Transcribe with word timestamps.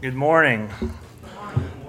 Good 0.00 0.14
morning. 0.14 0.70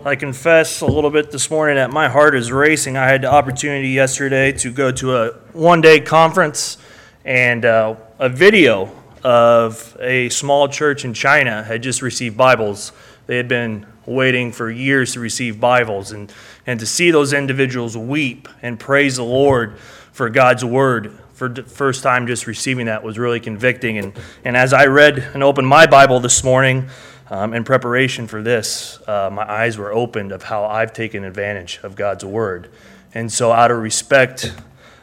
I 0.04 0.16
confess 0.16 0.82
a 0.82 0.88
little 0.88 1.12
bit 1.12 1.30
this 1.30 1.52
morning 1.52 1.76
that 1.76 1.92
my 1.92 2.10
heart 2.10 2.34
is 2.34 2.52
racing. 2.52 2.98
I 2.98 3.06
had 3.06 3.22
the 3.22 3.32
opportunity 3.32 3.90
yesterday 3.90 4.52
to 4.54 4.72
go 4.72 4.92
to 4.94 5.16
a 5.16 5.32
one 5.54 5.80
day 5.80 6.00
conference, 6.00 6.80
and 7.24 7.64
uh, 7.64 7.98
a 8.18 8.28
video 8.28 8.90
of 9.24 9.96
a 10.00 10.30
small 10.30 10.68
church 10.68 11.06
in 11.06 11.14
China 11.14 11.62
had 11.62 11.84
just 11.84 12.02
received 12.02 12.36
Bibles. 12.36 12.94
They 13.28 13.38
had 13.38 13.48
been 13.48 13.86
waiting 14.08 14.54
for 14.54 14.72
years 14.72 15.14
to 15.14 15.20
receive 15.20 15.60
Bibles, 15.60 16.12
and, 16.12 16.34
and 16.66 16.80
to 16.80 16.88
see 16.88 17.12
those 17.12 17.32
individuals 17.32 17.96
weep 17.96 18.48
and 18.64 18.80
praise 18.80 19.18
the 19.18 19.24
Lord 19.24 19.78
for 20.14 20.32
God's 20.32 20.66
Word 20.66 21.16
for 21.34 21.48
the 21.48 21.62
first 21.62 22.02
time 22.02 22.26
just 22.26 22.48
receiving 22.48 22.88
that 22.88 23.04
was 23.04 23.20
really 23.20 23.40
convicting. 23.40 24.00
And, 24.00 24.14
and 24.44 24.58
as 24.58 24.74
I 24.74 24.88
read 24.88 25.20
and 25.20 25.44
opened 25.44 25.68
my 25.68 25.86
Bible 25.86 26.20
this 26.20 26.44
morning 26.44 26.90
um, 27.30 27.54
in 27.54 27.64
preparation 27.64 28.28
for 28.28 28.42
this, 28.42 29.00
uh, 29.08 29.30
my 29.32 29.50
eyes 29.50 29.78
were 29.78 29.92
opened 29.92 30.32
of 30.32 30.44
how 30.44 30.66
I've 30.66 30.94
taken 30.94 31.24
advantage 31.24 31.80
of 31.84 31.96
God's 31.96 32.26
Word. 32.26 32.72
And 33.14 33.32
so, 33.32 33.52
out 33.52 33.72
of 33.72 33.78
respect 33.78 34.54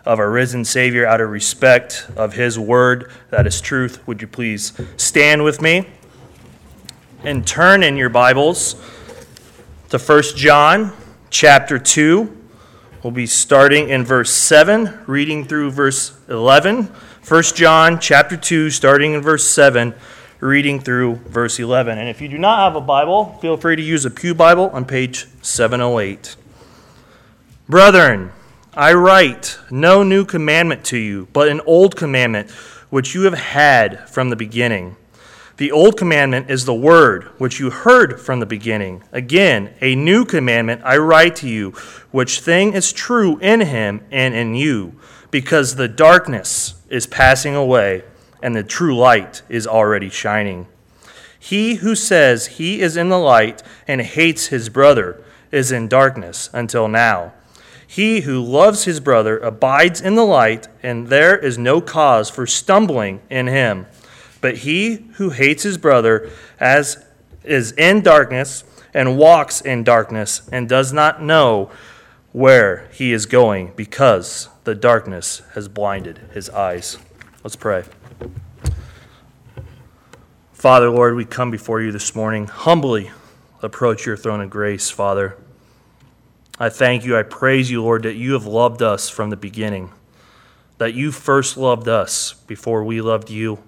of 0.05 0.19
our 0.19 0.31
risen 0.31 0.65
Savior, 0.65 1.07
out 1.07 1.21
of 1.21 1.31
respect 1.31 2.09
of 2.17 2.35
His 2.35 2.59
Word 2.59 3.11
that 3.31 3.47
is 3.47 3.61
truth, 3.61 4.07
would 4.07 4.21
you 4.21 4.29
please 4.29 4.73
stand 4.97 5.45
with 5.45 5.61
me 5.61 5.89
and 7.23 7.47
turn 7.47 7.83
in 7.83 7.97
your 7.97 8.09
Bibles 8.09 8.75
to 9.91 9.99
1 9.99 10.23
John 10.37 10.93
chapter 11.31 11.79
2. 11.79 12.37
We'll 13.03 13.13
be 13.13 13.27
starting 13.27 13.89
in 13.89 14.05
verse 14.05 14.33
7, 14.33 15.05
reading 15.07 15.45
through 15.45 15.71
verse 15.71 16.19
11. 16.29 16.85
1 17.27 17.43
John 17.55 18.01
chapter 18.01 18.37
2, 18.37 18.71
starting 18.71 19.13
in 19.13 19.23
verse 19.23 19.49
7, 19.49 19.95
reading 20.41 20.81
through 20.81 21.17
verse 21.17 21.59
11. 21.59 21.99
And 21.99 22.09
if 22.09 22.21
you 22.21 22.29
do 22.29 22.39
not 22.39 22.59
have 22.59 22.77
a 22.77 22.85
Bible, 22.85 23.39
feel 23.41 23.57
free 23.57 23.77
to 23.77 23.83
use 23.83 24.05
a 24.05 24.11
Pew 24.11 24.35
Bible 24.35 24.71
on 24.71 24.85
page 24.85 25.27
708. 25.43 26.37
Brethren, 27.69 28.33
I 28.75 28.93
write 28.93 29.59
no 29.71 30.03
new 30.03 30.25
commandment 30.25 30.85
to 30.87 30.99
you, 30.99 31.29
but 31.33 31.49
an 31.49 31.61
old 31.67 31.97
commandment 31.97 32.51
which 32.91 33.15
you 33.15 33.23
have 33.23 33.35
had 33.35 34.09
from 34.09 34.31
the 34.31 34.37
beginning. 34.37 34.97
The 35.57 35.73
old 35.73 35.97
commandment 35.97 36.51
is 36.51 36.67
the 36.67 36.75
word 36.75 37.25
which 37.39 37.59
you 37.59 37.71
heard 37.71 38.21
from 38.21 38.41
the 38.41 38.47
beginning. 38.47 39.03
Again, 39.11 39.73
a 39.81 39.95
new 39.95 40.27
commandment 40.27 40.83
I 40.85 40.99
write 40.99 41.37
to 41.37 41.49
you, 41.49 41.71
which 42.11 42.41
thing 42.41 42.75
is 42.75 42.93
true 42.93 43.39
in 43.39 43.63
him 43.63 44.03
and 44.11 44.35
in 44.35 44.55
you, 44.55 45.01
because 45.31 45.77
the 45.77 45.89
darkness 45.89 46.75
is 46.91 47.07
passing 47.07 47.55
away 47.55 48.05
and 48.47 48.55
the 48.55 48.63
true 48.63 48.97
light 48.97 49.43
is 49.49 49.67
already 49.67 50.09
shining. 50.09 50.69
He 51.37 51.75
who 51.75 51.97
says 51.97 52.47
he 52.47 52.81
is 52.81 52.97
in 52.97 53.09
the 53.09 53.19
light 53.19 53.61
and 53.89 54.01
hates 54.01 54.47
his 54.47 54.69
brother 54.69 55.21
is 55.51 55.73
in 55.73 55.89
darkness 55.89 56.49
until 56.53 56.87
now. 56.87 57.33
He 57.89 58.21
who 58.21 58.41
loves 58.41 58.85
his 58.85 59.01
brother 59.01 59.37
abides 59.39 60.01
in 60.01 60.15
the 60.15 60.25
light, 60.25 60.69
and 60.81 61.09
there 61.09 61.37
is 61.37 61.59
no 61.59 61.81
cause 61.81 62.31
for 62.31 62.47
stumbling 62.47 63.21
in 63.29 63.49
him. 63.49 63.87
But 64.41 64.59
he 64.59 65.09
who 65.15 65.31
hates 65.31 65.65
his 65.65 65.77
brother 65.77 66.31
as 66.61 67.05
is 67.43 67.73
in 67.73 68.01
darkness 68.01 68.63
and 68.95 69.19
walks 69.19 69.61
in 69.61 69.83
darkness 69.83 70.49
and 70.53 70.69
does 70.69 70.93
not 70.93 71.21
know 71.21 71.73
where 72.31 72.89
he 72.93 73.13
is 73.13 73.27
going 73.27 73.73
because 73.75 74.49
the 74.63 74.77
darkness 74.77 75.43
has 75.55 75.67
blinded 75.67 76.21
his 76.33 76.49
eyes. 76.49 76.97
Let's 77.43 77.57
pray. 77.57 77.83
Father, 80.57 80.89
Lord, 80.89 81.17
we 81.17 81.27
come 81.27 81.51
before 81.51 81.83
you 81.83 81.93
this 81.93 82.15
morning, 82.15 82.47
humbly 82.47 83.11
approach 83.61 84.07
your 84.07 84.17
throne 84.17 84.41
of 84.41 84.49
grace, 84.49 84.89
Father. 84.89 85.37
I 86.59 86.71
thank 86.71 87.05
you, 87.05 87.15
I 87.15 87.25
praise 87.25 87.71
you, 87.71 87.83
Lord, 87.83 88.05
that 88.05 88.17
you 88.17 88.33
have 88.33 88.47
loved 88.47 88.81
us 88.81 89.11
from 89.11 89.29
the 89.29 89.37
beginning, 89.37 89.93
that 90.79 90.95
you 90.95 91.13
first 91.13 91.59
loved 91.59 91.89
us 91.89 92.33
before 92.47 92.83
we 92.85 93.03
loved 93.03 93.29
you. 93.29 93.59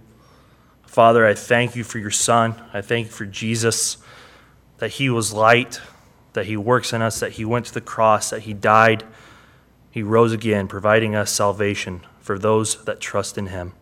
Father, 0.87 1.27
I 1.27 1.35
thank 1.35 1.77
you 1.77 1.85
for 1.85 1.99
your 1.99 2.11
Son. 2.11 2.55
I 2.73 2.81
thank 2.81 3.09
you 3.09 3.13
for 3.13 3.27
Jesus, 3.27 3.99
that 4.79 4.93
he 4.93 5.11
was 5.11 5.31
light, 5.31 5.83
that 6.33 6.47
he 6.47 6.57
works 6.57 6.95
in 6.95 7.03
us, 7.03 7.21
that 7.21 7.33
he 7.33 7.45
went 7.45 7.67
to 7.67 7.75
the 7.75 7.83
cross, 7.83 8.31
that 8.31 8.41
he 8.41 8.55
died, 8.55 9.05
he 9.91 10.03
rose 10.03 10.33
again, 10.33 10.67
providing 10.67 11.15
us 11.15 11.31
salvation 11.31 12.01
for 12.19 12.39
those 12.39 12.83
that 12.87 12.99
trust 12.99 13.37
in 13.37 13.49
him. 13.49 13.75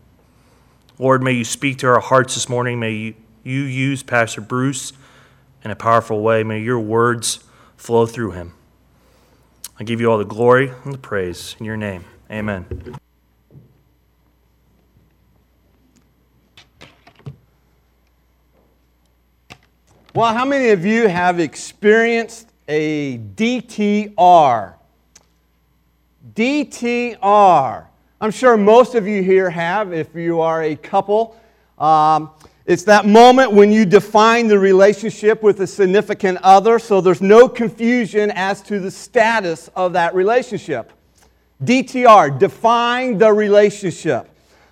Lord, 0.99 1.23
may 1.23 1.33
you 1.33 1.45
speak 1.45 1.79
to 1.79 1.89
our 1.89 2.01
hearts 2.01 2.35
this 2.35 2.49
morning. 2.49 2.81
May 2.81 2.93
you, 2.93 3.15
you 3.45 3.61
use 3.63 4.03
Pastor 4.03 4.41
Bruce 4.41 4.95
in 5.63 5.71
a 5.71 5.77
powerful 5.77 6.23
way. 6.23 6.43
May 6.43 6.61
your 6.61 6.81
words 6.81 7.41
flow 7.77 8.07
through 8.07 8.31
him. 8.31 8.55
I 9.79 9.85
give 9.85 10.01
you 10.01 10.11
all 10.11 10.17
the 10.17 10.25
glory 10.25 10.73
and 10.85 10.95
the 10.95 10.99
praise 10.99 11.55
in 11.59 11.67
your 11.67 11.77
name. 11.77 12.07
Amen. 12.31 12.65
Well, 20.15 20.33
how 20.33 20.47
many 20.47 20.71
of 20.71 20.87
you 20.87 21.09
have 21.09 21.39
experienced 21.39 22.49
a 22.69 23.19
DTR? 23.19 24.75
DTR. 26.35 27.87
I'm 28.19 28.31
sure 28.31 28.57
most 28.57 28.95
of 28.95 29.07
you 29.07 29.23
here 29.23 29.51
have, 29.51 29.93
if 29.93 30.15
you 30.15 30.41
are 30.41 30.63
a 30.63 30.75
couple. 30.75 31.39
Um, 31.79 32.31
it's 32.65 32.83
that 32.85 33.05
moment 33.05 33.53
when 33.53 33.71
you 33.71 33.85
define 33.85 34.49
the 34.49 34.59
relationship 34.59 35.43
with 35.43 35.61
a 35.61 35.67
significant 35.67 36.39
other, 36.43 36.79
so 36.79 37.03
there's 37.03 37.21
no 37.21 37.47
confusion 37.47 38.31
as 38.31 38.63
to 38.63 38.81
the 38.81 38.91
status 38.91 39.69
of 39.77 39.93
that 39.93 40.15
relationship. 40.15 40.95
DTR, 41.63 42.39
define 42.39 43.19
the 43.19 43.31
relationship. 43.31 44.31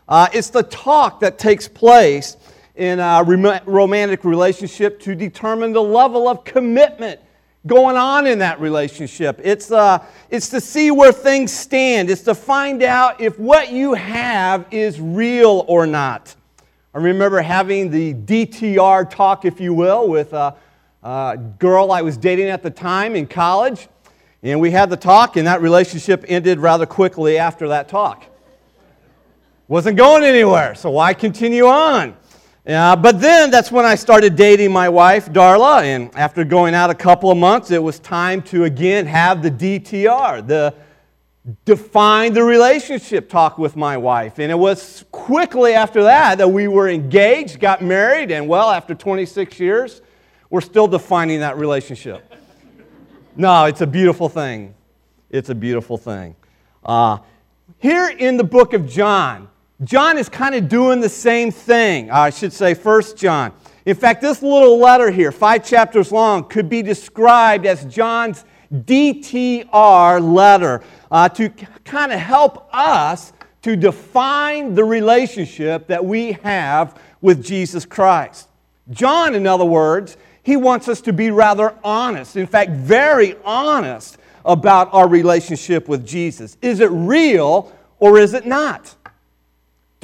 Uh, 0.08 0.26
it's 0.32 0.48
the 0.48 0.62
talk 0.62 1.20
that 1.20 1.38
takes 1.38 1.68
place 1.68 2.38
in 2.76 2.98
a 2.98 3.22
romantic 3.66 4.24
relationship 4.24 4.98
to 5.00 5.14
determine 5.14 5.74
the 5.74 5.82
level 5.82 6.28
of 6.28 6.44
commitment 6.44 7.20
going 7.66 7.96
on 7.96 8.26
in 8.26 8.38
that 8.40 8.60
relationship. 8.60 9.40
It's, 9.42 9.70
uh, 9.70 10.04
it's 10.30 10.48
to 10.50 10.60
see 10.60 10.90
where 10.90 11.12
things 11.12 11.52
stand, 11.52 12.10
it's 12.10 12.22
to 12.22 12.34
find 12.34 12.82
out 12.82 13.20
if 13.20 13.38
what 13.38 13.72
you 13.72 13.94
have 13.94 14.66
is 14.70 15.00
real 15.00 15.64
or 15.66 15.86
not. 15.86 16.34
I 16.94 16.98
remember 16.98 17.40
having 17.40 17.90
the 17.90 18.14
DTR 18.14 19.10
talk, 19.10 19.44
if 19.44 19.60
you 19.60 19.74
will, 19.74 20.08
with 20.08 20.32
a, 20.32 20.54
a 21.02 21.38
girl 21.58 21.90
I 21.90 22.02
was 22.02 22.16
dating 22.16 22.48
at 22.48 22.62
the 22.62 22.70
time 22.70 23.16
in 23.16 23.26
college. 23.26 23.88
And 24.44 24.60
we 24.60 24.70
had 24.70 24.90
the 24.90 24.96
talk, 24.96 25.36
and 25.36 25.46
that 25.46 25.62
relationship 25.62 26.22
ended 26.28 26.58
rather 26.58 26.84
quickly 26.84 27.38
after 27.38 27.68
that 27.68 27.88
talk. 27.88 28.26
Wasn't 29.68 29.96
going 29.96 30.22
anywhere, 30.22 30.74
so 30.74 30.90
why 30.90 31.14
continue 31.14 31.64
on? 31.64 32.14
But 32.64 33.20
then 33.20 33.50
that's 33.50 33.70
when 33.70 33.84
I 33.84 33.94
started 33.94 34.36
dating 34.36 34.72
my 34.72 34.88
wife, 34.88 35.30
Darla, 35.30 35.82
and 35.82 36.14
after 36.16 36.44
going 36.44 36.74
out 36.74 36.90
a 36.90 36.94
couple 36.94 37.30
of 37.30 37.36
months, 37.36 37.70
it 37.70 37.82
was 37.82 37.98
time 37.98 38.42
to 38.42 38.64
again 38.64 39.06
have 39.06 39.42
the 39.42 39.50
DTR, 39.50 40.46
the 40.46 40.74
define 41.64 42.32
the 42.32 42.42
relationship 42.42 43.28
talk 43.28 43.58
with 43.58 43.76
my 43.76 43.96
wife. 43.96 44.38
And 44.38 44.50
it 44.50 44.58
was 44.58 45.04
quickly 45.12 45.74
after 45.74 46.02
that 46.04 46.38
that 46.38 46.48
we 46.48 46.68
were 46.68 46.88
engaged, 46.88 47.60
got 47.60 47.82
married, 47.82 48.30
and 48.30 48.48
well, 48.48 48.70
after 48.70 48.94
26 48.94 49.60
years, 49.60 50.00
we're 50.48 50.62
still 50.62 50.86
defining 50.86 51.40
that 51.40 51.58
relationship. 51.58 52.32
no, 53.36 53.66
it's 53.66 53.82
a 53.82 53.86
beautiful 53.86 54.28
thing. 54.28 54.74
It's 55.28 55.50
a 55.50 55.54
beautiful 55.54 55.98
thing. 55.98 56.34
Uh, 56.84 57.18
here 57.78 58.08
in 58.08 58.36
the 58.36 58.44
book 58.44 58.72
of 58.72 58.88
John, 58.88 59.48
John 59.82 60.18
is 60.18 60.28
kind 60.28 60.54
of 60.54 60.68
doing 60.68 61.00
the 61.00 61.08
same 61.08 61.50
thing. 61.50 62.10
I 62.10 62.30
should 62.30 62.52
say, 62.52 62.74
First 62.74 63.16
John. 63.16 63.52
In 63.84 63.96
fact, 63.96 64.22
this 64.22 64.40
little 64.40 64.78
letter 64.78 65.10
here, 65.10 65.32
five 65.32 65.64
chapters 65.64 66.12
long, 66.12 66.48
could 66.48 66.68
be 66.68 66.80
described 66.80 67.66
as 67.66 67.84
John's 67.84 68.44
DTR 68.72 70.34
letter 70.34 70.82
uh, 71.10 71.28
to 71.30 71.48
kind 71.84 72.12
of 72.12 72.18
help 72.18 72.68
us 72.72 73.32
to 73.62 73.76
define 73.76 74.74
the 74.74 74.84
relationship 74.84 75.86
that 75.88 76.04
we 76.04 76.32
have 76.32 76.98
with 77.20 77.44
Jesus 77.44 77.84
Christ. 77.84 78.48
John, 78.90 79.34
in 79.34 79.46
other 79.46 79.64
words, 79.64 80.16
he 80.42 80.56
wants 80.56 80.88
us 80.88 81.00
to 81.02 81.12
be 81.12 81.30
rather 81.30 81.74
honest, 81.82 82.36
in 82.36 82.46
fact, 82.46 82.70
very 82.72 83.36
honest 83.44 84.18
about 84.44 84.92
our 84.92 85.08
relationship 85.08 85.88
with 85.88 86.06
Jesus. 86.06 86.56
Is 86.62 86.80
it 86.80 86.90
real 86.90 87.72
or 87.98 88.18
is 88.18 88.34
it 88.34 88.46
not? 88.46 88.94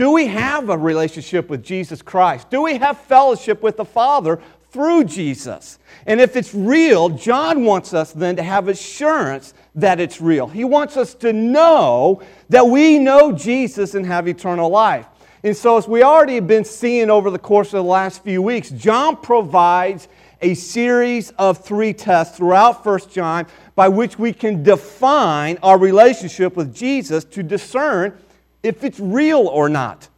Do 0.01 0.13
we 0.13 0.29
have 0.29 0.71
a 0.71 0.79
relationship 0.79 1.51
with 1.51 1.63
Jesus 1.63 2.01
Christ? 2.01 2.49
Do 2.49 2.63
we 2.63 2.79
have 2.79 2.97
fellowship 3.01 3.63
with 3.63 3.77
the 3.77 3.85
Father 3.85 4.41
through 4.71 5.05
Jesus? 5.05 5.79
And 6.07 6.23
if 6.23 6.37
it's 6.37 6.55
real, 6.55 7.11
John 7.11 7.67
wants 7.67 7.93
us 7.93 8.11
then 8.13 8.35
to 8.37 8.43
have 8.43 8.69
assurance 8.69 9.53
that 9.75 10.01
it's 10.01 10.19
real. 10.19 10.47
He 10.47 10.65
wants 10.65 10.97
us 10.97 11.13
to 11.17 11.35
know 11.35 12.23
that 12.49 12.67
we 12.67 12.99
know 12.99 13.33
Jesus 13.33 13.95
and 13.95 14.07
have 14.07 14.27
eternal 14.27 14.71
life. 14.71 15.05
And 15.45 15.55
so, 15.55 15.77
as 15.77 15.87
we 15.87 16.03
already 16.03 16.37
have 16.37 16.47
been 16.47 16.65
seeing 16.65 17.11
over 17.11 17.31
the 17.31 17.39
course 17.39 17.69
of 17.75 17.85
the 17.85 17.91
last 17.91 18.25
few 18.25 18.41
weeks, 18.41 18.71
John 18.71 19.19
provides 19.19 20.09
a 20.41 20.55
series 20.55 21.29
of 21.33 21.63
three 21.63 21.93
tests 21.93 22.39
throughout 22.39 22.87
1 22.87 23.01
John 23.11 23.47
by 23.75 23.89
which 23.89 24.19
we 24.19 24.33
can 24.33 24.63
define 24.63 25.59
our 25.63 25.77
relationship 25.77 26.57
with 26.57 26.75
Jesus 26.75 27.23
to 27.25 27.43
discern 27.43 28.19
if 28.63 28.85
it's 28.85 29.01
real 29.01 29.47
or 29.47 29.69
not. 29.69 30.09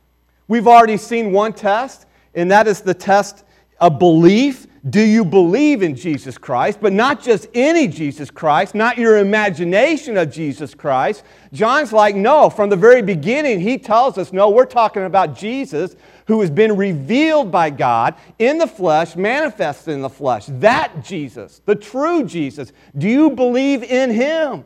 We've 0.48 0.68
already 0.68 0.96
seen 0.96 1.32
one 1.32 1.52
test, 1.52 2.06
and 2.34 2.50
that 2.50 2.66
is 2.66 2.80
the 2.80 2.94
test 2.94 3.44
of 3.80 3.98
belief. 3.98 4.66
Do 4.90 5.00
you 5.00 5.24
believe 5.24 5.82
in 5.82 5.94
Jesus 5.94 6.36
Christ? 6.36 6.80
But 6.80 6.92
not 6.92 7.22
just 7.22 7.46
any 7.54 7.86
Jesus 7.86 8.30
Christ, 8.30 8.74
not 8.74 8.98
your 8.98 9.18
imagination 9.18 10.16
of 10.16 10.32
Jesus 10.32 10.74
Christ. 10.74 11.22
John's 11.52 11.92
like, 11.92 12.16
no, 12.16 12.50
from 12.50 12.68
the 12.68 12.76
very 12.76 13.00
beginning, 13.00 13.60
he 13.60 13.78
tells 13.78 14.18
us, 14.18 14.32
no, 14.32 14.50
we're 14.50 14.66
talking 14.66 15.04
about 15.04 15.36
Jesus 15.36 15.94
who 16.26 16.40
has 16.40 16.50
been 16.50 16.76
revealed 16.76 17.52
by 17.52 17.70
God 17.70 18.16
in 18.40 18.58
the 18.58 18.66
flesh, 18.66 19.14
manifested 19.14 19.94
in 19.94 20.02
the 20.02 20.10
flesh. 20.10 20.46
That 20.48 21.04
Jesus, 21.04 21.60
the 21.64 21.76
true 21.76 22.24
Jesus. 22.24 22.72
Do 22.98 23.08
you 23.08 23.30
believe 23.30 23.84
in 23.84 24.10
him? 24.10 24.64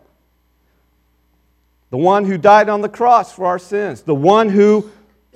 The 1.91 1.97
one 1.97 2.25
who 2.25 2.37
died 2.37 2.69
on 2.69 2.81
the 2.81 2.89
cross 2.89 3.33
for 3.33 3.47
our 3.47 3.59
sins, 3.59 4.03
the 4.03 4.15
one 4.15 4.49
who 4.49 4.91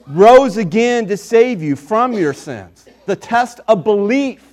rose 0.06 0.56
again 0.56 1.06
to 1.06 1.17
save 1.17 1.62
you 1.62 1.76
from 1.76 2.12
your 2.12 2.32
sins. 2.32 2.87
The 3.06 3.17
test 3.17 3.61
of 3.69 3.85
belief. 3.85 4.47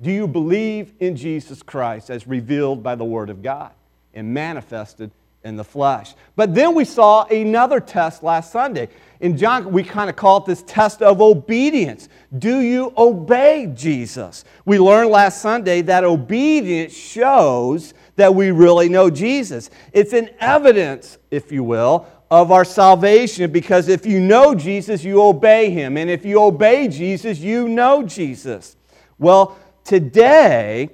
Do 0.00 0.10
you 0.10 0.26
believe 0.26 0.92
in 1.00 1.16
Jesus 1.16 1.62
Christ 1.62 2.10
as 2.10 2.26
revealed 2.26 2.82
by 2.82 2.94
the 2.94 3.04
Word 3.04 3.30
of 3.30 3.42
God 3.42 3.72
and 4.14 4.32
manifested 4.32 5.10
in 5.44 5.56
the 5.56 5.64
flesh? 5.64 6.14
But 6.36 6.54
then 6.54 6.74
we 6.74 6.84
saw 6.84 7.24
another 7.24 7.80
test 7.80 8.22
last 8.22 8.52
Sunday. 8.52 8.88
In 9.20 9.38
John, 9.38 9.72
we 9.72 9.82
kind 9.82 10.10
of 10.10 10.16
call 10.16 10.38
it 10.38 10.44
this 10.46 10.62
test 10.62 11.00
of 11.00 11.22
obedience. 11.22 12.10
Do 12.38 12.60
you 12.60 12.92
obey 12.98 13.72
Jesus? 13.74 14.44
We 14.66 14.78
learned 14.78 15.10
last 15.10 15.40
Sunday 15.40 15.80
that 15.82 16.04
obedience 16.04 16.94
shows 16.94 17.94
that 18.16 18.34
we 18.34 18.50
really 18.50 18.88
know 18.88 19.10
Jesus. 19.10 19.70
It's 19.92 20.12
an 20.12 20.30
evidence, 20.40 21.18
if 21.30 21.52
you 21.52 21.62
will, 21.62 22.06
of 22.30 22.50
our 22.50 22.64
salvation 22.64 23.52
because 23.52 23.88
if 23.88 24.04
you 24.04 24.18
know 24.18 24.54
Jesus, 24.54 25.04
you 25.04 25.22
obey 25.22 25.70
him. 25.70 25.96
And 25.96 26.10
if 26.10 26.24
you 26.24 26.42
obey 26.42 26.88
Jesus, 26.88 27.38
you 27.38 27.68
know 27.68 28.02
Jesus. 28.02 28.76
Well, 29.18 29.56
today 29.84 30.90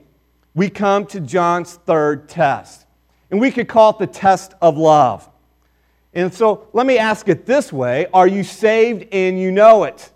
we 0.54 0.68
come 0.68 1.06
to 1.06 1.20
John's 1.20 1.74
third 1.74 2.28
test. 2.28 2.86
And 3.30 3.40
we 3.40 3.50
could 3.50 3.66
call 3.66 3.90
it 3.90 3.98
the 3.98 4.06
test 4.06 4.52
of 4.60 4.76
love. 4.76 5.28
And 6.12 6.32
so 6.32 6.68
let 6.74 6.86
me 6.86 6.98
ask 6.98 7.28
it 7.28 7.46
this 7.46 7.72
way 7.72 8.06
Are 8.12 8.26
you 8.26 8.44
saved 8.44 9.06
and 9.12 9.40
you 9.40 9.50
know 9.50 9.84
it? 9.84 10.10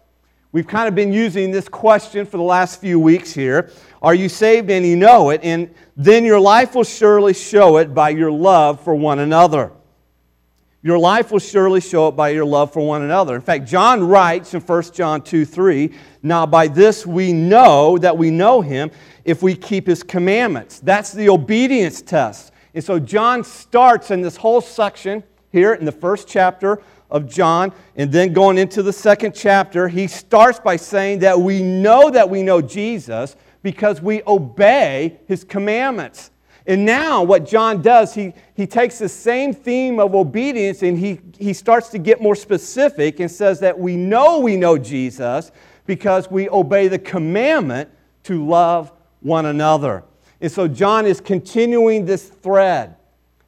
We've 0.52 0.66
kind 0.66 0.88
of 0.88 0.94
been 0.94 1.12
using 1.12 1.50
this 1.50 1.68
question 1.68 2.24
for 2.26 2.36
the 2.36 2.42
last 2.42 2.80
few 2.80 3.00
weeks 3.00 3.32
here. 3.32 3.70
Are 4.02 4.14
you 4.14 4.28
saved 4.28 4.70
and 4.70 4.84
you 4.84 4.96
know 4.96 5.30
it? 5.30 5.40
And 5.42 5.74
then 5.96 6.24
your 6.24 6.40
life 6.40 6.74
will 6.74 6.84
surely 6.84 7.34
show 7.34 7.78
it 7.78 7.94
by 7.94 8.10
your 8.10 8.30
love 8.30 8.80
for 8.82 8.94
one 8.94 9.18
another. 9.18 9.72
Your 10.82 10.98
life 10.98 11.32
will 11.32 11.40
surely 11.40 11.80
show 11.80 12.08
it 12.08 12.12
by 12.12 12.28
your 12.28 12.44
love 12.44 12.72
for 12.72 12.86
one 12.86 13.02
another. 13.02 13.34
In 13.34 13.40
fact, 13.40 13.66
John 13.66 14.06
writes 14.06 14.54
in 14.54 14.60
1 14.60 14.82
John 14.92 15.20
2 15.20 15.44
3, 15.44 15.92
Now 16.22 16.46
by 16.46 16.68
this 16.68 17.04
we 17.04 17.32
know 17.32 17.98
that 17.98 18.16
we 18.16 18.30
know 18.30 18.60
him 18.60 18.90
if 19.24 19.42
we 19.42 19.56
keep 19.56 19.88
his 19.88 20.04
commandments. 20.04 20.78
That's 20.78 21.10
the 21.12 21.28
obedience 21.28 22.02
test. 22.02 22.52
And 22.72 22.84
so 22.84 23.00
John 23.00 23.42
starts 23.42 24.12
in 24.12 24.20
this 24.20 24.36
whole 24.36 24.60
section 24.60 25.24
here 25.50 25.74
in 25.74 25.84
the 25.84 25.92
first 25.92 26.28
chapter 26.28 26.80
of 27.10 27.28
John, 27.28 27.72
and 27.96 28.12
then 28.12 28.32
going 28.32 28.58
into 28.58 28.82
the 28.82 28.92
second 28.92 29.34
chapter, 29.34 29.88
he 29.88 30.06
starts 30.06 30.60
by 30.60 30.76
saying 30.76 31.20
that 31.20 31.40
we 31.40 31.62
know 31.62 32.10
that 32.10 32.28
we 32.28 32.42
know 32.42 32.60
Jesus 32.60 33.36
because 33.66 34.00
we 34.00 34.22
obey 34.28 35.18
his 35.26 35.42
commandments. 35.42 36.30
And 36.68 36.84
now, 36.84 37.24
what 37.24 37.44
John 37.44 37.82
does, 37.82 38.14
he, 38.14 38.32
he 38.54 38.64
takes 38.64 39.00
the 39.00 39.08
same 39.08 39.52
theme 39.52 39.98
of 39.98 40.14
obedience 40.14 40.84
and 40.84 40.96
he, 40.96 41.18
he 41.36 41.52
starts 41.52 41.88
to 41.88 41.98
get 41.98 42.22
more 42.22 42.36
specific 42.36 43.18
and 43.18 43.28
says 43.28 43.58
that 43.58 43.76
we 43.76 43.96
know 43.96 44.38
we 44.38 44.56
know 44.56 44.78
Jesus 44.78 45.50
because 45.84 46.30
we 46.30 46.48
obey 46.48 46.86
the 46.86 47.00
commandment 47.00 47.90
to 48.22 48.46
love 48.46 48.92
one 49.18 49.46
another. 49.46 50.04
And 50.40 50.52
so, 50.52 50.68
John 50.68 51.04
is 51.04 51.20
continuing 51.20 52.04
this 52.04 52.28
thread, 52.28 52.94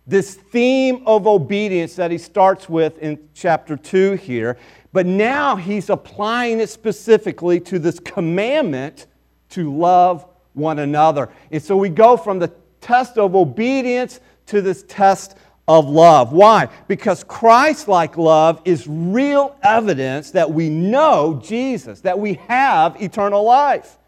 this 0.05 0.35
theme 0.35 1.05
of 1.07 1.29
obedience 1.29 1.95
that 1.95 2.11
he 2.11 2.19
starts 2.19 2.69
with 2.69 2.99
in 2.99 3.21
chapter 3.35 3.77
2 3.77 4.15
here. 4.15 4.59
But 4.93 5.07
now 5.07 5.55
he's 5.55 5.89
applying 5.89 6.59
it 6.59 6.71
specifically 6.71 7.61
to 7.61 7.79
this 7.79 8.01
commandment 8.01 9.07
to 9.51 9.75
love 9.75 10.27
one 10.55 10.79
another. 10.79 11.29
And 11.51 11.63
so 11.63 11.77
we 11.77 11.89
go 11.89 12.17
from 12.17 12.39
the 12.39 12.53
test 12.81 13.19
of 13.19 13.35
obedience 13.35 14.21
to 14.47 14.61
this 14.63 14.85
test 14.85 15.37
of 15.67 15.89
love. 15.89 16.33
Why? 16.33 16.69
Because 16.89 17.23
Christ 17.25 17.89
like 17.89 18.17
love 18.17 18.61
is 18.65 18.87
real 18.89 19.57
evidence 19.63 20.31
that 20.33 20.51
we 20.51 20.71
know 20.71 21.41
Jesus, 21.45 22.01
that 22.01 22.19
we 22.19 22.35
have 22.49 23.01
eternal 23.03 23.45
life. 23.45 23.99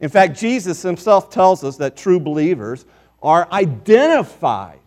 In 0.00 0.08
fact, 0.08 0.36
Jesus 0.38 0.82
himself 0.82 1.30
tells 1.30 1.62
us 1.62 1.76
that 1.76 1.96
true 1.96 2.18
believers 2.18 2.84
are 3.22 3.48
identified 3.52 4.80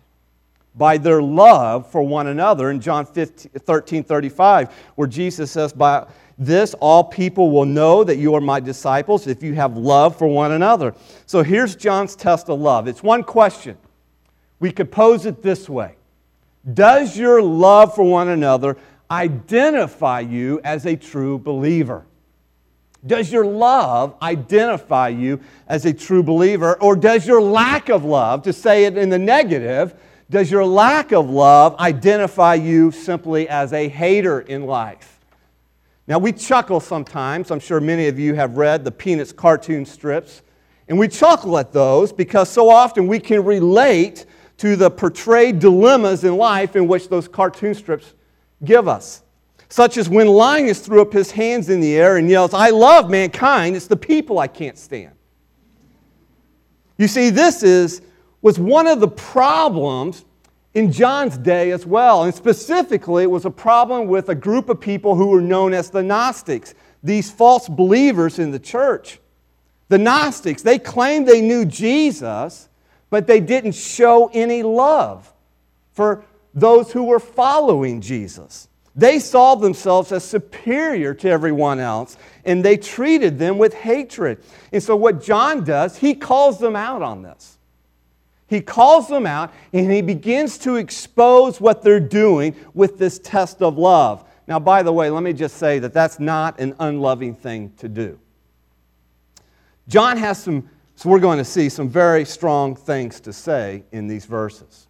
by 0.78 0.98
their 0.98 1.22
love 1.22 1.90
for 1.90 2.02
one 2.02 2.28
another 2.28 2.70
in 2.70 2.82
John 2.82 3.06
15, 3.06 3.52
13 3.52 4.04
35, 4.04 4.74
where 4.96 5.08
Jesus 5.08 5.52
says, 5.52 5.72
By 5.72 6.06
this 6.38 6.74
all 6.76 7.04
people 7.04 7.52
will 7.52 7.66
know 7.66 8.04
that 8.04 8.18
you 8.18 8.36
are 8.36 8.42
my 8.42 8.60
disciples 8.60 9.28
if 9.28 9.42
you 9.42 9.54
have 9.54 9.78
love 9.78 10.18
for 10.18 10.28
one 10.28 10.52
another. 10.52 10.94
So 11.26 11.44
here's 11.44 11.76
John's 11.76 12.16
test 12.16 12.50
of 12.50 12.60
love. 12.60 12.88
It's 12.88 13.02
one 13.02 13.24
question. 13.24 13.78
We 14.60 14.72
could 14.72 14.92
pose 14.92 15.26
it 15.26 15.42
this 15.42 15.70
way 15.70 15.96
Does 16.74 17.18
your 17.18 17.42
love 17.42 17.96
for 17.96 18.04
one 18.04 18.28
another 18.28 18.78
identify 19.10 20.22
you 20.22 20.60
as 20.64 20.86
a 20.86 20.96
true 20.96 21.38
believer? 21.38 22.06
Does 23.06 23.32
your 23.32 23.46
love 23.46 24.16
identify 24.22 25.10
you 25.10 25.40
as 25.68 25.86
a 25.86 25.94
true 25.94 26.24
believer? 26.24 26.76
Or 26.82 26.96
does 26.96 27.28
your 27.28 27.42
lack 27.42 27.90
of 27.90 28.04
love, 28.04 28.42
to 28.44 28.54
say 28.54 28.86
it 28.86 28.98
in 28.98 29.10
the 29.10 29.20
negative, 29.20 29.94
does 30.30 30.50
your 30.50 30.66
lack 30.66 31.12
of 31.12 31.30
love 31.30 31.78
identify 31.78 32.56
you 32.56 32.90
simply 32.90 33.48
as 33.48 33.74
a 33.74 33.88
hater 33.88 34.42
in 34.42 34.66
life? 34.66 35.15
Now, 36.08 36.20
we 36.20 36.32
chuckle 36.32 36.80
sometimes. 36.80 37.50
I'm 37.50 37.60
sure 37.60 37.80
many 37.82 38.08
of 38.08 38.20
you 38.20 38.36
have 38.36 38.58
read 38.58 38.84
the 38.84 38.92
Peanuts 38.92 39.32
cartoon 39.32 39.86
strips. 39.86 40.44
And 40.88 41.00
we 41.00 41.08
chuckle 41.08 41.58
at 41.58 41.74
those 41.74 42.14
because 42.14 42.50
so 42.50 42.70
often 42.70 43.08
we 43.08 43.20
can 43.20 43.44
relate 43.44 44.26
to 44.58 44.76
the 44.76 44.90
portrayed 44.90 45.60
dilemmas 45.60 46.24
in 46.24 46.38
life 46.38 46.76
in 46.76 46.88
which 46.88 47.10
those 47.10 47.28
cartoon 47.28 47.74
strips 47.74 48.14
give 48.64 48.88
us. 48.88 49.24
Such 49.68 49.98
as 49.98 50.08
when 50.08 50.28
Linus 50.28 50.80
threw 50.80 51.02
up 51.02 51.12
his 51.12 51.32
hands 51.32 51.70
in 51.70 51.80
the 51.80 51.96
air 51.98 52.18
and 52.18 52.30
yells, 52.30 52.54
I 52.54 52.70
love 52.70 53.10
mankind, 53.10 53.76
it's 53.76 53.88
the 53.88 53.98
people 53.98 54.38
I 54.38 54.48
can't 54.48 54.78
stand. 54.78 55.14
You 56.98 57.08
see, 57.08 57.30
this 57.32 57.64
is, 57.64 58.02
was 58.42 58.60
one 58.60 58.88
of 58.88 59.00
the 59.00 59.08
problems 59.08 60.24
in 60.76 60.92
John's 60.92 61.38
day 61.38 61.72
as 61.72 61.86
well. 61.86 62.24
And 62.24 62.36
specifically, 62.36 63.24
it 63.24 63.32
was 63.32 63.46
a 63.46 63.50
problem 63.50 64.08
with 64.08 64.30
a 64.30 64.36
group 64.36 64.70
of 64.70 64.80
people 64.80 65.16
who 65.16 65.28
were 65.28 65.42
known 65.42 65.74
as 65.74 65.90
the 65.90 66.04
Gnostics, 66.04 66.76
these 67.02 67.32
false 67.32 67.68
believers 67.68 68.38
in 68.38 68.52
the 68.52 68.60
church. 68.60 69.20
The 69.88 69.98
Gnostics, 69.98 70.62
they 70.62 70.78
claimed 70.78 71.28
they 71.28 71.42
knew 71.42 71.66
Jesus, 71.66 72.70
but 73.10 73.26
they 73.26 73.40
didn't 73.40 73.74
show 73.74 74.30
any 74.34 74.64
love 74.64 75.32
for 75.94 76.26
those 76.54 76.92
who 76.92 77.06
were 77.06 77.20
following 77.20 78.02
Jesus. 78.02 78.68
They 78.98 79.20
saw 79.20 79.56
themselves 79.56 80.12
as 80.12 80.24
superior 80.24 81.14
to 81.16 81.30
everyone 81.30 81.80
else, 81.80 82.18
and 82.46 82.64
they 82.64 82.78
treated 82.78 83.38
them 83.40 83.58
with 83.58 83.74
hatred. 83.74 84.42
And 84.72 84.82
so, 84.82 84.96
what 84.96 85.22
John 85.22 85.64
does, 85.64 85.98
he 85.98 86.16
calls 86.16 86.60
them 86.60 86.76
out 86.76 87.02
on 87.02 87.22
this. 87.22 87.55
He 88.48 88.62
calls 88.62 89.08
them 89.08 89.26
out 89.26 89.54
and 89.74 89.92
he 89.92 90.02
begins 90.02 90.58
to 90.60 90.76
expose 90.76 91.60
what 91.60 91.82
they're 91.82 92.00
doing 92.00 92.56
with 92.74 92.98
this 92.98 93.20
test 93.20 93.62
of 93.62 93.78
love. 93.78 94.24
Now, 94.48 94.60
by 94.60 94.84
the 94.84 94.94
way, 94.94 95.10
let 95.10 95.24
me 95.24 95.34
just 95.34 95.58
say 95.58 95.80
that 95.80 95.94
that's 95.94 96.20
not 96.20 96.60
an 96.60 96.76
unloving 96.80 97.36
thing 97.36 97.74
to 97.78 97.90
do. 97.90 98.20
John 99.88 100.18
has 100.18 100.42
some, 100.42 100.70
so 100.96 101.10
we're 101.10 101.20
going 101.20 101.40
to 101.40 101.46
see 101.46 101.70
some 101.70 101.90
very 101.90 102.26
strong 102.26 102.76
things 102.76 103.20
to 103.22 103.34
say 103.34 103.84
in 103.92 104.08
these 104.08 104.26
verses. 104.26 104.88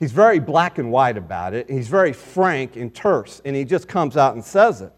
He's 0.00 0.12
very 0.12 0.38
black 0.38 0.78
and 0.78 0.90
white 0.90 1.16
about 1.16 1.54
it. 1.54 1.70
He's 1.70 1.88
very 1.88 2.12
frank 2.12 2.76
and 2.76 2.92
terse, 2.92 3.42
and 3.44 3.54
he 3.54 3.64
just 3.64 3.86
comes 3.86 4.16
out 4.16 4.34
and 4.34 4.42
says 4.42 4.80
it. 4.80 4.92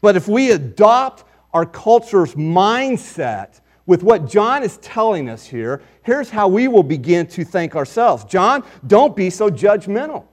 But 0.00 0.16
if 0.16 0.26
we 0.26 0.52
adopt 0.52 1.24
our 1.52 1.66
culture's 1.66 2.34
mindset 2.34 3.60
with 3.88 4.02
what 4.02 4.28
John 4.28 4.62
is 4.62 4.76
telling 4.76 5.30
us 5.30 5.46
here, 5.46 5.80
here's 6.02 6.28
how 6.28 6.46
we 6.46 6.68
will 6.68 6.82
begin 6.82 7.26
to 7.28 7.42
think 7.42 7.74
ourselves. 7.74 8.22
John, 8.26 8.62
don't 8.86 9.16
be 9.16 9.30
so 9.30 9.48
judgmental. 9.48 10.26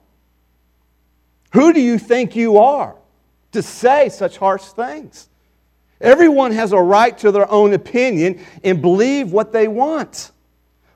Who 1.54 1.72
do 1.72 1.80
you 1.80 1.98
think 1.98 2.36
you 2.36 2.58
are 2.58 2.96
to 3.52 3.62
say 3.62 4.10
such 4.10 4.36
harsh 4.36 4.62
things? 4.64 5.30
Everyone 6.02 6.52
has 6.52 6.72
a 6.72 6.78
right 6.78 7.16
to 7.16 7.32
their 7.32 7.50
own 7.50 7.72
opinion 7.72 8.44
and 8.62 8.82
believe 8.82 9.32
what 9.32 9.52
they 9.52 9.68
want. 9.68 10.32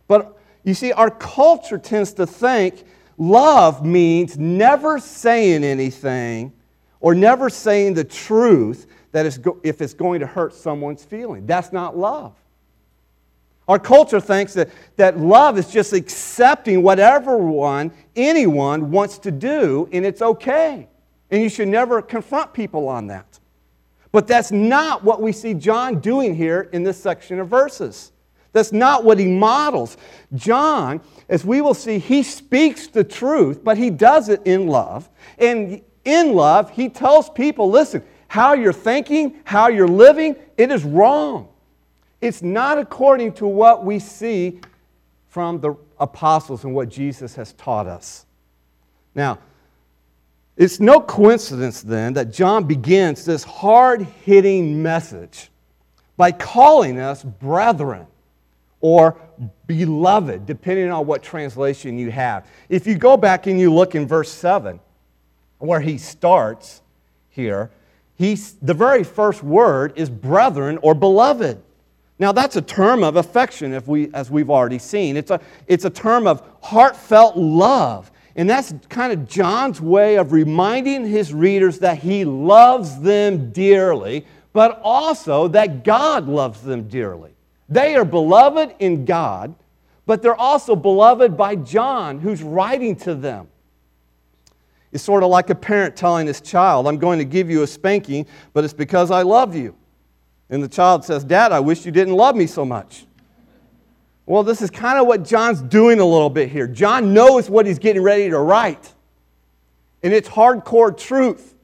But 0.07 0.39
you 0.63 0.75
see, 0.75 0.93
our 0.93 1.11
culture 1.11 1.79
tends 1.79 2.13
to 2.15 2.27
think 2.27 2.85
love 3.17 3.87
means 3.87 4.37
never 4.37 4.99
saying 4.99 5.65
anything 5.65 6.53
or 7.01 7.15
never 7.15 7.49
saying 7.49 7.95
the 7.95 8.05
truth 8.05 8.87
that 9.13 9.25
if 9.65 9.81
it's 9.81 9.95
going 9.95 10.21
to 10.21 10.27
hurt 10.27 10.53
someone's 10.53 11.03
feeling. 11.03 11.47
That's 11.47 11.73
not 11.73 11.97
love. 11.97 12.35
Our 13.71 13.79
culture 13.79 14.19
thinks 14.19 14.53
that, 14.55 14.69
that 14.97 15.17
love 15.17 15.57
is 15.57 15.69
just 15.69 15.93
accepting 15.93 16.83
whatever 16.83 17.39
one, 17.39 17.93
anyone 18.17 18.91
wants 18.91 19.17
to 19.19 19.31
do, 19.31 19.89
and 19.93 20.05
it's 20.05 20.21
okay. 20.21 20.89
And 21.31 21.41
you 21.41 21.49
should 21.49 21.69
never 21.69 22.03
confront 22.03 22.53
people 22.53 22.89
on 22.89 23.07
that. 23.07 23.39
But 24.11 24.27
that's 24.27 24.51
not 24.51 25.05
what 25.05 25.23
we 25.23 25.31
see 25.31 25.55
John 25.55 26.01
doing 26.01 26.35
here 26.35 26.69
in 26.73 26.83
this 26.83 27.01
section 27.01 27.39
of 27.39 27.47
verses. 27.47 28.11
That's 28.51 28.73
not 28.73 29.05
what 29.05 29.21
he 29.21 29.27
models. 29.27 29.97
John, 30.35 31.01
as 31.29 31.45
we 31.45 31.61
will 31.61 31.73
see, 31.73 32.01
he 32.01 32.25
speaks 32.25 32.89
the 32.89 33.05
truth, 33.05 33.63
but 33.63 33.79
he 33.79 33.89
does 33.89 34.29
it 34.29 34.43
in 34.47 34.67
love. 34.67 35.09
And 35.39 35.81
in 36.05 36.35
love, 36.35 36.71
he 36.71 36.89
tells 36.89 37.31
people 37.31 37.71
listen, 37.71 38.03
how 38.27 38.55
you're 38.55 38.73
thinking, 38.73 39.39
how 39.45 39.69
you're 39.69 39.87
living, 39.87 40.35
it 40.57 40.73
is 40.73 40.83
wrong. 40.83 41.51
It's 42.21 42.43
not 42.43 42.79
according 42.79 43.33
to 43.35 43.47
what 43.47 43.85
we 43.85 43.99
see 43.99 44.61
from 45.29 45.61
the 45.61 45.75
apostles 45.99 46.65
and 46.65 46.75
what 46.75 46.89
Jesus 46.89 47.35
has 47.37 47.53
taught 47.55 47.87
us. 47.87 48.27
Now, 49.15 49.39
it's 50.57 50.81
no 50.81 51.01
coincidence 51.01 51.81
then 51.81 52.13
that 52.15 52.33
John 52.33 52.65
begins 52.65 53.25
this 53.25 53.45
hard 53.45 54.03
hitting 54.25 54.83
message 54.83 55.51
by 56.17 56.33
calling 56.33 56.99
us 56.99 57.25
brethren 57.25 58.07
or 58.83 59.17
beloved, 59.67 60.47
depending 60.47 60.91
on 60.91 61.07
what 61.07 61.23
translation 61.23 61.99
you 61.99 62.11
have. 62.11 62.47
If 62.69 62.87
you 62.87 62.97
go 62.97 63.17
back 63.17 63.47
and 63.47 63.59
you 63.59 63.73
look 63.73 63.95
in 63.95 64.07
verse 64.07 64.31
7, 64.31 64.81
where 65.59 65.81
he 65.81 65.97
starts 65.97 66.83
here, 67.31 67.71
he's, 68.17 68.55
the 68.55 68.75
very 68.75 69.05
first 69.05 69.43
word 69.43 69.93
is 69.97 70.11
brethren 70.11 70.79
or 70.83 70.95
beloved. 70.95 71.63
Now, 72.21 72.33
that's 72.33 72.57
a 72.57 72.63
term 72.63 73.03
of 73.03 73.17
affection, 73.17 73.73
if 73.73 73.89
we, 73.89 74.13
as 74.13 74.31
we've 74.31 74.51
already 74.51 74.79
seen. 74.79 75.17
It's 75.17 75.31
a, 75.31 75.41
it's 75.67 75.87
a 75.87 75.91
term 75.91 76.27
of 76.27 76.47
heartfelt 76.61 77.35
love. 77.39 78.13
And 78.37 78.49
that's 78.49 78.75
kind 78.91 79.11
of 79.11 79.27
John's 79.27 79.81
way 79.81 80.17
of 80.17 80.31
reminding 80.31 81.07
his 81.07 81.33
readers 81.33 81.79
that 81.79 81.99
he 81.99 82.27
loves 82.27 83.01
them 83.01 83.51
dearly, 83.53 84.27
but 84.53 84.81
also 84.85 85.49
that 85.49 85.83
God 85.83 86.29
loves 86.29 86.61
them 86.61 86.89
dearly. 86.89 87.33
They 87.71 87.97
are 87.97 88.05
beloved 88.05 88.75
in 88.81 89.07
God, 89.07 89.55
but 90.05 90.21
they're 90.21 90.35
also 90.37 90.77
beloved 90.77 91.39
by 91.39 91.57
John, 91.57 92.19
who's 92.19 92.43
writing 92.43 92.97
to 92.97 93.15
them. 93.15 93.49
It's 94.93 95.03
sort 95.03 95.23
of 95.23 95.31
like 95.31 95.49
a 95.49 95.55
parent 95.55 95.97
telling 95.97 96.27
his 96.27 96.43
child, 96.43 96.87
I'm 96.87 96.99
going 96.99 97.19
to 97.19 97.25
give 97.25 97.49
you 97.49 97.63
a 97.63 97.67
spanking, 97.67 98.27
but 98.53 98.63
it's 98.63 98.75
because 98.75 99.11
I 99.11 99.23
love 99.23 99.57
you. 99.57 99.75
And 100.51 100.63
the 100.63 100.69
child 100.69 101.05
says, 101.05 101.23
Dad, 101.25 101.53
I 101.53 101.61
wish 101.61 101.87
you 101.87 101.93
didn't 101.93 102.15
love 102.15 102.35
me 102.35 102.47
so 102.47 102.65
much. 102.65 103.07
Well, 104.27 104.43
this 104.43 104.61
is 104.61 104.71
kind 104.71 104.99
of 104.99 105.07
what 105.07 105.25
John's 105.25 105.63
doing 105.63 106.01
a 106.01 106.05
little 106.05 106.31
bit 106.31 106.51
here. 106.51 106.67
John 106.67 107.15
knows 107.15 107.49
what 107.49 107.67
he's 107.67 107.79
getting 107.79 108.03
ready 108.03 108.29
to 108.31 108.39
write, 108.39 108.93
and 110.03 110.13
it's 110.13 110.29
hardcore 110.29 110.97
truth. 110.97 111.55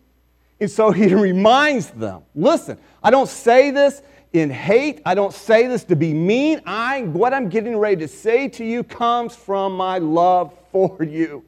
And 0.60 0.70
so 0.70 0.90
he 0.92 1.14
reminds 1.14 1.90
them 1.90 2.22
listen, 2.34 2.78
I 3.02 3.10
don't 3.10 3.28
say 3.28 3.70
this 3.70 4.02
in 4.32 4.50
hate. 4.50 5.00
I 5.04 5.14
don't 5.14 5.32
say 5.32 5.66
this 5.66 5.84
to 5.84 5.96
be 5.96 6.14
mean. 6.14 6.60
I, 6.66 7.02
what 7.02 7.34
I'm 7.34 7.48
getting 7.48 7.76
ready 7.76 7.96
to 7.96 8.08
say 8.08 8.48
to 8.48 8.64
you 8.64 8.84
comes 8.84 9.34
from 9.34 9.76
my 9.76 9.98
love 9.98 10.52
for 10.72 11.02
you. 11.02 11.44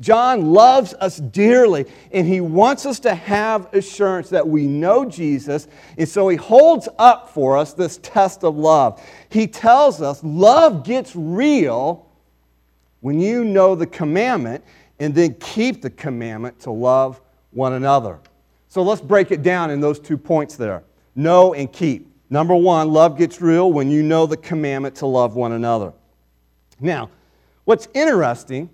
John 0.00 0.52
loves 0.52 0.94
us 0.94 1.18
dearly, 1.18 1.84
and 2.10 2.26
he 2.26 2.40
wants 2.40 2.86
us 2.86 2.98
to 3.00 3.14
have 3.14 3.72
assurance 3.74 4.30
that 4.30 4.48
we 4.48 4.66
know 4.66 5.04
Jesus. 5.04 5.68
And 5.98 6.08
so 6.08 6.28
he 6.28 6.36
holds 6.36 6.88
up 6.98 7.28
for 7.28 7.56
us 7.56 7.74
this 7.74 7.98
test 7.98 8.42
of 8.42 8.56
love. 8.56 9.02
He 9.28 9.46
tells 9.46 10.00
us 10.00 10.24
love 10.24 10.84
gets 10.84 11.14
real 11.14 12.06
when 13.00 13.20
you 13.20 13.44
know 13.44 13.74
the 13.74 13.86
commandment 13.86 14.64
and 14.98 15.14
then 15.14 15.34
keep 15.34 15.82
the 15.82 15.90
commandment 15.90 16.58
to 16.60 16.70
love 16.70 17.20
one 17.50 17.74
another. 17.74 18.18
So 18.68 18.82
let's 18.82 19.00
break 19.00 19.30
it 19.30 19.42
down 19.42 19.70
in 19.70 19.80
those 19.80 19.98
two 19.98 20.16
points 20.16 20.56
there 20.56 20.84
know 21.14 21.54
and 21.54 21.72
keep. 21.72 22.08
Number 22.30 22.54
one, 22.54 22.92
love 22.92 23.18
gets 23.18 23.40
real 23.40 23.72
when 23.72 23.90
you 23.90 24.02
know 24.02 24.26
the 24.26 24.36
commandment 24.36 24.94
to 24.96 25.06
love 25.06 25.34
one 25.34 25.52
another. 25.52 25.92
Now, 26.78 27.10
what's 27.64 27.88
interesting 27.94 28.70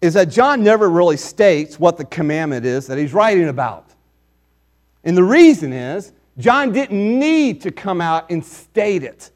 is 0.00 0.14
that 0.14 0.26
John 0.26 0.62
never 0.62 0.88
really 0.90 1.16
states 1.16 1.80
what 1.80 1.96
the 1.96 2.04
commandment 2.04 2.66
is 2.66 2.86
that 2.86 2.98
he's 2.98 3.14
writing 3.14 3.48
about. 3.48 3.86
And 5.04 5.16
the 5.16 5.24
reason 5.24 5.72
is, 5.72 6.12
John 6.38 6.72
didn't 6.72 7.18
need 7.18 7.62
to 7.62 7.70
come 7.70 8.00
out 8.00 8.30
and 8.30 8.44
state 8.44 9.02
it 9.02 9.30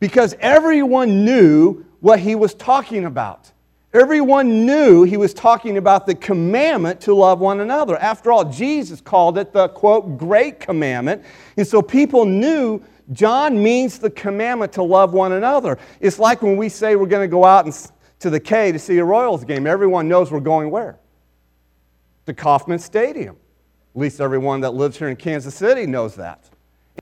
because 0.00 0.34
everyone 0.40 1.24
knew 1.24 1.84
what 2.00 2.18
he 2.18 2.34
was 2.34 2.54
talking 2.54 3.04
about. 3.04 3.52
Everyone 3.92 4.66
knew 4.66 5.04
he 5.04 5.16
was 5.16 5.32
talking 5.32 5.78
about 5.78 6.04
the 6.04 6.16
commandment 6.16 7.00
to 7.02 7.14
love 7.14 7.38
one 7.38 7.60
another. 7.60 7.96
After 7.96 8.32
all, 8.32 8.44
Jesus 8.44 9.00
called 9.00 9.38
it 9.38 9.52
the 9.52 9.68
quote, 9.68 10.18
great 10.18 10.58
commandment. 10.58 11.22
And 11.56 11.64
so 11.64 11.80
people 11.80 12.24
knew 12.24 12.82
John 13.12 13.62
means 13.62 14.00
the 14.00 14.10
commandment 14.10 14.72
to 14.72 14.82
love 14.82 15.12
one 15.12 15.32
another. 15.32 15.78
It's 16.00 16.18
like 16.18 16.42
when 16.42 16.56
we 16.56 16.68
say 16.68 16.96
we're 16.96 17.06
going 17.06 17.22
to 17.22 17.30
go 17.30 17.44
out 17.44 17.66
and 17.66 17.90
to 18.20 18.30
the 18.30 18.40
K 18.40 18.72
to 18.72 18.78
see 18.78 18.98
a 18.98 19.04
Royals 19.04 19.44
game. 19.44 19.66
Everyone 19.66 20.08
knows 20.08 20.30
we're 20.30 20.40
going 20.40 20.70
where? 20.70 20.98
To 22.26 22.34
Kauffman 22.34 22.78
Stadium. 22.78 23.36
At 23.94 24.00
least 24.00 24.20
everyone 24.20 24.60
that 24.62 24.74
lives 24.74 24.98
here 24.98 25.08
in 25.08 25.16
Kansas 25.16 25.54
City 25.54 25.86
knows 25.86 26.16
that. 26.16 26.48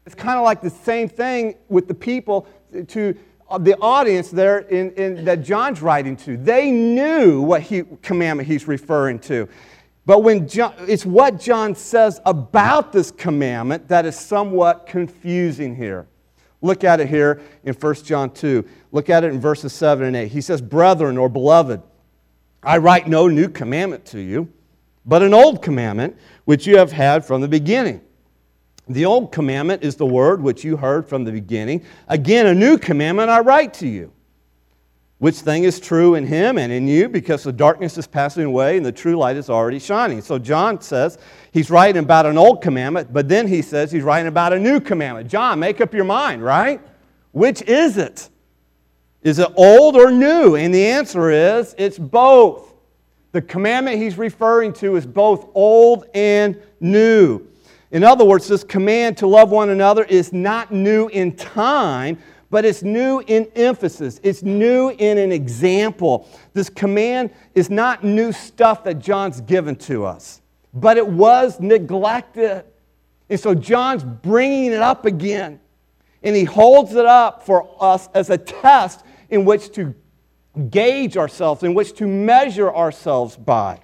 It's 0.04 0.14
kind 0.14 0.38
of 0.38 0.44
like 0.44 0.60
the 0.60 0.70
same 0.70 1.08
thing 1.08 1.56
with 1.68 1.88
the 1.88 1.94
people 1.94 2.46
to 2.88 3.16
uh, 3.48 3.58
the 3.58 3.76
audience 3.80 4.30
there 4.30 4.60
in, 4.60 4.92
in, 4.92 5.24
that 5.26 5.42
John's 5.42 5.82
writing 5.82 6.16
to. 6.16 6.38
They 6.38 6.70
knew 6.70 7.42
what 7.42 7.60
he, 7.60 7.82
commandment 8.00 8.48
he's 8.48 8.66
referring 8.66 9.18
to. 9.20 9.46
But 10.06 10.20
when 10.20 10.48
John, 10.48 10.74
it's 10.80 11.04
what 11.04 11.38
John 11.38 11.74
says 11.74 12.20
about 12.24 12.92
this 12.92 13.10
commandment 13.10 13.88
that 13.88 14.06
is 14.06 14.18
somewhat 14.18 14.86
confusing 14.86 15.76
here. 15.76 16.06
Look 16.62 16.84
at 16.84 17.00
it 17.00 17.08
here 17.08 17.42
in 17.64 17.74
1 17.74 17.94
John 17.96 18.30
2. 18.30 18.64
Look 18.92 19.10
at 19.10 19.24
it 19.24 19.32
in 19.32 19.40
verses 19.40 19.72
7 19.72 20.06
and 20.06 20.16
8. 20.16 20.28
He 20.28 20.40
says, 20.40 20.62
Brethren 20.62 21.18
or 21.18 21.28
beloved, 21.28 21.82
I 22.62 22.78
write 22.78 23.08
no 23.08 23.26
new 23.26 23.48
commandment 23.48 24.04
to 24.06 24.20
you, 24.20 24.48
but 25.04 25.22
an 25.22 25.34
old 25.34 25.60
commandment 25.60 26.16
which 26.44 26.66
you 26.66 26.78
have 26.78 26.92
had 26.92 27.24
from 27.24 27.40
the 27.40 27.48
beginning. 27.48 28.00
The 28.88 29.04
old 29.04 29.32
commandment 29.32 29.82
is 29.82 29.96
the 29.96 30.06
word 30.06 30.40
which 30.40 30.62
you 30.62 30.76
heard 30.76 31.08
from 31.08 31.24
the 31.24 31.32
beginning. 31.32 31.84
Again, 32.08 32.46
a 32.46 32.54
new 32.54 32.78
commandment 32.78 33.28
I 33.28 33.40
write 33.40 33.74
to 33.74 33.88
you 33.88 34.11
which 35.22 35.36
thing 35.36 35.62
is 35.62 35.78
true 35.78 36.16
in 36.16 36.26
him 36.26 36.58
and 36.58 36.72
in 36.72 36.88
you 36.88 37.08
because 37.08 37.44
the 37.44 37.52
darkness 37.52 37.96
is 37.96 38.08
passing 38.08 38.42
away 38.42 38.76
and 38.76 38.84
the 38.84 38.90
true 38.90 39.14
light 39.14 39.36
is 39.36 39.48
already 39.48 39.78
shining. 39.78 40.20
So 40.20 40.36
John 40.36 40.80
says 40.80 41.16
he's 41.52 41.70
writing 41.70 42.02
about 42.02 42.26
an 42.26 42.36
old 42.36 42.60
commandment, 42.60 43.12
but 43.12 43.28
then 43.28 43.46
he 43.46 43.62
says 43.62 43.92
he's 43.92 44.02
writing 44.02 44.26
about 44.26 44.52
a 44.52 44.58
new 44.58 44.80
commandment. 44.80 45.30
John, 45.30 45.60
make 45.60 45.80
up 45.80 45.94
your 45.94 46.02
mind, 46.02 46.42
right? 46.42 46.80
Which 47.30 47.62
is 47.62 47.98
it? 47.98 48.30
Is 49.22 49.38
it 49.38 49.46
old 49.54 49.94
or 49.94 50.10
new? 50.10 50.56
And 50.56 50.74
the 50.74 50.86
answer 50.86 51.30
is 51.30 51.72
it's 51.78 52.00
both. 52.00 52.74
The 53.30 53.42
commandment 53.42 54.02
he's 54.02 54.18
referring 54.18 54.72
to 54.72 54.96
is 54.96 55.06
both 55.06 55.50
old 55.54 56.06
and 56.14 56.60
new. 56.80 57.46
In 57.92 58.02
other 58.02 58.24
words, 58.24 58.48
this 58.48 58.64
command 58.64 59.18
to 59.18 59.28
love 59.28 59.52
one 59.52 59.70
another 59.70 60.02
is 60.02 60.32
not 60.32 60.72
new 60.72 61.06
in 61.06 61.36
time, 61.36 62.18
but 62.52 62.66
it's 62.66 62.82
new 62.82 63.20
in 63.28 63.50
emphasis. 63.56 64.20
It's 64.22 64.42
new 64.42 64.90
in 64.90 65.16
an 65.16 65.32
example. 65.32 66.28
This 66.52 66.68
command 66.68 67.30
is 67.54 67.70
not 67.70 68.04
new 68.04 68.30
stuff 68.30 68.84
that 68.84 68.98
John's 68.98 69.40
given 69.40 69.74
to 69.76 70.04
us, 70.04 70.42
but 70.74 70.98
it 70.98 71.06
was 71.06 71.60
neglected. 71.60 72.66
And 73.30 73.40
so 73.40 73.54
John's 73.54 74.04
bringing 74.04 74.66
it 74.66 74.82
up 74.82 75.06
again, 75.06 75.60
and 76.22 76.36
he 76.36 76.44
holds 76.44 76.94
it 76.94 77.06
up 77.06 77.46
for 77.46 77.74
us 77.80 78.10
as 78.12 78.28
a 78.28 78.36
test 78.36 79.02
in 79.30 79.46
which 79.46 79.72
to 79.72 79.94
gauge 80.68 81.16
ourselves, 81.16 81.62
in 81.62 81.72
which 81.72 81.94
to 81.94 82.06
measure 82.06 82.70
ourselves 82.70 83.34
by. 83.34 83.80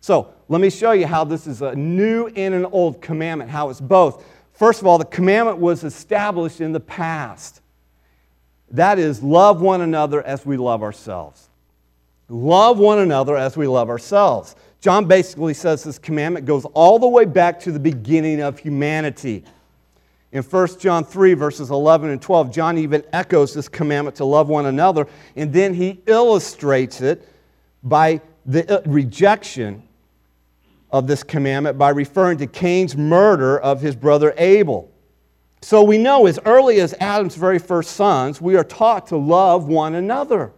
So 0.00 0.32
let 0.48 0.60
me 0.60 0.70
show 0.70 0.92
you 0.92 1.08
how 1.08 1.24
this 1.24 1.48
is 1.48 1.60
a 1.60 1.74
new 1.74 2.28
and 2.36 2.54
an 2.54 2.66
old 2.66 3.02
commandment, 3.02 3.50
how 3.50 3.68
it's 3.68 3.80
both. 3.80 4.24
First 4.52 4.80
of 4.80 4.86
all, 4.86 4.96
the 4.96 5.04
commandment 5.06 5.58
was 5.58 5.82
established 5.82 6.60
in 6.60 6.70
the 6.70 6.78
past. 6.78 7.59
That 8.70 8.98
is, 8.98 9.22
love 9.22 9.60
one 9.60 9.80
another 9.80 10.22
as 10.22 10.46
we 10.46 10.56
love 10.56 10.82
ourselves. 10.82 11.48
Love 12.28 12.78
one 12.78 13.00
another 13.00 13.36
as 13.36 13.56
we 13.56 13.66
love 13.66 13.88
ourselves. 13.90 14.54
John 14.80 15.06
basically 15.06 15.54
says 15.54 15.82
this 15.82 15.98
commandment 15.98 16.46
goes 16.46 16.64
all 16.66 16.98
the 16.98 17.08
way 17.08 17.24
back 17.24 17.58
to 17.60 17.72
the 17.72 17.80
beginning 17.80 18.40
of 18.40 18.58
humanity. 18.58 19.44
In 20.32 20.44
1 20.44 20.78
John 20.78 21.04
3, 21.04 21.34
verses 21.34 21.70
11 21.70 22.10
and 22.10 22.22
12, 22.22 22.52
John 22.52 22.78
even 22.78 23.02
echoes 23.12 23.52
this 23.52 23.68
commandment 23.68 24.16
to 24.16 24.24
love 24.24 24.48
one 24.48 24.66
another, 24.66 25.08
and 25.34 25.52
then 25.52 25.74
he 25.74 26.00
illustrates 26.06 27.00
it 27.00 27.28
by 27.82 28.20
the 28.46 28.78
uh, 28.78 28.82
rejection 28.86 29.82
of 30.92 31.08
this 31.08 31.24
commandment 31.24 31.76
by 31.78 31.90
referring 31.90 32.38
to 32.38 32.46
Cain's 32.46 32.96
murder 32.96 33.58
of 33.58 33.80
his 33.80 33.96
brother 33.96 34.32
Abel. 34.36 34.90
So 35.62 35.82
we 35.82 35.98
know 35.98 36.26
as 36.26 36.38
early 36.46 36.80
as 36.80 36.94
Adam's 37.00 37.34
very 37.34 37.58
first 37.58 37.92
sons, 37.92 38.40
we 38.40 38.56
are 38.56 38.64
taught 38.64 39.06
to 39.08 39.16
love 39.16 39.68
one 39.68 39.94
another. 39.94 40.52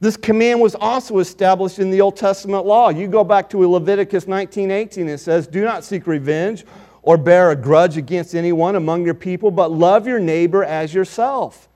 This 0.00 0.16
command 0.16 0.60
was 0.60 0.74
also 0.74 1.18
established 1.18 1.78
in 1.78 1.90
the 1.90 2.00
Old 2.00 2.16
Testament 2.16 2.66
law. 2.66 2.90
You 2.90 3.08
go 3.08 3.24
back 3.24 3.50
to 3.50 3.66
Leviticus 3.66 4.26
19:18 4.26 5.08
it 5.08 5.18
says, 5.18 5.46
"Do 5.46 5.64
not 5.64 5.82
seek 5.82 6.06
revenge 6.06 6.64
or 7.02 7.16
bear 7.16 7.50
a 7.50 7.56
grudge 7.56 7.96
against 7.96 8.34
anyone 8.34 8.76
among 8.76 9.04
your 9.04 9.14
people, 9.14 9.50
but 9.50 9.72
love 9.72 10.06
your 10.06 10.20
neighbor 10.20 10.62
as 10.62 10.94
yourself." 10.94 11.68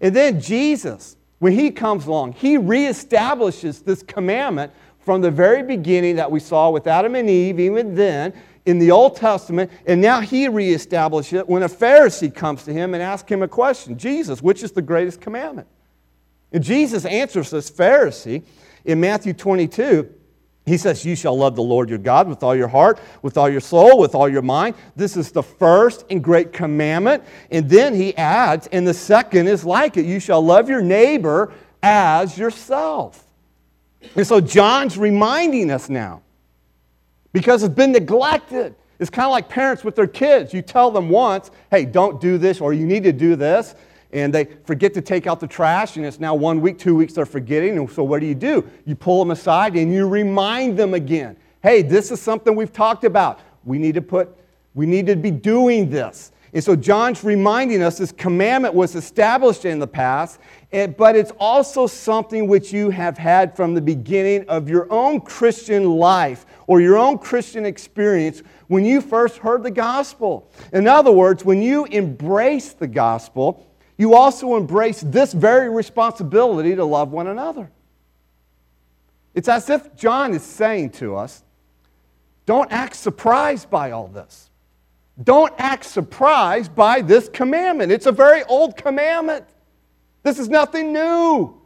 And 0.00 0.16
then 0.16 0.40
Jesus, 0.40 1.16
when 1.38 1.52
he 1.52 1.70
comes 1.70 2.06
along, 2.06 2.32
he 2.32 2.56
reestablishes 2.56 3.84
this 3.84 4.02
commandment 4.02 4.72
from 4.98 5.20
the 5.20 5.30
very 5.30 5.62
beginning 5.62 6.16
that 6.16 6.30
we 6.30 6.40
saw 6.40 6.70
with 6.70 6.86
Adam 6.86 7.14
and 7.14 7.28
Eve, 7.30 7.60
even 7.60 7.94
then 7.94 8.32
in 8.70 8.78
the 8.78 8.92
Old 8.92 9.16
Testament, 9.16 9.68
and 9.84 10.00
now 10.00 10.20
he 10.20 10.46
reestablishes 10.46 11.40
it 11.40 11.48
when 11.48 11.64
a 11.64 11.68
Pharisee 11.68 12.32
comes 12.32 12.62
to 12.64 12.72
him 12.72 12.94
and 12.94 13.02
asks 13.02 13.28
him 13.28 13.42
a 13.42 13.48
question 13.48 13.98
Jesus, 13.98 14.40
which 14.40 14.62
is 14.62 14.70
the 14.70 14.80
greatest 14.80 15.20
commandment? 15.20 15.66
And 16.52 16.62
Jesus 16.62 17.04
answers 17.04 17.50
this 17.50 17.68
Pharisee 17.68 18.44
in 18.84 19.00
Matthew 19.00 19.32
22. 19.32 20.14
He 20.66 20.76
says, 20.76 21.04
You 21.04 21.16
shall 21.16 21.36
love 21.36 21.56
the 21.56 21.64
Lord 21.64 21.88
your 21.88 21.98
God 21.98 22.28
with 22.28 22.44
all 22.44 22.54
your 22.54 22.68
heart, 22.68 23.00
with 23.22 23.36
all 23.36 23.48
your 23.48 23.60
soul, 23.60 23.98
with 23.98 24.14
all 24.14 24.28
your 24.28 24.42
mind. 24.42 24.76
This 24.94 25.16
is 25.16 25.32
the 25.32 25.42
first 25.42 26.04
and 26.08 26.22
great 26.22 26.52
commandment. 26.52 27.24
And 27.50 27.68
then 27.68 27.92
he 27.92 28.16
adds, 28.16 28.68
And 28.68 28.86
the 28.86 28.94
second 28.94 29.48
is 29.48 29.64
like 29.64 29.96
it 29.96 30.04
you 30.04 30.20
shall 30.20 30.42
love 30.42 30.68
your 30.68 30.82
neighbor 30.82 31.52
as 31.82 32.38
yourself. 32.38 33.24
And 34.14 34.24
so 34.24 34.40
John's 34.40 34.96
reminding 34.96 35.72
us 35.72 35.88
now 35.88 36.22
because 37.32 37.62
it's 37.62 37.74
been 37.74 37.92
neglected. 37.92 38.74
It's 38.98 39.10
kind 39.10 39.24
of 39.24 39.32
like 39.32 39.48
parents 39.48 39.82
with 39.82 39.96
their 39.96 40.06
kids. 40.06 40.52
You 40.52 40.62
tell 40.62 40.90
them 40.90 41.08
once, 41.08 41.50
hey, 41.70 41.84
don't 41.84 42.20
do 42.20 42.36
this, 42.36 42.60
or 42.60 42.72
you 42.72 42.86
need 42.86 43.02
to 43.04 43.12
do 43.12 43.34
this, 43.34 43.74
and 44.12 44.34
they 44.34 44.44
forget 44.64 44.92
to 44.94 45.00
take 45.00 45.26
out 45.26 45.40
the 45.40 45.46
trash, 45.46 45.96
and 45.96 46.04
it's 46.04 46.20
now 46.20 46.34
one 46.34 46.60
week, 46.60 46.78
two 46.78 46.94
weeks, 46.94 47.14
they're 47.14 47.24
forgetting. 47.24 47.78
And 47.78 47.90
so 47.90 48.02
what 48.02 48.20
do 48.20 48.26
you 48.26 48.34
do? 48.34 48.68
You 48.84 48.94
pull 48.94 49.20
them 49.20 49.30
aside 49.30 49.76
and 49.76 49.92
you 49.92 50.08
remind 50.08 50.76
them 50.76 50.94
again. 50.94 51.36
Hey, 51.62 51.82
this 51.82 52.10
is 52.10 52.20
something 52.20 52.56
we've 52.56 52.72
talked 52.72 53.04
about. 53.04 53.40
We 53.64 53.78
need 53.78 53.94
to 53.94 54.02
put, 54.02 54.36
we 54.74 54.86
need 54.86 55.06
to 55.06 55.16
be 55.16 55.30
doing 55.30 55.90
this. 55.90 56.32
And 56.52 56.64
so 56.64 56.74
John's 56.74 57.22
reminding 57.22 57.82
us 57.82 57.98
this 57.98 58.10
commandment 58.10 58.74
was 58.74 58.96
established 58.96 59.64
in 59.64 59.78
the 59.78 59.86
past, 59.86 60.40
Eh, 60.72 60.86
but 60.86 61.16
it's 61.16 61.32
also 61.40 61.86
something 61.86 62.46
which 62.46 62.72
you 62.72 62.90
have 62.90 63.18
had 63.18 63.56
from 63.56 63.74
the 63.74 63.80
beginning 63.80 64.48
of 64.48 64.68
your 64.68 64.86
own 64.92 65.20
Christian 65.20 65.96
life 65.96 66.46
or 66.68 66.80
your 66.80 66.96
own 66.96 67.18
Christian 67.18 67.66
experience 67.66 68.42
when 68.68 68.84
you 68.84 69.00
first 69.00 69.38
heard 69.38 69.64
the 69.64 69.70
gospel. 69.70 70.48
In 70.72 70.86
other 70.86 71.10
words, 71.10 71.44
when 71.44 71.60
you 71.60 71.86
embrace 71.86 72.72
the 72.72 72.86
gospel, 72.86 73.66
you 73.98 74.14
also 74.14 74.56
embrace 74.56 75.00
this 75.00 75.32
very 75.32 75.68
responsibility 75.68 76.76
to 76.76 76.84
love 76.84 77.10
one 77.10 77.26
another. 77.26 77.70
It's 79.34 79.48
as 79.48 79.68
if 79.70 79.96
John 79.96 80.32
is 80.34 80.42
saying 80.42 80.90
to 80.90 81.16
us, 81.16 81.42
don't 82.46 82.70
act 82.70 82.94
surprised 82.94 83.70
by 83.70 83.90
all 83.90 84.06
this. 84.06 84.50
Don't 85.22 85.52
act 85.58 85.84
surprised 85.84 86.74
by 86.74 87.00
this 87.00 87.28
commandment. 87.28 87.90
It's 87.92 88.06
a 88.06 88.12
very 88.12 88.44
old 88.44 88.76
commandment. 88.76 89.44
This 90.22 90.38
is 90.38 90.48
nothing 90.48 90.92
new. 90.92 91.60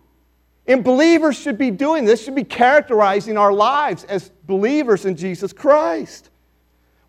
And 0.66 0.82
believers 0.82 1.36
should 1.36 1.58
be 1.58 1.70
doing 1.70 2.04
this, 2.04 2.24
should 2.24 2.34
be 2.34 2.44
characterizing 2.44 3.36
our 3.36 3.52
lives 3.52 4.04
as 4.04 4.30
believers 4.46 5.04
in 5.04 5.16
Jesus 5.16 5.52
Christ. 5.52 6.30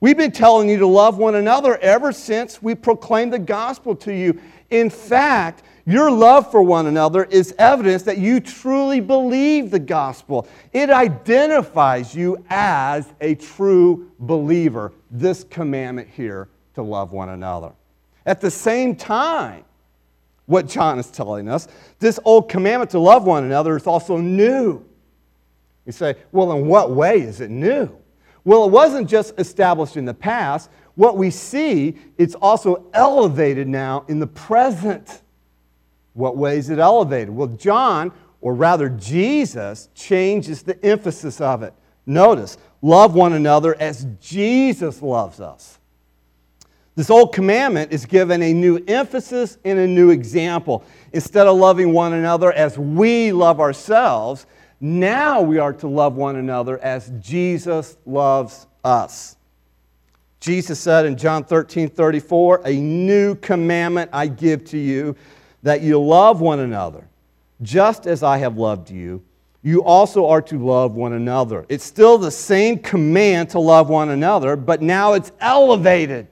We've 0.02 0.18
been 0.18 0.32
telling 0.32 0.70
you 0.70 0.78
to 0.80 0.88
love 0.88 1.18
one 1.18 1.36
another 1.36 1.78
ever 1.78 2.12
since 2.12 2.62
we 2.62 2.76
proclaimed 2.76 3.34
the 3.34 3.40
gospel 3.40 3.96
to 3.98 4.14
you. 4.14 4.40
In 4.70 4.90
fact, 4.90 5.64
your 5.86 6.12
love 6.12 6.52
for 6.52 6.62
one 6.62 6.88
another 6.88 7.26
is 7.26 7.54
evidence 7.60 8.04
that 8.04 8.18
you 8.18 8.40
truly 8.40 9.00
believe 9.00 9.72
the 9.72 9.80
gospel. 9.80 10.48
It 10.74 10.90
identifies 10.90 12.16
you 12.16 12.44
as 12.50 13.14
a 13.22 13.36
true 13.36 14.12
believer, 14.20 14.94
this 15.12 15.44
commandment 15.44 16.10
here 16.10 16.50
to 16.74 16.82
love 16.82 17.12
one 17.12 17.30
another. 17.30 17.72
At 18.26 18.42
the 18.42 18.52
same 18.52 18.96
time, 18.96 19.65
what 20.46 20.68
John 20.68 21.00
is 21.00 21.10
telling 21.10 21.48
us. 21.48 21.68
This 22.00 22.20
old 22.24 22.50
commandment 22.50 22.92
to 22.92 23.00
love 23.00 23.26
one 23.26 23.44
another 23.44 23.76
is 23.76 23.88
also 23.88 24.18
new. 24.18 24.86
You 25.86 25.92
say, 25.92 26.16
well, 26.32 26.52
in 26.54 26.68
what 26.68 26.92
way 26.92 27.22
is 27.22 27.42
it 27.42 27.50
new? 27.50 27.90
Well, 28.44 28.66
it 28.66 28.72
wasn't 28.72 29.10
just 29.10 29.34
established 29.40 29.98
in 29.98 30.06
the 30.06 30.14
past. 30.14 30.70
What 30.96 31.18
we 31.18 31.30
see, 31.30 31.96
it's 32.18 32.36
also 32.36 32.86
elevated 32.94 33.68
now 33.68 34.06
in 34.08 34.20
the 34.20 34.28
present. 34.28 35.22
What 36.14 36.38
way 36.38 36.58
is 36.58 36.70
it 36.70 36.80
elevated? 36.80 37.30
Well, 37.30 37.48
John, 37.48 38.12
or 38.42 38.54
rather 38.54 38.90
Jesus, 38.90 39.90
changes 39.96 40.62
the 40.62 40.84
emphasis 40.86 41.42
of 41.42 41.64
it. 41.64 41.74
Notice, 42.06 42.58
love 42.82 43.16
one 43.16 43.34
another 43.34 43.76
as 43.80 44.08
Jesus 44.22 45.02
loves 45.02 45.40
us. 45.40 45.80
This 46.96 47.10
old 47.10 47.34
commandment 47.34 47.92
is 47.92 48.06
given 48.06 48.42
a 48.42 48.54
new 48.54 48.82
emphasis 48.88 49.58
and 49.66 49.78
a 49.78 49.88
new 49.88 50.12
example. 50.12 50.86
Instead 51.12 51.46
of 51.46 51.58
loving 51.58 51.92
one 51.92 52.14
another 52.14 52.54
as 52.54 52.78
we 52.78 53.34
love 53.34 53.60
ourselves, 53.60 54.46
now 54.80 55.42
we 55.42 55.58
are 55.58 55.74
to 55.74 55.88
love 55.88 56.16
one 56.16 56.38
another 56.38 56.80
as 56.80 57.12
Jesus 57.20 57.98
loves 58.06 58.68
us. 58.84 59.36
Jesus 60.40 60.80
said 60.80 61.06
in 61.06 61.18
John 61.18 61.44
13 61.44 61.90
34, 61.90 62.62
A 62.66 62.74
new 62.74 63.36
commandment 63.36 64.10
I 64.14 64.28
give 64.28 64.64
to 64.66 64.78
you, 64.78 65.16
that 65.64 65.82
you 65.82 66.00
love 66.00 66.40
one 66.40 66.60
another, 66.60 67.08
just 67.62 68.06
as 68.06 68.24
I 68.24 68.38
have 68.38 68.58
loved 68.58 68.90
you. 68.90 69.24
You 69.64 69.84
also 69.84 70.28
are 70.28 70.44
to 70.44 70.64
love 70.64 70.94
one 70.94 71.14
another. 71.14 71.66
It's 71.68 71.84
still 71.84 72.20
the 72.20 72.30
same 72.30 72.78
command 72.78 73.50
to 73.50 73.60
love 73.60 73.90
one 73.90 74.10
another, 74.10 74.56
but 74.56 74.84
now 74.84 75.14
it's 75.14 75.32
elevated. 75.42 76.28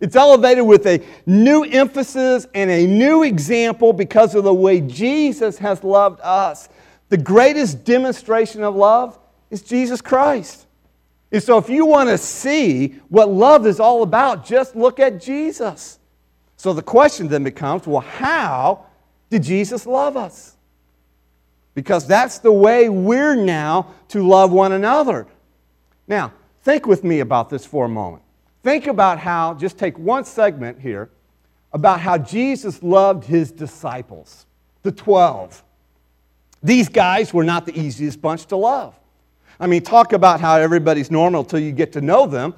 It's 0.00 0.16
elevated 0.16 0.64
with 0.64 0.86
a 0.86 1.04
new 1.26 1.62
emphasis 1.62 2.46
and 2.54 2.70
a 2.70 2.86
new 2.86 3.22
example 3.22 3.92
because 3.92 4.34
of 4.34 4.44
the 4.44 4.54
way 4.54 4.80
Jesus 4.80 5.58
has 5.58 5.84
loved 5.84 6.20
us. 6.22 6.68
The 7.10 7.18
greatest 7.18 7.84
demonstration 7.84 8.62
of 8.62 8.74
love 8.74 9.18
is 9.50 9.62
Jesus 9.62 10.00
Christ. 10.00 10.66
And 11.32 11.42
so, 11.42 11.58
if 11.58 11.68
you 11.68 11.84
want 11.84 12.08
to 12.08 12.18
see 12.18 13.00
what 13.08 13.28
love 13.28 13.66
is 13.66 13.78
all 13.78 14.02
about, 14.02 14.44
just 14.44 14.74
look 14.74 14.98
at 14.98 15.20
Jesus. 15.20 15.98
So, 16.56 16.72
the 16.72 16.82
question 16.82 17.28
then 17.28 17.44
becomes 17.44 17.86
well, 17.86 18.00
how 18.00 18.86
did 19.28 19.42
Jesus 19.42 19.86
love 19.86 20.16
us? 20.16 20.56
Because 21.74 22.06
that's 22.06 22.38
the 22.38 22.52
way 22.52 22.88
we're 22.88 23.36
now 23.36 23.94
to 24.08 24.26
love 24.26 24.50
one 24.50 24.72
another. 24.72 25.26
Now, 26.08 26.32
think 26.62 26.86
with 26.86 27.04
me 27.04 27.20
about 27.20 27.48
this 27.48 27.64
for 27.64 27.84
a 27.84 27.88
moment. 27.88 28.22
Think 28.62 28.86
about 28.86 29.18
how, 29.18 29.54
just 29.54 29.78
take 29.78 29.98
one 29.98 30.24
segment 30.24 30.80
here, 30.80 31.10
about 31.72 32.00
how 32.00 32.18
Jesus 32.18 32.82
loved 32.82 33.24
his 33.24 33.52
disciples, 33.52 34.46
the 34.82 34.92
12. 34.92 35.62
These 36.62 36.88
guys 36.88 37.32
were 37.32 37.44
not 37.44 37.64
the 37.64 37.78
easiest 37.78 38.20
bunch 38.20 38.46
to 38.46 38.56
love. 38.56 38.94
I 39.58 39.66
mean, 39.66 39.82
talk 39.82 40.12
about 40.12 40.40
how 40.40 40.56
everybody's 40.56 41.10
normal 41.10 41.42
until 41.42 41.58
you 41.58 41.72
get 41.72 41.92
to 41.92 42.00
know 42.00 42.26
them. 42.26 42.54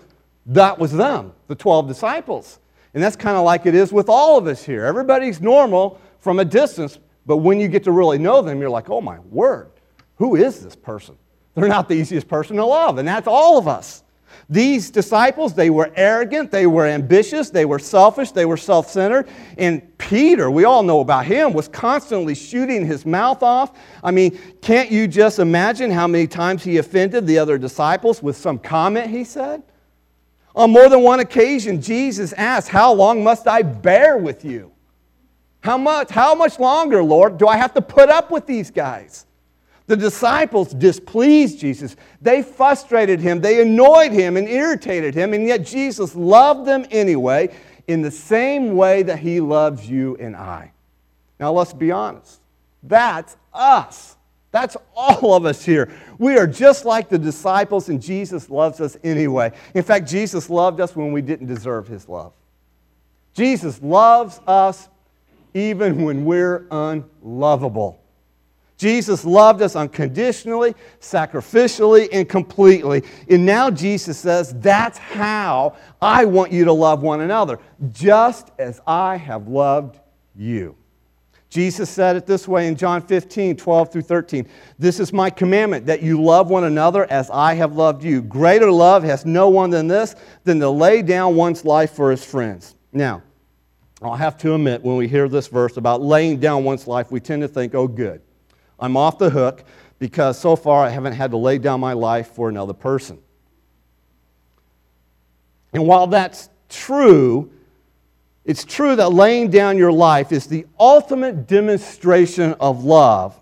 That 0.47 0.79
was 0.79 0.93
them, 0.93 1.33
the 1.47 1.55
12 1.55 1.88
disciples. 1.88 2.59
And 2.95 3.03
that's 3.03 3.17
kind 3.17 3.37
of 3.37 3.45
like 3.45 3.67
it 3.67 3.75
is 3.75 3.93
with 3.93 4.09
all 4.09 4.38
of 4.38 4.47
us 4.47 4.62
here. 4.65 4.85
Everybody's 4.85 5.41
normal 5.41 6.01
from 6.21 6.38
a 6.41 6.45
distance, 6.45 6.99
but 7.27 7.38
when 7.38 7.61
you 7.61 7.69
get 7.69 7.85
to 7.85 7.93
really 7.93 8.19
know 8.19 8.43
them, 8.43 8.61
you're 8.61 8.71
like, 8.71 8.91
oh 8.91 9.01
my 9.01 9.19
word, 9.31 9.71
who 10.17 10.37
is 10.37 10.61
this 10.61 10.77
person? 10.77 11.17
They're 11.55 11.69
not 11.69 11.88
the 11.88 11.95
easiest 11.95 12.29
person 12.29 12.57
to 12.57 12.65
love, 12.65 12.99
and 12.99 13.07
that's 13.07 13.27
all 13.27 13.59
of 13.59 13.69
us. 13.69 14.03
These 14.49 14.90
disciples, 14.90 15.55
they 15.55 15.71
were 15.71 15.90
arrogant, 15.97 16.51
they 16.51 16.66
were 16.66 16.87
ambitious, 16.87 17.51
they 17.51 17.64
were 17.64 17.79
selfish, 17.79 18.33
they 18.33 18.45
were 18.45 18.57
self 18.57 18.90
centered. 18.90 19.29
And 19.59 19.97
Peter, 19.99 20.51
we 20.51 20.64
all 20.64 20.83
know 20.83 21.01
about 21.01 21.27
him, 21.27 21.53
was 21.53 21.68
constantly 21.68 22.35
shooting 22.35 22.87
his 22.87 23.07
mouth 23.07 23.42
off. 23.42 23.79
I 24.03 24.11
mean, 24.11 24.38
can't 24.61 24.90
you 24.90 25.09
just 25.09 25.38
imagine 25.38 25.90
how 25.90 26.07
many 26.07 26.27
times 26.27 26.62
he 26.62 26.79
offended 26.79 27.27
the 27.27 27.38
other 27.38 27.59
disciples 27.59 28.23
with 28.23 28.37
some 28.37 28.59
comment 28.59 29.11
he 29.11 29.25
said? 29.25 29.62
On 30.55 30.71
more 30.71 30.88
than 30.88 31.01
one 31.01 31.21
occasion, 31.21 31.81
Jesus 31.81 32.33
asked, 32.35 32.68
How 32.68 32.92
long 32.92 33.25
must 33.25 33.49
I 33.49 33.62
bear 33.62 34.18
with 34.18 34.45
you? 34.45 34.73
How 35.61 35.79
much? 35.79 36.11
How 36.11 36.35
much 36.35 36.59
longer, 36.59 37.03
Lord, 37.03 37.38
do 37.38 37.47
I 37.47 37.57
have 37.57 37.73
to 37.75 37.83
put 37.83 38.09
up 38.09 38.31
with 38.31 38.47
these 38.47 38.71
guys? 38.71 39.27
The 39.93 39.99
disciples 39.99 40.73
displeased 40.73 41.59
Jesus. 41.59 41.97
They 42.23 42.43
frustrated 42.43 43.21
him, 43.21 43.43
they 43.43 43.61
annoyed 43.61 44.11
him, 44.11 44.39
and 44.39 44.49
irritated 44.49 45.15
him, 45.15 45.35
and 45.35 45.47
yet 45.47 45.67
Jesus 45.67 46.15
loved 46.15 46.67
them 46.67 46.87
anyway 46.91 47.55
in 47.89 48.01
the 48.01 48.11
same 48.11 48.75
way 48.75 49.03
that 49.03 49.19
he 49.19 49.39
loves 49.39 49.87
you 49.87 50.17
and 50.19 50.35
I. 50.35 50.73
Now, 51.39 51.53
let's 51.53 51.75
be 51.75 51.91
honest. 51.91 52.41
That's 52.83 53.37
us. 53.53 54.17
That's 54.51 54.79
all 54.97 55.35
of 55.35 55.45
us 55.45 55.63
here. 55.63 55.93
We 56.17 56.39
are 56.39 56.47
just 56.47 56.87
like 56.87 57.11
the 57.11 57.19
disciples, 57.19 57.91
and 57.91 58.01
Jesus 58.01 58.49
loves 58.49 58.81
us 58.81 58.97
anyway. 59.05 59.53
In 59.75 59.83
fact, 59.83 60.09
Jesus 60.09 60.49
loved 60.49 60.81
us 60.81 60.97
when 60.97 61.13
we 61.13 61.21
didn't 61.21 61.49
deserve 61.49 61.87
his 61.87 62.09
love. 62.09 62.33
Jesus 63.35 63.79
loves 63.83 64.41
us 64.47 64.89
even 65.53 66.03
when 66.03 66.25
we're 66.25 66.67
unlovable. 66.71 68.02
Jesus 68.83 69.25
loved 69.25 69.62
us 69.62 69.77
unconditionally, 69.77 70.75
sacrificially, 70.99 72.09
and 72.12 72.29
completely. 72.29 73.05
And 73.31 73.47
now 73.47 73.71
Jesus 73.71 74.18
says, 74.18 74.53
That's 74.55 74.99
how 74.99 75.77
I 76.01 76.25
want 76.25 76.51
you 76.51 76.64
to 76.64 76.73
love 76.73 77.01
one 77.01 77.21
another, 77.21 77.61
just 77.92 78.51
as 78.59 78.81
I 78.85 79.18
have 79.18 79.47
loved 79.47 80.01
you. 80.35 80.75
Jesus 81.49 81.90
said 81.90 82.16
it 82.16 82.27
this 82.27 82.49
way 82.49 82.66
in 82.66 82.75
John 82.75 83.01
15, 83.01 83.57
12 83.57 83.92
through 83.92 84.03
13. 84.03 84.49
This 84.81 84.99
is 84.99 85.12
my 85.12 85.31
commandment, 85.31 85.87
that 85.87 86.03
you 86.03 86.21
love 86.21 86.51
one 86.51 86.64
another 86.64 87.09
as 87.09 87.31
I 87.31 87.55
have 87.55 87.77
loved 87.77 88.03
you. 88.03 88.21
Greater 88.21 88.73
love 88.73 89.05
has 89.05 89.25
no 89.25 89.49
one 89.49 89.71
than 89.71 89.87
this, 89.87 90.16
than 90.42 90.59
to 90.59 90.68
lay 90.68 91.03
down 91.03 91.37
one's 91.37 91.64
life 91.64 91.92
for 91.92 92.11
his 92.11 92.25
friends. 92.25 92.75
Now, 92.92 93.23
I'll 94.03 94.16
have 94.16 94.37
to 94.38 94.57
admit, 94.57 94.83
when 94.83 94.97
we 94.97 95.07
hear 95.07 95.29
this 95.29 95.47
verse 95.47 95.77
about 95.77 96.03
laying 96.03 96.40
down 96.40 96.64
one's 96.64 96.88
life, 96.88 97.12
we 97.12 97.21
tend 97.21 97.42
to 97.42 97.49
think, 97.49 97.77
oh, 97.77 97.87
good. 97.87 98.23
I'm 98.83 98.97
off 98.97 99.16
the 99.16 99.31
hook 99.31 99.62
because 100.01 100.38
so 100.38 100.57
far 100.57 100.85
I 100.85 100.90
haven't 100.90 101.12
had 101.12 101.31
to 101.31 101.37
lay 101.37 101.59
down 101.59 101.79
my 101.79 101.92
life 101.92 102.33
for 102.33 102.49
another 102.49 102.73
person. 102.73 103.18
And 105.73 105.87
while 105.87 106.09
that's 106.09 106.51
true, 106.68 107.51
it's 108.45 108.64
true 108.64 108.97
that 108.97 109.11
laying 109.11 109.51
down 109.51 109.79
your 109.79 109.92
life 109.92 110.33
is 110.33 110.47
the 110.49 110.66
ultimate 110.81 111.47
demonstration 111.47 112.55
of 112.55 112.85
love. 112.85 113.38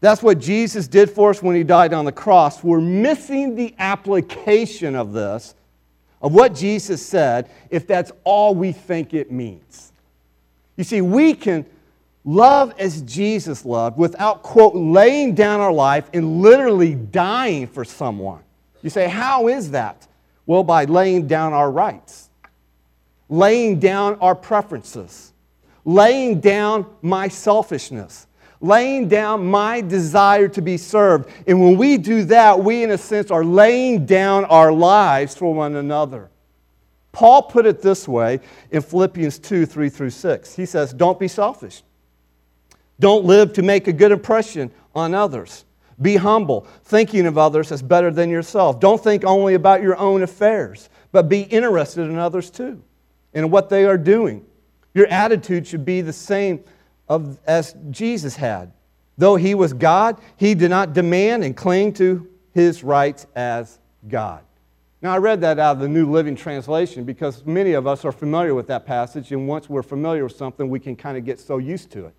That's 0.00 0.22
what 0.22 0.38
Jesus 0.38 0.86
did 0.86 1.10
for 1.10 1.30
us 1.30 1.42
when 1.42 1.56
he 1.56 1.64
died 1.64 1.94
on 1.94 2.04
the 2.04 2.12
cross. 2.12 2.62
We're 2.62 2.80
missing 2.80 3.54
the 3.54 3.74
application 3.78 4.94
of 4.94 5.14
this, 5.14 5.54
of 6.20 6.34
what 6.34 6.54
Jesus 6.54 7.04
said, 7.04 7.48
if 7.70 7.86
that's 7.86 8.12
all 8.24 8.54
we 8.54 8.72
think 8.72 9.14
it 9.14 9.32
means. 9.32 9.92
You 10.76 10.84
see, 10.84 11.00
we 11.00 11.32
can 11.32 11.64
love 12.24 12.74
as 12.78 13.02
Jesus 13.02 13.64
loved 13.64 13.98
without, 13.98 14.42
quote, 14.42 14.74
laying 14.74 15.34
down 15.34 15.60
our 15.60 15.72
life 15.72 16.08
and 16.12 16.40
literally 16.40 16.94
dying 16.94 17.66
for 17.66 17.84
someone. 17.84 18.42
You 18.82 18.90
say, 18.90 19.08
how 19.08 19.48
is 19.48 19.70
that? 19.72 20.06
Well, 20.46 20.64
by 20.64 20.84
laying 20.84 21.26
down 21.26 21.52
our 21.52 21.70
rights, 21.70 22.28
laying 23.28 23.78
down 23.78 24.16
our 24.20 24.34
preferences, 24.34 25.32
laying 25.84 26.40
down 26.40 26.86
my 27.00 27.28
selfishness, 27.28 28.26
laying 28.60 29.08
down 29.08 29.46
my 29.46 29.80
desire 29.80 30.48
to 30.48 30.62
be 30.62 30.76
served. 30.76 31.28
And 31.46 31.60
when 31.60 31.76
we 31.76 31.98
do 31.98 32.24
that, 32.24 32.62
we, 32.62 32.82
in 32.82 32.90
a 32.90 32.98
sense, 32.98 33.30
are 33.30 33.44
laying 33.44 34.06
down 34.06 34.44
our 34.46 34.72
lives 34.72 35.34
for 35.36 35.52
one 35.52 35.76
another. 35.76 36.30
Paul 37.10 37.42
put 37.42 37.66
it 37.66 37.82
this 37.82 38.08
way 38.08 38.40
in 38.70 38.80
Philippians 38.80 39.38
2 39.38 39.66
3 39.66 39.88
through 39.90 40.10
6. 40.10 40.56
He 40.56 40.64
says, 40.64 40.92
Don't 40.92 41.18
be 41.18 41.28
selfish. 41.28 41.82
Don't 43.00 43.24
live 43.24 43.52
to 43.54 43.62
make 43.62 43.88
a 43.88 43.92
good 43.92 44.12
impression 44.12 44.70
on 44.94 45.14
others. 45.14 45.64
Be 46.00 46.16
humble, 46.16 46.66
thinking 46.84 47.26
of 47.26 47.38
others 47.38 47.70
as 47.70 47.82
better 47.82 48.10
than 48.10 48.30
yourself. 48.30 48.80
Don't 48.80 49.02
think 49.02 49.24
only 49.24 49.54
about 49.54 49.82
your 49.82 49.96
own 49.96 50.22
affairs, 50.22 50.88
but 51.12 51.28
be 51.28 51.42
interested 51.42 52.02
in 52.02 52.18
others 52.18 52.50
too, 52.50 52.82
in 53.34 53.50
what 53.50 53.68
they 53.68 53.84
are 53.84 53.98
doing. 53.98 54.44
Your 54.94 55.06
attitude 55.06 55.66
should 55.66 55.84
be 55.84 56.00
the 56.00 56.12
same 56.12 56.64
of, 57.08 57.38
as 57.46 57.74
Jesus 57.90 58.36
had. 58.36 58.72
Though 59.18 59.36
he 59.36 59.54
was 59.54 59.72
God, 59.72 60.20
he 60.36 60.54
did 60.54 60.70
not 60.70 60.92
demand 60.92 61.44
and 61.44 61.56
cling 61.56 61.92
to 61.94 62.28
his 62.52 62.82
rights 62.82 63.26
as 63.34 63.78
God. 64.08 64.42
Now, 65.02 65.12
I 65.12 65.18
read 65.18 65.40
that 65.40 65.58
out 65.58 65.76
of 65.76 65.80
the 65.80 65.88
New 65.88 66.10
Living 66.10 66.36
Translation 66.36 67.04
because 67.04 67.44
many 67.44 67.72
of 67.72 67.86
us 67.86 68.04
are 68.04 68.12
familiar 68.12 68.54
with 68.54 68.68
that 68.68 68.86
passage, 68.86 69.32
and 69.32 69.48
once 69.48 69.68
we're 69.68 69.82
familiar 69.82 70.24
with 70.24 70.36
something, 70.36 70.68
we 70.70 70.78
can 70.78 70.94
kind 70.94 71.18
of 71.18 71.24
get 71.24 71.40
so 71.40 71.58
used 71.58 71.90
to 71.92 72.06
it. 72.06 72.14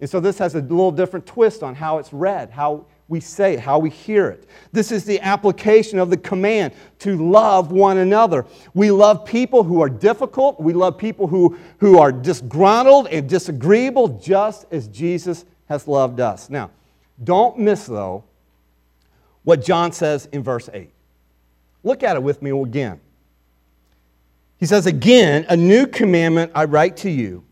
And 0.00 0.08
so 0.08 0.20
this 0.20 0.38
has 0.38 0.54
a 0.54 0.60
little 0.60 0.92
different 0.92 1.26
twist 1.26 1.62
on 1.62 1.74
how 1.74 1.98
it's 1.98 2.12
read, 2.12 2.50
how 2.50 2.86
we 3.08 3.20
say 3.20 3.54
it, 3.54 3.60
how 3.60 3.78
we 3.78 3.90
hear 3.90 4.28
it. 4.28 4.48
This 4.70 4.92
is 4.92 5.04
the 5.04 5.18
application 5.20 5.98
of 5.98 6.10
the 6.10 6.16
command 6.16 6.74
to 7.00 7.16
love 7.16 7.72
one 7.72 7.98
another. 7.98 8.44
We 8.74 8.90
love 8.90 9.24
people 9.24 9.64
who 9.64 9.80
are 9.80 9.88
difficult, 9.88 10.60
we 10.60 10.74
love 10.74 10.98
people 10.98 11.26
who, 11.26 11.58
who 11.78 11.98
are 11.98 12.12
disgruntled 12.12 13.08
and 13.08 13.28
disagreeable, 13.28 14.08
just 14.08 14.66
as 14.70 14.86
Jesus 14.88 15.44
has 15.68 15.88
loved 15.88 16.20
us. 16.20 16.50
Now, 16.50 16.70
don't 17.24 17.58
miss, 17.58 17.86
though, 17.86 18.24
what 19.42 19.64
John 19.64 19.90
says 19.90 20.28
in 20.30 20.42
verse 20.42 20.68
8. 20.72 20.90
Look 21.82 22.02
at 22.02 22.16
it 22.16 22.22
with 22.22 22.42
me 22.42 22.50
again. 22.50 23.00
He 24.58 24.66
says, 24.66 24.86
Again, 24.86 25.46
a 25.48 25.56
new 25.56 25.86
commandment 25.86 26.52
I 26.54 26.64
write 26.64 26.98
to 26.98 27.10
you 27.10 27.44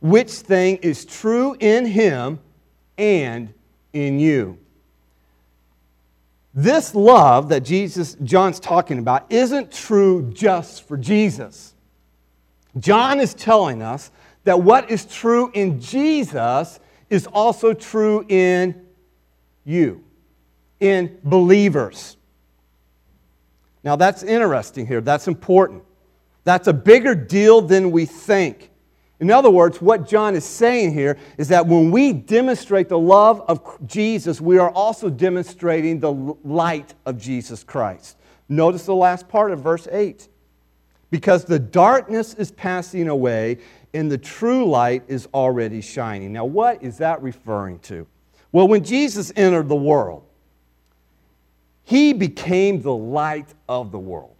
which 0.00 0.30
thing 0.30 0.76
is 0.76 1.04
true 1.04 1.56
in 1.58 1.86
him 1.86 2.38
and 2.96 3.52
in 3.92 4.18
you. 4.18 4.58
This 6.54 6.94
love 6.94 7.50
that 7.50 7.60
Jesus 7.60 8.16
John's 8.22 8.58
talking 8.58 8.98
about 8.98 9.30
isn't 9.30 9.72
true 9.72 10.30
just 10.32 10.86
for 10.86 10.96
Jesus. 10.96 11.74
John 12.78 13.20
is 13.20 13.34
telling 13.34 13.82
us 13.82 14.10
that 14.44 14.60
what 14.60 14.90
is 14.90 15.04
true 15.04 15.50
in 15.54 15.80
Jesus 15.80 16.80
is 17.10 17.26
also 17.26 17.72
true 17.72 18.24
in 18.28 18.86
you, 19.64 20.04
in 20.80 21.18
believers. 21.22 22.16
Now 23.84 23.96
that's 23.96 24.22
interesting 24.22 24.86
here. 24.86 25.00
That's 25.00 25.28
important. 25.28 25.82
That's 26.44 26.66
a 26.66 26.72
bigger 26.72 27.14
deal 27.14 27.60
than 27.60 27.90
we 27.90 28.04
think. 28.04 28.70
In 29.20 29.30
other 29.30 29.50
words, 29.50 29.82
what 29.82 30.06
John 30.08 30.36
is 30.36 30.44
saying 30.44 30.92
here 30.92 31.18
is 31.38 31.48
that 31.48 31.66
when 31.66 31.90
we 31.90 32.12
demonstrate 32.12 32.88
the 32.88 32.98
love 32.98 33.42
of 33.48 33.78
Jesus, 33.86 34.40
we 34.40 34.58
are 34.58 34.70
also 34.70 35.10
demonstrating 35.10 35.98
the 35.98 36.12
light 36.44 36.94
of 37.04 37.18
Jesus 37.18 37.64
Christ. 37.64 38.16
Notice 38.48 38.84
the 38.86 38.94
last 38.94 39.28
part 39.28 39.50
of 39.50 39.60
verse 39.60 39.88
8. 39.90 40.28
Because 41.10 41.44
the 41.44 41.58
darkness 41.58 42.34
is 42.34 42.52
passing 42.52 43.08
away 43.08 43.58
and 43.94 44.10
the 44.10 44.18
true 44.18 44.66
light 44.68 45.02
is 45.08 45.26
already 45.32 45.80
shining. 45.80 46.32
Now, 46.32 46.44
what 46.44 46.82
is 46.82 46.98
that 46.98 47.22
referring 47.22 47.78
to? 47.80 48.06
Well, 48.52 48.68
when 48.68 48.84
Jesus 48.84 49.32
entered 49.34 49.68
the 49.68 49.76
world, 49.76 50.24
he 51.84 52.12
became 52.12 52.82
the 52.82 52.94
light 52.94 53.54
of 53.68 53.90
the 53.90 53.98
world. 53.98 54.36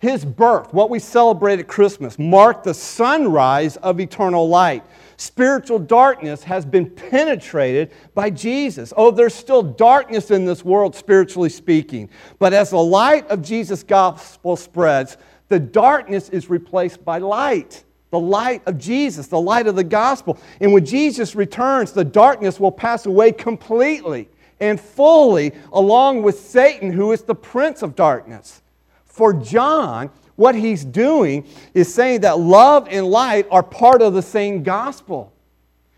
His 0.00 0.24
birth, 0.24 0.72
what 0.72 0.88
we 0.88 0.98
celebrate 0.98 1.58
at 1.58 1.68
Christmas, 1.68 2.18
marked 2.18 2.64
the 2.64 2.72
sunrise 2.72 3.76
of 3.76 4.00
eternal 4.00 4.48
light. 4.48 4.82
Spiritual 5.18 5.78
darkness 5.78 6.42
has 6.42 6.64
been 6.64 6.88
penetrated 6.88 7.92
by 8.14 8.30
Jesus. 8.30 8.94
Oh, 8.96 9.10
there's 9.10 9.34
still 9.34 9.62
darkness 9.62 10.30
in 10.30 10.46
this 10.46 10.64
world, 10.64 10.96
spiritually 10.96 11.50
speaking. 11.50 12.08
But 12.38 12.54
as 12.54 12.70
the 12.70 12.78
light 12.78 13.28
of 13.28 13.42
Jesus' 13.42 13.82
gospel 13.82 14.56
spreads, 14.56 15.18
the 15.48 15.60
darkness 15.60 16.30
is 16.30 16.48
replaced 16.48 17.04
by 17.04 17.18
light. 17.18 17.84
The 18.10 18.18
light 18.18 18.62
of 18.66 18.78
Jesus, 18.78 19.26
the 19.26 19.40
light 19.40 19.66
of 19.66 19.76
the 19.76 19.84
gospel. 19.84 20.38
And 20.62 20.72
when 20.72 20.86
Jesus 20.86 21.34
returns, 21.34 21.92
the 21.92 22.04
darkness 22.04 22.58
will 22.58 22.72
pass 22.72 23.04
away 23.04 23.32
completely 23.32 24.30
and 24.60 24.80
fully, 24.80 25.52
along 25.74 26.22
with 26.22 26.40
Satan, 26.40 26.90
who 26.90 27.12
is 27.12 27.22
the 27.22 27.34
prince 27.34 27.82
of 27.82 27.94
darkness. 27.94 28.62
For 29.10 29.34
John, 29.34 30.10
what 30.36 30.54
he's 30.54 30.84
doing 30.84 31.46
is 31.74 31.92
saying 31.92 32.20
that 32.20 32.38
love 32.38 32.86
and 32.88 33.06
light 33.06 33.46
are 33.50 33.62
part 33.62 34.02
of 34.02 34.14
the 34.14 34.22
same 34.22 34.62
gospel. 34.62 35.32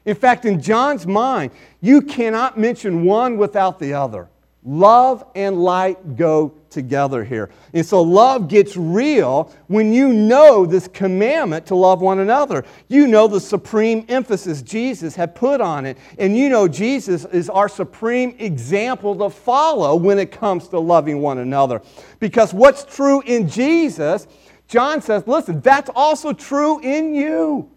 In 0.04 0.16
fact, 0.16 0.46
in 0.46 0.60
John's 0.60 1.06
mind, 1.06 1.52
you 1.80 2.00
cannot 2.00 2.58
mention 2.58 3.04
one 3.04 3.36
without 3.36 3.78
the 3.78 3.92
other. 3.92 4.28
Love 4.64 5.24
and 5.34 5.62
light 5.62 6.16
go 6.16 6.54
together 6.70 7.24
here. 7.24 7.50
And 7.74 7.84
so 7.84 8.00
love 8.00 8.46
gets 8.48 8.76
real 8.76 9.52
when 9.66 9.92
you 9.92 10.12
know 10.12 10.64
this 10.64 10.86
commandment 10.86 11.66
to 11.66 11.74
love 11.74 12.00
one 12.00 12.20
another. 12.20 12.64
You 12.86 13.08
know 13.08 13.26
the 13.26 13.40
supreme 13.40 14.04
emphasis 14.08 14.62
Jesus 14.62 15.16
had 15.16 15.34
put 15.34 15.60
on 15.60 15.84
it. 15.84 15.98
And 16.16 16.36
you 16.36 16.48
know 16.48 16.68
Jesus 16.68 17.24
is 17.26 17.50
our 17.50 17.68
supreme 17.68 18.36
example 18.38 19.16
to 19.16 19.30
follow 19.30 19.96
when 19.96 20.20
it 20.20 20.30
comes 20.30 20.68
to 20.68 20.78
loving 20.78 21.20
one 21.20 21.38
another. 21.38 21.82
Because 22.20 22.54
what's 22.54 22.84
true 22.84 23.20
in 23.22 23.48
Jesus, 23.48 24.28
John 24.68 25.02
says, 25.02 25.26
listen, 25.26 25.60
that's 25.60 25.90
also 25.94 26.32
true 26.32 26.78
in 26.80 27.14
you. 27.14 27.68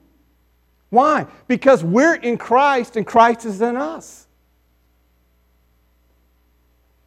Why? 0.89 1.25
Because 1.47 1.83
we're 1.83 2.15
in 2.15 2.37
Christ 2.37 2.95
and 2.95 3.05
Christ 3.07 3.45
is 3.45 3.59
in 3.61 3.75
us. 3.75 4.24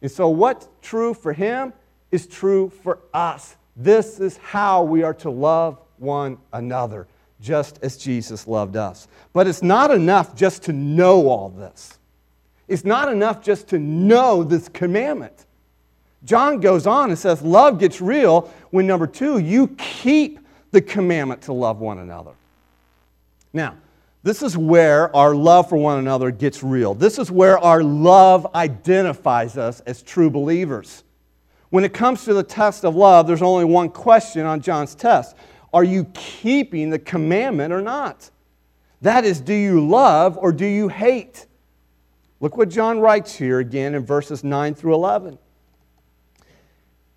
And 0.01 0.11
so, 0.11 0.29
what's 0.29 0.67
true 0.81 1.13
for 1.13 1.33
him 1.33 1.73
is 2.11 2.25
true 2.25 2.69
for 2.69 2.99
us. 3.13 3.55
This 3.75 4.19
is 4.19 4.37
how 4.37 4.83
we 4.83 5.03
are 5.03 5.13
to 5.15 5.29
love 5.29 5.79
one 5.97 6.37
another, 6.53 7.07
just 7.41 7.79
as 7.81 7.97
Jesus 7.97 8.47
loved 8.47 8.75
us. 8.75 9.07
But 9.33 9.47
it's 9.47 9.63
not 9.63 9.91
enough 9.91 10.35
just 10.35 10.63
to 10.63 10.73
know 10.73 11.27
all 11.27 11.49
this. 11.49 11.97
It's 12.67 12.85
not 12.85 13.11
enough 13.11 13.43
just 13.43 13.67
to 13.69 13.79
know 13.79 14.43
this 14.43 14.69
commandment. 14.69 15.45
John 16.23 16.59
goes 16.59 16.85
on 16.85 17.09
and 17.09 17.17
says, 17.17 17.41
Love 17.41 17.79
gets 17.79 18.01
real 18.01 18.51
when, 18.71 18.85
number 18.85 19.07
two, 19.07 19.39
you 19.39 19.69
keep 19.77 20.39
the 20.71 20.81
commandment 20.81 21.41
to 21.43 21.53
love 21.53 21.79
one 21.79 21.99
another. 21.99 22.31
Now, 23.53 23.75
this 24.21 24.41
is 24.43 24.57
where 24.57 25.15
our 25.15 25.33
love 25.33 25.69
for 25.69 25.77
one 25.77 25.99
another 25.99 26.31
gets 26.31 26.61
real. 26.61 26.93
This 26.93 27.17
is 27.17 27.31
where 27.31 27.57
our 27.57 27.81
love 27.81 28.53
identifies 28.53 29.57
us 29.57 29.79
as 29.81 30.01
true 30.01 30.29
believers. 30.29 31.03
When 31.69 31.83
it 31.83 31.93
comes 31.93 32.25
to 32.25 32.33
the 32.33 32.43
test 32.43 32.83
of 32.83 32.95
love, 32.95 33.27
there's 33.27 33.41
only 33.41 33.65
one 33.65 33.89
question 33.89 34.45
on 34.45 34.59
John's 34.59 34.95
test 34.95 35.35
Are 35.73 35.83
you 35.83 36.05
keeping 36.13 36.89
the 36.89 36.99
commandment 36.99 37.71
or 37.71 37.81
not? 37.81 38.29
That 39.01 39.23
is, 39.23 39.39
do 39.39 39.53
you 39.53 39.87
love 39.87 40.37
or 40.37 40.51
do 40.51 40.65
you 40.65 40.89
hate? 40.89 41.45
Look 42.41 42.57
what 42.57 42.69
John 42.69 42.99
writes 42.99 43.35
here 43.35 43.59
again 43.59 43.95
in 43.95 44.05
verses 44.05 44.43
9 44.43 44.75
through 44.75 44.95
11. 44.95 45.37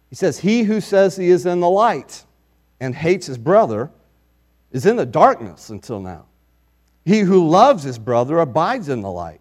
He 0.09 0.15
says, 0.15 0.39
He 0.39 0.63
who 0.63 0.81
says 0.81 1.17
he 1.17 1.31
is 1.31 1.47
in 1.47 1.61
the 1.61 1.69
light 1.69 2.25
and 2.81 2.95
hates 2.95 3.27
his 3.27 3.39
brother 3.39 3.91
is 4.71 4.87
in 4.87 4.97
the 4.97 5.07
darkness 5.07 5.71
until 5.71 6.01
now. 6.01 6.27
He 7.05 7.21
who 7.21 7.49
loves 7.49 7.83
his 7.83 7.99
brother 7.99 8.39
abides 8.39 8.89
in 8.89 9.01
the 9.01 9.11
light, 9.11 9.41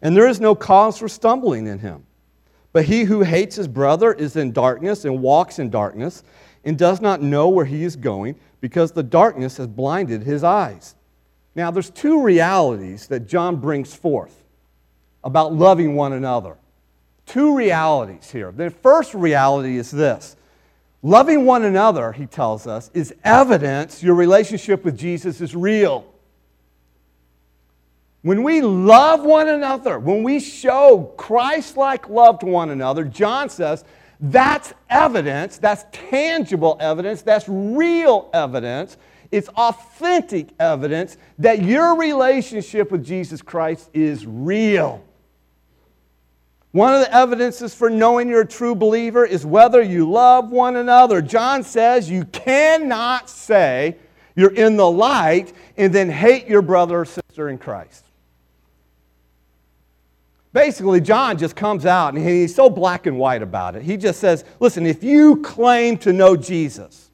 and 0.00 0.16
there 0.16 0.28
is 0.28 0.40
no 0.40 0.54
cause 0.54 0.98
for 0.98 1.08
stumbling 1.08 1.66
in 1.66 1.78
him. 1.78 2.04
But 2.72 2.86
he 2.86 3.04
who 3.04 3.20
hates 3.20 3.56
his 3.56 3.68
brother 3.68 4.12
is 4.12 4.36
in 4.36 4.52
darkness 4.52 5.04
and 5.04 5.20
walks 5.20 5.58
in 5.58 5.68
darkness 5.68 6.24
and 6.64 6.78
does 6.78 7.00
not 7.00 7.20
know 7.20 7.48
where 7.48 7.66
he 7.66 7.84
is 7.84 7.96
going 7.96 8.36
because 8.60 8.92
the 8.92 9.02
darkness 9.02 9.58
has 9.58 9.66
blinded 9.66 10.22
his 10.22 10.42
eyes. 10.42 10.94
Now, 11.54 11.70
there's 11.70 11.90
two 11.90 12.22
realities 12.22 13.08
that 13.08 13.26
John 13.28 13.56
brings 13.56 13.94
forth 13.94 14.42
about 15.22 15.52
loving 15.52 15.94
one 15.94 16.14
another. 16.14 16.56
Two 17.26 17.54
realities 17.54 18.30
here. 18.30 18.52
The 18.52 18.70
first 18.70 19.14
reality 19.14 19.76
is 19.76 19.90
this 19.90 20.36
loving 21.02 21.44
one 21.44 21.64
another, 21.64 22.12
he 22.12 22.26
tells 22.26 22.66
us, 22.66 22.90
is 22.94 23.14
evidence 23.22 24.02
your 24.02 24.14
relationship 24.14 24.84
with 24.84 24.96
Jesus 24.96 25.40
is 25.40 25.54
real. 25.54 26.11
When 28.22 28.44
we 28.44 28.62
love 28.62 29.24
one 29.24 29.48
another, 29.48 29.98
when 29.98 30.22
we 30.22 30.38
show 30.38 31.12
Christ 31.16 31.76
like 31.76 32.08
love 32.08 32.38
to 32.40 32.46
one 32.46 32.70
another, 32.70 33.04
John 33.04 33.48
says 33.48 33.84
that's 34.20 34.72
evidence, 34.88 35.58
that's 35.58 35.84
tangible 35.90 36.76
evidence, 36.78 37.22
that's 37.22 37.48
real 37.48 38.30
evidence, 38.32 38.96
it's 39.32 39.48
authentic 39.48 40.50
evidence 40.60 41.16
that 41.40 41.62
your 41.62 41.98
relationship 41.98 42.92
with 42.92 43.04
Jesus 43.04 43.42
Christ 43.42 43.90
is 43.92 44.24
real. 44.24 45.02
One 46.70 46.94
of 46.94 47.00
the 47.00 47.12
evidences 47.12 47.74
for 47.74 47.90
knowing 47.90 48.28
you're 48.28 48.42
a 48.42 48.46
true 48.46 48.76
believer 48.76 49.26
is 49.26 49.44
whether 49.44 49.82
you 49.82 50.08
love 50.08 50.50
one 50.50 50.76
another. 50.76 51.20
John 51.20 51.64
says 51.64 52.08
you 52.08 52.24
cannot 52.26 53.28
say 53.28 53.96
you're 54.36 54.54
in 54.54 54.76
the 54.76 54.90
light 54.90 55.52
and 55.76 55.92
then 55.92 56.08
hate 56.08 56.46
your 56.46 56.62
brother 56.62 57.00
or 57.00 57.04
sister 57.04 57.48
in 57.48 57.58
Christ. 57.58 58.06
Basically, 60.52 61.00
John 61.00 61.38
just 61.38 61.56
comes 61.56 61.86
out 61.86 62.14
and 62.14 62.26
he's 62.26 62.54
so 62.54 62.68
black 62.68 63.06
and 63.06 63.18
white 63.18 63.42
about 63.42 63.74
it. 63.74 63.82
He 63.82 63.96
just 63.96 64.20
says, 64.20 64.44
listen, 64.60 64.84
if 64.84 65.02
you 65.02 65.40
claim 65.42 65.96
to 65.98 66.12
know 66.12 66.36
Jesus, 66.36 67.10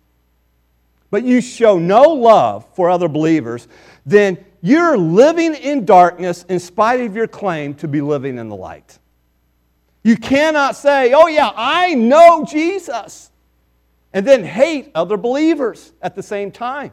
but 1.11 1.22
you 1.22 1.40
show 1.40 1.79
no 1.79 2.03
love 2.03 2.66
for 2.74 2.90
other 2.90 3.09
believers, 3.09 3.68
then 4.05 4.44
you're 4.61 4.98
living 4.98 5.55
in 5.55 5.85
darkness 5.85 6.44
in 6.48 6.59
spite 6.59 7.01
of 7.01 7.14
your 7.14 7.29
claim 7.29 7.74
to 7.74 7.87
be 7.87 8.01
living 8.01 8.38
in 8.38 8.48
the 8.48 8.57
light. 8.57 8.98
You 10.03 10.16
cannot 10.16 10.74
say, 10.74 11.12
oh, 11.12 11.29
yeah, 11.29 11.53
I 11.55 11.94
know 11.94 12.44
Jesus, 12.44 13.31
and 14.12 14.27
then 14.27 14.42
hate 14.42 14.90
other 14.94 15.16
believers 15.16 15.92
at 16.03 16.14
the 16.14 16.22
same 16.22 16.51
time. 16.51 16.92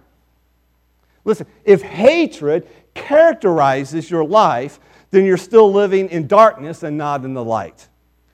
Listen, 1.23 1.47
if 1.63 1.81
hatred 1.81 2.67
characterizes 2.93 4.11
your 4.11 4.25
life, 4.25 4.79
then 5.11 5.25
you're 5.25 5.37
still 5.37 5.71
living 5.71 6.09
in 6.09 6.27
darkness 6.27 6.83
and 6.83 6.97
not 6.97 7.23
in 7.25 7.33
the 7.33 7.43
light. 7.43 7.87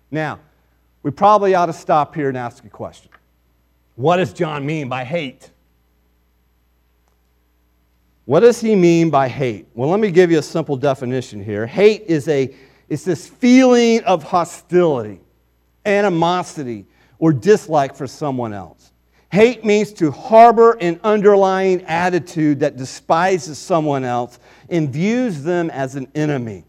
Now, 0.09 0.39
we 1.03 1.11
probably 1.11 1.55
ought 1.55 1.67
to 1.67 1.73
stop 1.73 2.15
here 2.15 2.29
and 2.29 2.37
ask 2.37 2.63
a 2.63 2.69
question. 2.69 3.11
What 3.95 4.17
does 4.17 4.33
John 4.33 4.65
mean 4.65 4.89
by 4.89 5.03
hate? 5.03 5.51
What 8.25 8.41
does 8.41 8.61
he 8.61 8.75
mean 8.75 9.09
by 9.09 9.27
hate? 9.27 9.67
Well, 9.73 9.89
let 9.89 9.99
me 9.99 10.11
give 10.11 10.31
you 10.31 10.39
a 10.39 10.43
simple 10.43 10.77
definition 10.77 11.43
here. 11.43 11.65
Hate 11.65 12.03
is 12.07 12.27
a 12.27 12.53
it's 12.87 13.05
this 13.05 13.25
feeling 13.25 14.03
of 14.03 14.21
hostility, 14.21 15.21
animosity, 15.85 16.85
or 17.19 17.31
dislike 17.31 17.95
for 17.95 18.05
someone 18.05 18.53
else. 18.53 18.90
Hate 19.31 19.63
means 19.63 19.93
to 19.93 20.11
harbor 20.11 20.73
an 20.81 20.99
underlying 21.03 21.83
attitude 21.83 22.59
that 22.59 22.75
despises 22.75 23.57
someone 23.57 24.03
else 24.03 24.39
and 24.69 24.89
views 24.89 25.43
them 25.43 25.69
as 25.69 25.95
an 25.95 26.07
enemy. 26.15 26.65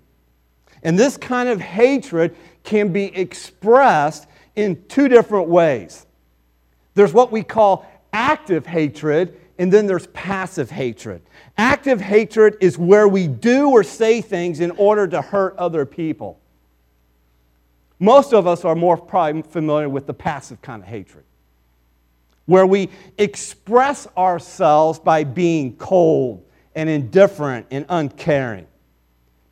And 0.84 0.98
this 0.98 1.16
kind 1.16 1.48
of 1.48 1.60
hatred 1.60 2.36
can 2.62 2.92
be 2.92 3.04
expressed 3.16 4.28
in 4.54 4.84
two 4.86 5.08
different 5.08 5.48
ways. 5.48 6.06
There's 6.94 7.12
what 7.12 7.32
we 7.32 7.42
call 7.42 7.86
active 8.12 8.66
hatred, 8.66 9.40
and 9.58 9.72
then 9.72 9.86
there's 9.86 10.06
passive 10.08 10.70
hatred. 10.70 11.22
Active 11.58 12.00
hatred 12.00 12.56
is 12.60 12.78
where 12.78 13.08
we 13.08 13.26
do 13.26 13.70
or 13.70 13.82
say 13.82 14.20
things 14.20 14.60
in 14.60 14.70
order 14.72 15.08
to 15.08 15.20
hurt 15.20 15.56
other 15.56 15.84
people. 15.84 16.38
Most 17.98 18.32
of 18.32 18.46
us 18.46 18.64
are 18.64 18.74
more 18.74 18.96
probably 18.96 19.42
familiar 19.42 19.88
with 19.88 20.06
the 20.06 20.14
passive 20.14 20.60
kind 20.62 20.82
of 20.82 20.88
hatred, 20.88 21.24
where 22.46 22.66
we 22.66 22.88
express 23.18 24.06
ourselves 24.16 24.98
by 24.98 25.24
being 25.24 25.76
cold 25.76 26.44
and 26.74 26.88
indifferent 26.88 27.66
and 27.70 27.86
uncaring. 27.88 28.66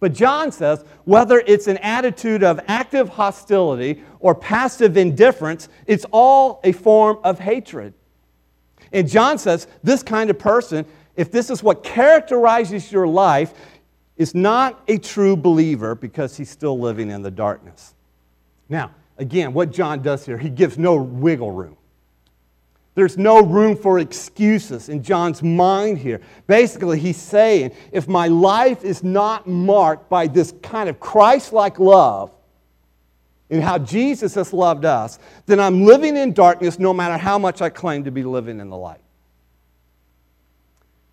But 0.00 0.14
John 0.14 0.50
says 0.50 0.84
whether 1.04 1.42
it's 1.46 1.66
an 1.66 1.76
attitude 1.78 2.42
of 2.42 2.60
active 2.66 3.10
hostility 3.10 4.02
or 4.18 4.34
passive 4.34 4.96
indifference, 4.96 5.68
it's 5.86 6.06
all 6.10 6.60
a 6.64 6.72
form 6.72 7.18
of 7.22 7.38
hatred. 7.38 7.92
And 8.92 9.08
John 9.08 9.38
says 9.38 9.66
this 9.82 10.02
kind 10.02 10.30
of 10.30 10.38
person, 10.38 10.86
if 11.16 11.30
this 11.30 11.50
is 11.50 11.62
what 11.62 11.84
characterizes 11.84 12.90
your 12.90 13.06
life, 13.06 13.52
is 14.16 14.34
not 14.34 14.82
a 14.88 14.98
true 14.98 15.36
believer 15.36 15.94
because 15.94 16.36
he's 16.36 16.50
still 16.50 16.78
living 16.78 17.10
in 17.10 17.22
the 17.22 17.30
darkness. 17.30 17.94
Now, 18.68 18.94
again, 19.18 19.52
what 19.52 19.70
John 19.70 20.02
does 20.02 20.26
here, 20.26 20.38
he 20.38 20.50
gives 20.50 20.76
no 20.76 20.96
wiggle 20.96 21.52
room. 21.52 21.76
There's 22.94 23.16
no 23.16 23.42
room 23.42 23.76
for 23.76 23.98
excuses 24.00 24.88
in 24.88 25.02
John's 25.02 25.42
mind 25.42 25.98
here. 25.98 26.20
Basically, 26.46 26.98
he's 26.98 27.16
saying 27.16 27.72
if 27.92 28.08
my 28.08 28.26
life 28.26 28.84
is 28.84 29.04
not 29.04 29.46
marked 29.46 30.08
by 30.10 30.26
this 30.26 30.52
kind 30.62 30.88
of 30.88 30.98
Christ 30.98 31.52
like 31.52 31.78
love 31.78 32.32
and 33.48 33.62
how 33.62 33.78
Jesus 33.78 34.34
has 34.34 34.52
loved 34.52 34.84
us, 34.84 35.18
then 35.46 35.60
I'm 35.60 35.84
living 35.84 36.16
in 36.16 36.32
darkness 36.32 36.78
no 36.78 36.92
matter 36.92 37.16
how 37.16 37.38
much 37.38 37.62
I 37.62 37.68
claim 37.68 38.04
to 38.04 38.10
be 38.10 38.24
living 38.24 38.58
in 38.58 38.70
the 38.70 38.76
light. 38.76 39.00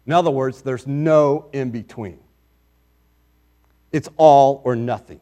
In 0.08 0.13
other 0.13 0.32
words, 0.32 0.62
there's 0.62 0.88
no 0.88 1.48
in 1.54 1.70
between, 1.70 2.20
it's 3.92 4.10
all 4.18 4.62
or 4.63 4.76
nothing. 4.76 5.20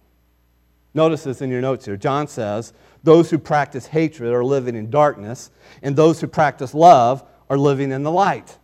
Notice 0.93 1.25
this 1.25 1.41
in 1.41 1.49
your 1.49 1.59
notes 1.59 1.85
here. 1.85 1.97
John 1.97 2.25
says, 2.25 2.71
those 3.05 3.29
who 3.29 3.37
practice 3.37 3.85
hatred 3.85 4.33
are 4.33 4.43
living 4.43 4.75
in 4.75 4.89
darkness, 4.89 5.51
and 5.81 5.95
those 5.95 6.19
who 6.19 6.27
practice 6.27 6.73
love 6.73 7.23
are 7.49 7.57
living 7.57 7.91
in 7.91 8.03
the 8.03 8.11
light. 8.11 8.57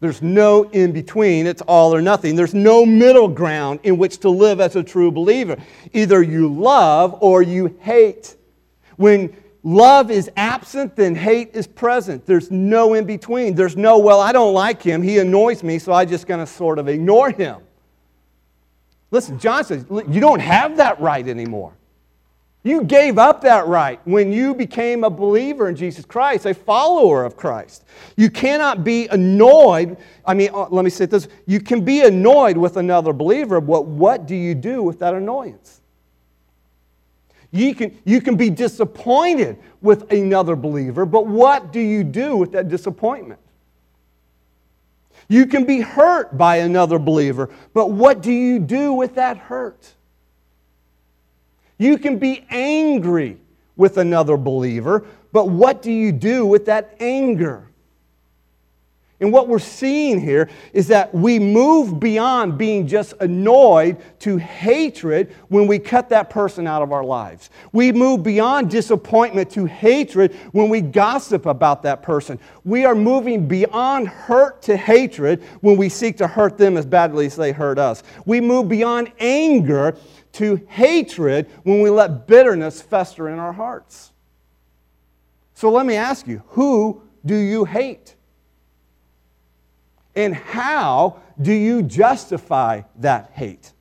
There's 0.00 0.22
no 0.22 0.64
in 0.70 0.92
between, 0.92 1.46
it's 1.46 1.62
all 1.62 1.94
or 1.94 2.00
nothing. 2.00 2.34
There's 2.34 2.54
no 2.54 2.86
middle 2.86 3.28
ground 3.28 3.80
in 3.82 3.98
which 3.98 4.18
to 4.20 4.30
live 4.30 4.60
as 4.60 4.74
a 4.74 4.82
true 4.82 5.12
believer. 5.12 5.58
Either 5.92 6.22
you 6.22 6.48
love 6.48 7.18
or 7.20 7.42
you 7.42 7.76
hate. 7.80 8.36
When 8.96 9.36
love 9.62 10.10
is 10.10 10.30
absent, 10.36 10.96
then 10.96 11.14
hate 11.14 11.50
is 11.54 11.66
present. 11.66 12.24
There's 12.24 12.50
no 12.50 12.94
in 12.94 13.04
between. 13.04 13.54
There's 13.54 13.76
no, 13.76 13.98
well, 13.98 14.20
I 14.20 14.32
don't 14.32 14.54
like 14.54 14.82
him, 14.82 15.02
he 15.02 15.18
annoys 15.18 15.62
me, 15.62 15.78
so 15.78 15.92
I'm 15.92 16.08
just 16.08 16.26
going 16.26 16.40
to 16.40 16.50
sort 16.50 16.78
of 16.78 16.88
ignore 16.88 17.30
him. 17.30 17.60
Listen, 19.10 19.38
John 19.38 19.64
says, 19.64 19.84
you 19.90 20.20
don't 20.20 20.40
have 20.40 20.78
that 20.78 20.98
right 21.00 21.26
anymore. 21.28 21.74
You 22.62 22.84
gave 22.84 23.16
up 23.16 23.40
that 23.42 23.66
right 23.68 24.00
when 24.04 24.32
you 24.32 24.54
became 24.54 25.02
a 25.02 25.10
believer 25.10 25.68
in 25.68 25.76
Jesus 25.76 26.04
Christ, 26.04 26.44
a 26.44 26.52
follower 26.52 27.24
of 27.24 27.36
Christ. 27.36 27.84
You 28.16 28.28
cannot 28.28 28.84
be 28.84 29.08
annoyed. 29.08 29.96
I 30.26 30.34
mean, 30.34 30.50
uh, 30.52 30.68
let 30.68 30.84
me 30.84 30.90
say 30.90 31.06
this. 31.06 31.26
You 31.46 31.60
can 31.60 31.84
be 31.84 32.02
annoyed 32.02 32.58
with 32.58 32.76
another 32.76 33.14
believer, 33.14 33.62
but 33.62 33.86
what 33.86 34.26
do 34.26 34.34
you 34.34 34.54
do 34.54 34.82
with 34.82 34.98
that 34.98 35.14
annoyance? 35.14 35.80
You 37.50 37.74
can, 37.74 37.98
you 38.04 38.20
can 38.20 38.36
be 38.36 38.50
disappointed 38.50 39.58
with 39.80 40.12
another 40.12 40.54
believer, 40.54 41.06
but 41.06 41.26
what 41.26 41.72
do 41.72 41.80
you 41.80 42.04
do 42.04 42.36
with 42.36 42.52
that 42.52 42.68
disappointment? 42.68 43.40
You 45.28 45.46
can 45.46 45.64
be 45.64 45.80
hurt 45.80 46.36
by 46.36 46.56
another 46.56 46.98
believer, 46.98 47.48
but 47.72 47.90
what 47.90 48.20
do 48.20 48.32
you 48.32 48.58
do 48.58 48.92
with 48.92 49.14
that 49.14 49.38
hurt? 49.38 49.94
You 51.80 51.96
can 51.96 52.18
be 52.18 52.44
angry 52.50 53.38
with 53.74 53.96
another 53.96 54.36
believer, 54.36 55.06
but 55.32 55.48
what 55.48 55.80
do 55.80 55.90
you 55.90 56.12
do 56.12 56.44
with 56.44 56.66
that 56.66 56.94
anger? 57.00 57.70
And 59.18 59.32
what 59.32 59.48
we're 59.48 59.58
seeing 59.58 60.20
here 60.20 60.50
is 60.74 60.88
that 60.88 61.14
we 61.14 61.38
move 61.38 61.98
beyond 61.98 62.58
being 62.58 62.86
just 62.86 63.14
annoyed 63.20 63.96
to 64.20 64.36
hatred 64.36 65.34
when 65.48 65.66
we 65.66 65.78
cut 65.78 66.10
that 66.10 66.28
person 66.28 66.66
out 66.66 66.82
of 66.82 66.92
our 66.92 67.04
lives. 67.04 67.48
We 67.72 67.92
move 67.92 68.22
beyond 68.22 68.70
disappointment 68.70 69.50
to 69.52 69.64
hatred 69.64 70.34
when 70.52 70.68
we 70.68 70.82
gossip 70.82 71.46
about 71.46 71.82
that 71.84 72.02
person. 72.02 72.38
We 72.64 72.84
are 72.84 72.94
moving 72.94 73.48
beyond 73.48 74.08
hurt 74.08 74.60
to 74.62 74.76
hatred 74.76 75.42
when 75.62 75.78
we 75.78 75.88
seek 75.88 76.18
to 76.18 76.26
hurt 76.26 76.58
them 76.58 76.76
as 76.76 76.84
badly 76.84 77.24
as 77.24 77.36
they 77.36 77.52
hurt 77.52 77.78
us. 77.78 78.02
We 78.26 78.42
move 78.42 78.68
beyond 78.68 79.12
anger 79.18 79.96
to 80.32 80.56
hatred 80.68 81.50
when 81.62 81.80
we 81.80 81.90
let 81.90 82.26
bitterness 82.26 82.80
fester 82.80 83.28
in 83.28 83.38
our 83.38 83.52
hearts. 83.52 84.12
So 85.54 85.70
let 85.70 85.84
me 85.86 85.94
ask 85.94 86.26
you 86.26 86.42
who 86.48 87.02
do 87.24 87.36
you 87.36 87.64
hate? 87.64 88.16
And 90.14 90.34
how 90.34 91.20
do 91.40 91.52
you 91.52 91.82
justify 91.82 92.82
that 92.96 93.30
hate? 93.34 93.72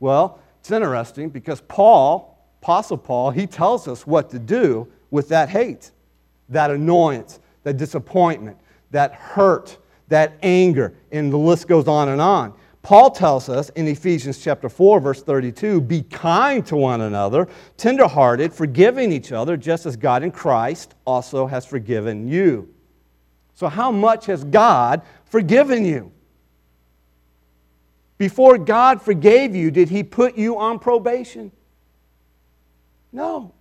Well, 0.00 0.40
it's 0.60 0.70
interesting 0.70 1.30
because 1.30 1.60
Paul, 1.62 2.38
Apostle 2.62 2.98
Paul, 2.98 3.30
he 3.30 3.46
tells 3.46 3.88
us 3.88 4.06
what 4.06 4.30
to 4.30 4.38
do 4.38 4.88
with 5.10 5.28
that 5.28 5.48
hate, 5.48 5.90
that 6.48 6.70
annoyance, 6.70 7.40
that 7.62 7.76
disappointment, 7.76 8.58
that 8.90 9.14
hurt, 9.14 9.78
that 10.08 10.38
anger, 10.42 10.94
and 11.12 11.32
the 11.32 11.36
list 11.36 11.68
goes 11.68 11.88
on 11.88 12.08
and 12.08 12.20
on. 12.20 12.54
Paul 12.82 13.10
tells 13.10 13.48
us 13.48 13.68
in 13.70 13.86
Ephesians 13.88 14.38
chapter 14.38 14.68
4 14.68 15.00
verse 15.00 15.22
32, 15.22 15.80
be 15.80 16.02
kind 16.02 16.64
to 16.66 16.76
one 16.76 17.00
another, 17.00 17.48
tenderhearted, 17.76 18.52
forgiving 18.52 19.12
each 19.12 19.32
other 19.32 19.56
just 19.56 19.84
as 19.84 19.96
God 19.96 20.22
in 20.22 20.30
Christ 20.30 20.94
also 21.04 21.46
has 21.46 21.66
forgiven 21.66 22.28
you. 22.28 22.72
So 23.54 23.68
how 23.68 23.90
much 23.90 24.26
has 24.26 24.44
God 24.44 25.02
forgiven 25.24 25.84
you. 25.84 26.12
Before 28.16 28.58
God 28.58 29.00
forgave 29.00 29.54
you, 29.54 29.70
did 29.70 29.88
He 29.88 30.02
put 30.02 30.36
you 30.36 30.58
on 30.58 30.78
probation? 30.78 31.52
No. 33.12 33.54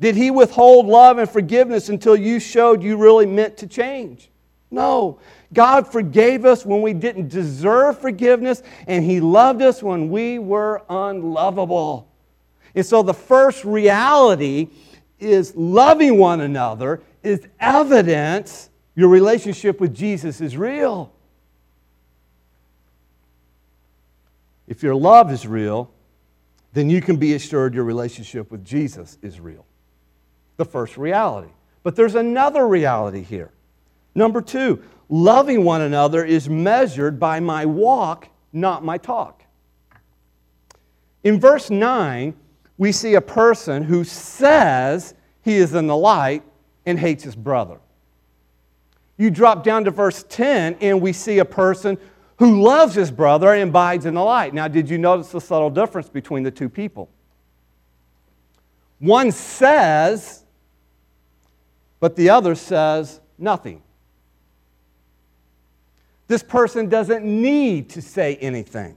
Did 0.00 0.16
He 0.16 0.30
withhold 0.30 0.86
love 0.86 1.18
and 1.18 1.30
forgiveness 1.30 1.88
until 1.88 2.16
you 2.16 2.40
showed 2.40 2.82
you 2.82 2.96
really 2.96 3.26
meant 3.26 3.56
to 3.58 3.66
change? 3.66 4.30
No. 4.70 5.18
God 5.52 5.90
forgave 5.90 6.44
us 6.44 6.64
when 6.64 6.82
we 6.82 6.92
didn't 6.92 7.28
deserve 7.28 7.98
forgiveness, 7.98 8.62
and 8.86 9.04
He 9.04 9.20
loved 9.20 9.62
us 9.62 9.82
when 9.82 10.10
we 10.10 10.38
were 10.38 10.82
unlovable. 10.88 12.08
And 12.74 12.86
so 12.86 13.02
the 13.02 13.14
first 13.14 13.64
reality 13.64 14.68
is 15.18 15.54
loving 15.56 16.18
one 16.18 16.40
another 16.40 17.02
is 17.22 17.46
evidence 17.58 18.70
your 18.94 19.08
relationship 19.08 19.80
with 19.80 19.94
Jesus 19.94 20.40
is 20.40 20.56
real. 20.56 21.12
If 24.66 24.82
your 24.82 24.94
love 24.94 25.32
is 25.32 25.46
real, 25.46 25.90
then 26.72 26.88
you 26.88 27.00
can 27.00 27.16
be 27.16 27.34
assured 27.34 27.74
your 27.74 27.84
relationship 27.84 28.50
with 28.52 28.64
Jesus 28.64 29.18
is 29.20 29.40
real. 29.40 29.66
The 30.58 30.64
first 30.64 30.96
reality. 30.96 31.50
But 31.82 31.96
there's 31.96 32.14
another 32.14 32.68
reality 32.68 33.22
here. 33.22 33.50
Number 34.14 34.40
two, 34.40 34.82
loving 35.08 35.64
one 35.64 35.82
another 35.82 36.24
is 36.24 36.48
measured 36.48 37.18
by 37.20 37.40
my 37.40 37.66
walk, 37.66 38.28
not 38.52 38.84
my 38.84 38.98
talk. 38.98 39.44
In 41.22 41.38
verse 41.38 41.70
9, 41.70 42.34
we 42.78 42.92
see 42.92 43.14
a 43.14 43.20
person 43.20 43.82
who 43.82 44.04
says 44.04 45.14
he 45.42 45.56
is 45.56 45.74
in 45.74 45.86
the 45.86 45.96
light 45.96 46.42
and 46.86 46.98
hates 46.98 47.22
his 47.22 47.36
brother. 47.36 47.78
You 49.18 49.30
drop 49.30 49.62
down 49.62 49.84
to 49.84 49.90
verse 49.90 50.24
10, 50.30 50.78
and 50.80 51.02
we 51.02 51.12
see 51.12 51.40
a 51.40 51.44
person 51.44 51.98
who 52.38 52.62
loves 52.62 52.94
his 52.94 53.10
brother 53.10 53.52
and 53.52 53.68
abides 53.68 54.06
in 54.06 54.14
the 54.14 54.22
light. 54.22 54.54
Now, 54.54 54.66
did 54.66 54.88
you 54.88 54.96
notice 54.96 55.28
the 55.28 55.42
subtle 55.42 55.68
difference 55.68 56.08
between 56.08 56.42
the 56.42 56.50
two 56.50 56.70
people? 56.70 57.10
One 58.98 59.30
says, 59.30 60.44
but 62.00 62.16
the 62.16 62.30
other 62.30 62.54
says 62.54 63.20
nothing. 63.36 63.82
This 66.30 66.44
person 66.44 66.88
doesn't 66.88 67.24
need 67.24 67.90
to 67.90 68.00
say 68.00 68.36
anything. 68.36 68.96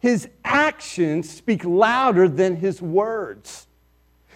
His 0.00 0.28
actions 0.44 1.30
speak 1.30 1.64
louder 1.64 2.28
than 2.28 2.56
his 2.56 2.82
words. 2.82 3.66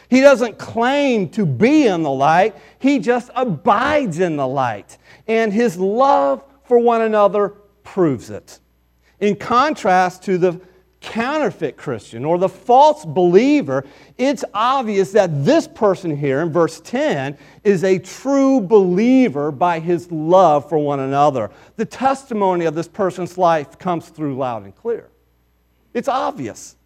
He 0.08 0.22
doesn't 0.22 0.56
claim 0.56 1.28
to 1.32 1.44
be 1.44 1.86
in 1.86 2.02
the 2.02 2.10
light, 2.10 2.56
he 2.78 3.00
just 3.00 3.30
abides 3.36 4.18
in 4.18 4.36
the 4.36 4.48
light. 4.48 4.96
And 5.28 5.52
his 5.52 5.76
love 5.76 6.42
for 6.64 6.78
one 6.78 7.02
another 7.02 7.50
proves 7.84 8.30
it. 8.30 8.60
In 9.20 9.36
contrast 9.36 10.22
to 10.22 10.38
the 10.38 10.58
counterfeit 11.00 11.76
Christian 11.76 12.24
or 12.24 12.38
the 12.38 12.48
false 12.48 13.04
believer, 13.04 13.84
it's 14.18 14.44
obvious 14.52 15.12
that 15.12 15.44
this 15.44 15.66
person 15.66 16.14
here 16.14 16.40
in 16.40 16.52
verse 16.52 16.80
10 16.80 17.36
is 17.64 17.84
a 17.84 17.98
true 17.98 18.60
believer 18.60 19.50
by 19.50 19.80
his 19.80 20.10
love 20.12 20.68
for 20.68 20.78
one 20.78 21.00
another. 21.00 21.50
The 21.76 21.86
testimony 21.86 22.66
of 22.66 22.74
this 22.74 22.88
person's 22.88 23.38
life 23.38 23.78
comes 23.78 24.08
through 24.08 24.36
loud 24.36 24.64
and 24.64 24.74
clear. 24.74 25.08
It's 25.94 26.08
obvious. 26.08 26.76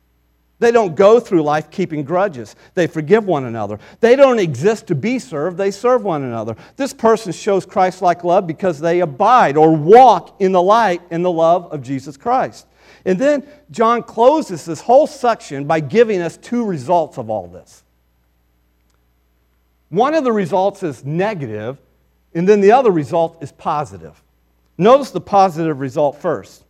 They 0.61 0.71
don't 0.71 0.95
go 0.95 1.19
through 1.19 1.43
life 1.43 1.71
keeping 1.71 2.05
grudges. 2.05 2.55
They 2.75 2.87
forgive 2.87 3.27
one 3.27 3.45
another. 3.45 3.79
They 4.01 4.15
don't 4.17 4.39
exist 4.39 4.87
to 4.87 4.95
be 4.95 5.19
served, 5.19 5.59
they 5.59 5.71
serve 5.71 6.05
one 6.05 6.23
another. 6.23 6.57
This 6.77 6.95
person 6.95 7.33
shows 7.33 7.67
Christ 7.67 8.01
like 8.01 8.25
love 8.25 8.47
because 8.47 8.79
they 8.79 9.01
abide 9.01 9.57
or 9.57 9.77
walk 9.77 10.41
in 10.41 10.53
the 10.53 10.63
light 10.63 11.03
in 11.11 11.23
the 11.23 11.31
love 11.31 11.71
of 11.73 11.83
Jesus 11.83 12.17
Christ. 12.17 12.67
And 13.05 13.19
then 13.19 13.47
John 13.71 14.03
closes 14.03 14.65
this 14.65 14.81
whole 14.81 15.07
section 15.07 15.67
by 15.67 15.81
giving 15.81 16.21
us 16.21 16.37
two 16.37 16.65
results 16.65 17.19
of 17.19 17.29
all 17.29 17.47
this. 17.49 17.83
One 19.91 20.15
of 20.15 20.25
the 20.25 20.33
results 20.33 20.83
is 20.83 21.05
negative, 21.05 21.79
and 22.35 22.49
then 22.49 22.61
the 22.61 22.73
other 22.73 22.91
result 22.91 23.43
is 23.43 23.53
positive. 23.53 24.23
Notice 24.79 25.11
the 25.11 25.21
positive 25.21 25.81
result 25.81 26.21
first 26.21 26.65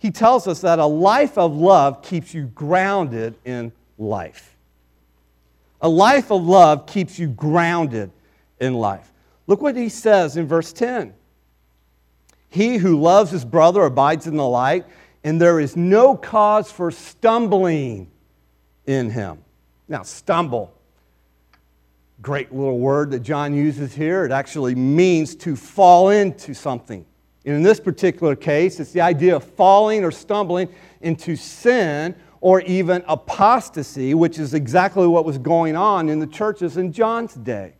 he 0.00 0.10
tells 0.10 0.48
us 0.48 0.62
that 0.62 0.78
a 0.78 0.86
life 0.86 1.36
of 1.36 1.54
love 1.54 2.02
keeps 2.02 2.32
you 2.32 2.44
grounded 2.46 3.34
in 3.44 3.70
life. 3.98 4.56
A 5.82 5.88
life 5.88 6.32
of 6.32 6.42
love 6.42 6.86
keeps 6.86 7.18
you 7.18 7.28
grounded 7.28 8.10
in 8.60 8.72
life. 8.72 9.12
Look 9.46 9.60
what 9.60 9.76
he 9.76 9.90
says 9.90 10.38
in 10.38 10.46
verse 10.46 10.72
10. 10.72 11.12
He 12.48 12.78
who 12.78 12.98
loves 12.98 13.30
his 13.30 13.44
brother 13.44 13.82
abides 13.82 14.26
in 14.26 14.36
the 14.36 14.48
light, 14.48 14.86
and 15.24 15.40
there 15.40 15.60
is 15.60 15.76
no 15.76 16.16
cause 16.16 16.70
for 16.70 16.90
stumbling 16.90 18.10
in 18.86 19.10
him. 19.10 19.38
Now, 19.88 20.02
stumble, 20.02 20.72
great 22.22 22.52
little 22.52 22.78
word 22.78 23.10
that 23.10 23.20
John 23.20 23.54
uses 23.54 23.94
here. 23.94 24.24
It 24.24 24.32
actually 24.32 24.74
means 24.74 25.34
to 25.36 25.56
fall 25.56 26.10
into 26.10 26.54
something. 26.54 27.04
And 27.44 27.56
in 27.56 27.62
this 27.62 27.80
particular 27.80 28.36
case, 28.36 28.80
it's 28.80 28.92
the 28.92 29.00
idea 29.00 29.36
of 29.36 29.44
falling 29.44 30.04
or 30.04 30.10
stumbling 30.10 30.68
into 31.00 31.36
sin 31.36 32.14
or 32.40 32.60
even 32.62 33.02
apostasy, 33.06 34.14
which 34.14 34.38
is 34.38 34.54
exactly 34.54 35.06
what 35.06 35.24
was 35.24 35.38
going 35.38 35.76
on 35.76 36.08
in 36.08 36.18
the 36.18 36.26
churches 36.26 36.76
in 36.76 36.92
John's 36.92 37.34
day. 37.34 37.74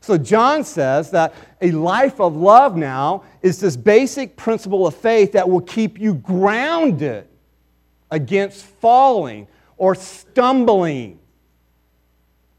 So, 0.00 0.16
John 0.16 0.64
says 0.64 1.10
that 1.10 1.34
a 1.60 1.70
life 1.72 2.20
of 2.20 2.34
love 2.34 2.76
now 2.76 3.24
is 3.42 3.60
this 3.60 3.76
basic 3.76 4.36
principle 4.36 4.86
of 4.86 4.94
faith 4.94 5.32
that 5.32 5.48
will 5.48 5.60
keep 5.60 6.00
you 6.00 6.14
grounded 6.14 7.28
against 8.10 8.64
falling 8.64 9.46
or 9.76 9.94
stumbling. 9.94 11.18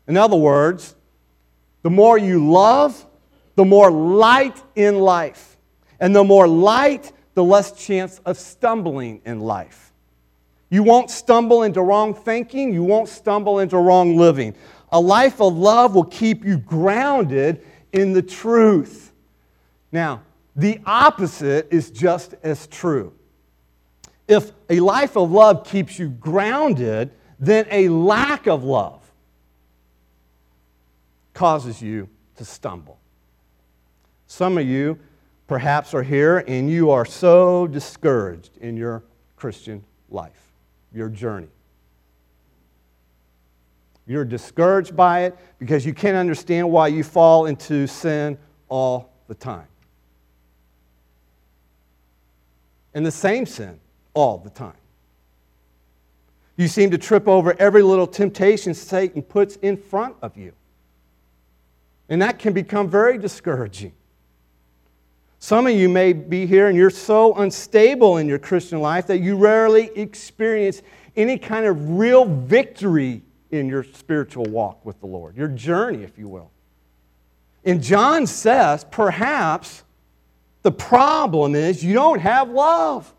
In 0.08 0.18
other 0.18 0.38
words, 0.38 0.96
the 1.82 1.90
more 1.90 2.18
you 2.18 2.52
love, 2.52 3.06
the 3.56 3.66
more 3.66 3.92
light 3.92 4.62
in 4.76 5.00
life. 5.00 5.58
And 6.00 6.16
the 6.16 6.24
more 6.24 6.48
light, 6.48 7.12
the 7.34 7.44
less 7.44 7.72
chance 7.74 8.20
of 8.26 8.38
stumbling 8.38 9.22
in 9.26 9.40
life. 9.40 9.94
You 10.70 10.84
won't 10.84 11.10
stumble 11.10 11.64
into 11.64 11.82
wrong 11.82 12.14
thinking, 12.14 12.74
you 12.74 12.84
won't 12.84 13.10
stumble 13.10 13.60
into 13.60 13.78
wrong 13.78 14.16
living. 14.16 14.56
A 14.92 15.00
life 15.00 15.40
of 15.42 15.56
love 15.56 15.96
will 15.96 16.06
keep 16.06 16.44
you 16.44 16.58
grounded 16.58 17.66
in 17.94 18.14
the 18.14 18.22
truth. 18.22 19.12
Now, 19.92 20.22
the 20.56 20.80
opposite 20.86 21.68
is 21.72 21.92
just 21.92 22.36
as 22.44 22.68
true. 22.68 23.14
If 24.28 24.52
a 24.70 24.80
life 24.80 25.16
of 25.18 25.32
love 25.32 25.66
keeps 25.66 25.98
you 25.98 26.10
grounded, 26.10 27.12
then 27.40 27.66
a 27.72 27.90
lack 27.90 28.48
of 28.48 28.64
love 28.64 29.02
causes 31.34 31.82
you 31.82 32.08
to 32.36 32.46
stumble. 32.46 33.00
Some 34.28 34.58
of 34.58 34.66
you 34.66 35.00
perhaps 35.48 35.94
are 35.94 36.04
here 36.04 36.40
and 36.48 36.70
you 36.70 36.92
are 36.92 37.06
so 37.06 37.68
discouraged 37.68 38.58
in 38.58 38.78
your 38.78 39.04
Christian 39.36 39.84
life, 40.10 40.54
your 40.94 41.10
journey. 41.10 41.50
You're 44.12 44.26
discouraged 44.26 44.94
by 44.94 45.22
it 45.22 45.38
because 45.58 45.86
you 45.86 45.94
can't 45.94 46.18
understand 46.18 46.70
why 46.70 46.88
you 46.88 47.02
fall 47.02 47.46
into 47.46 47.88
sin 47.88 48.38
all 48.68 49.14
the 49.30 49.34
time. 49.34 49.68
And 52.94 53.06
the 53.06 53.12
same 53.12 53.46
sin 53.46 53.80
all 54.14 54.38
the 54.40 54.50
time. 54.50 54.76
You 56.58 56.68
seem 56.68 56.92
to 56.92 56.98
trip 56.98 57.26
over 57.26 57.56
every 57.58 57.84
little 57.84 58.06
temptation 58.06 58.74
Satan 58.74 59.22
puts 59.22 59.56
in 59.56 59.78
front 59.78 60.18
of 60.22 60.36
you. 60.36 60.52
And 62.10 62.22
that 62.22 62.38
can 62.38 62.52
become 62.52 62.90
very 62.90 63.18
discouraging. 63.18 63.94
Some 65.40 65.68
of 65.68 65.74
you 65.74 65.88
may 65.88 66.12
be 66.12 66.46
here 66.46 66.68
and 66.68 66.78
you're 66.78 66.90
so 66.90 67.34
unstable 67.36 68.18
in 68.18 68.28
your 68.28 68.40
Christian 68.40 68.82
life 68.82 69.08
that 69.08 69.20
you 69.20 69.38
rarely 69.38 69.90
experience 69.96 70.82
any 71.16 71.38
kind 71.38 71.66
of 71.66 71.92
real 71.98 72.26
victory 72.26 73.22
in 73.52 73.68
your 73.68 73.84
spiritual 73.84 74.46
walk 74.46 74.84
with 74.86 75.00
the 75.00 75.08
Lord, 75.08 75.36
your 75.36 75.48
journey, 75.48 76.04
if 76.04 76.18
you 76.18 76.28
will. 76.28 76.52
And 77.64 77.84
John 77.84 78.26
says, 78.26 78.86
perhaps 78.90 79.84
the 80.64 80.72
problem 80.72 81.56
is 81.56 81.84
you 81.84 81.94
don't 81.94 82.20
have 82.20 82.50
love. 82.50 83.14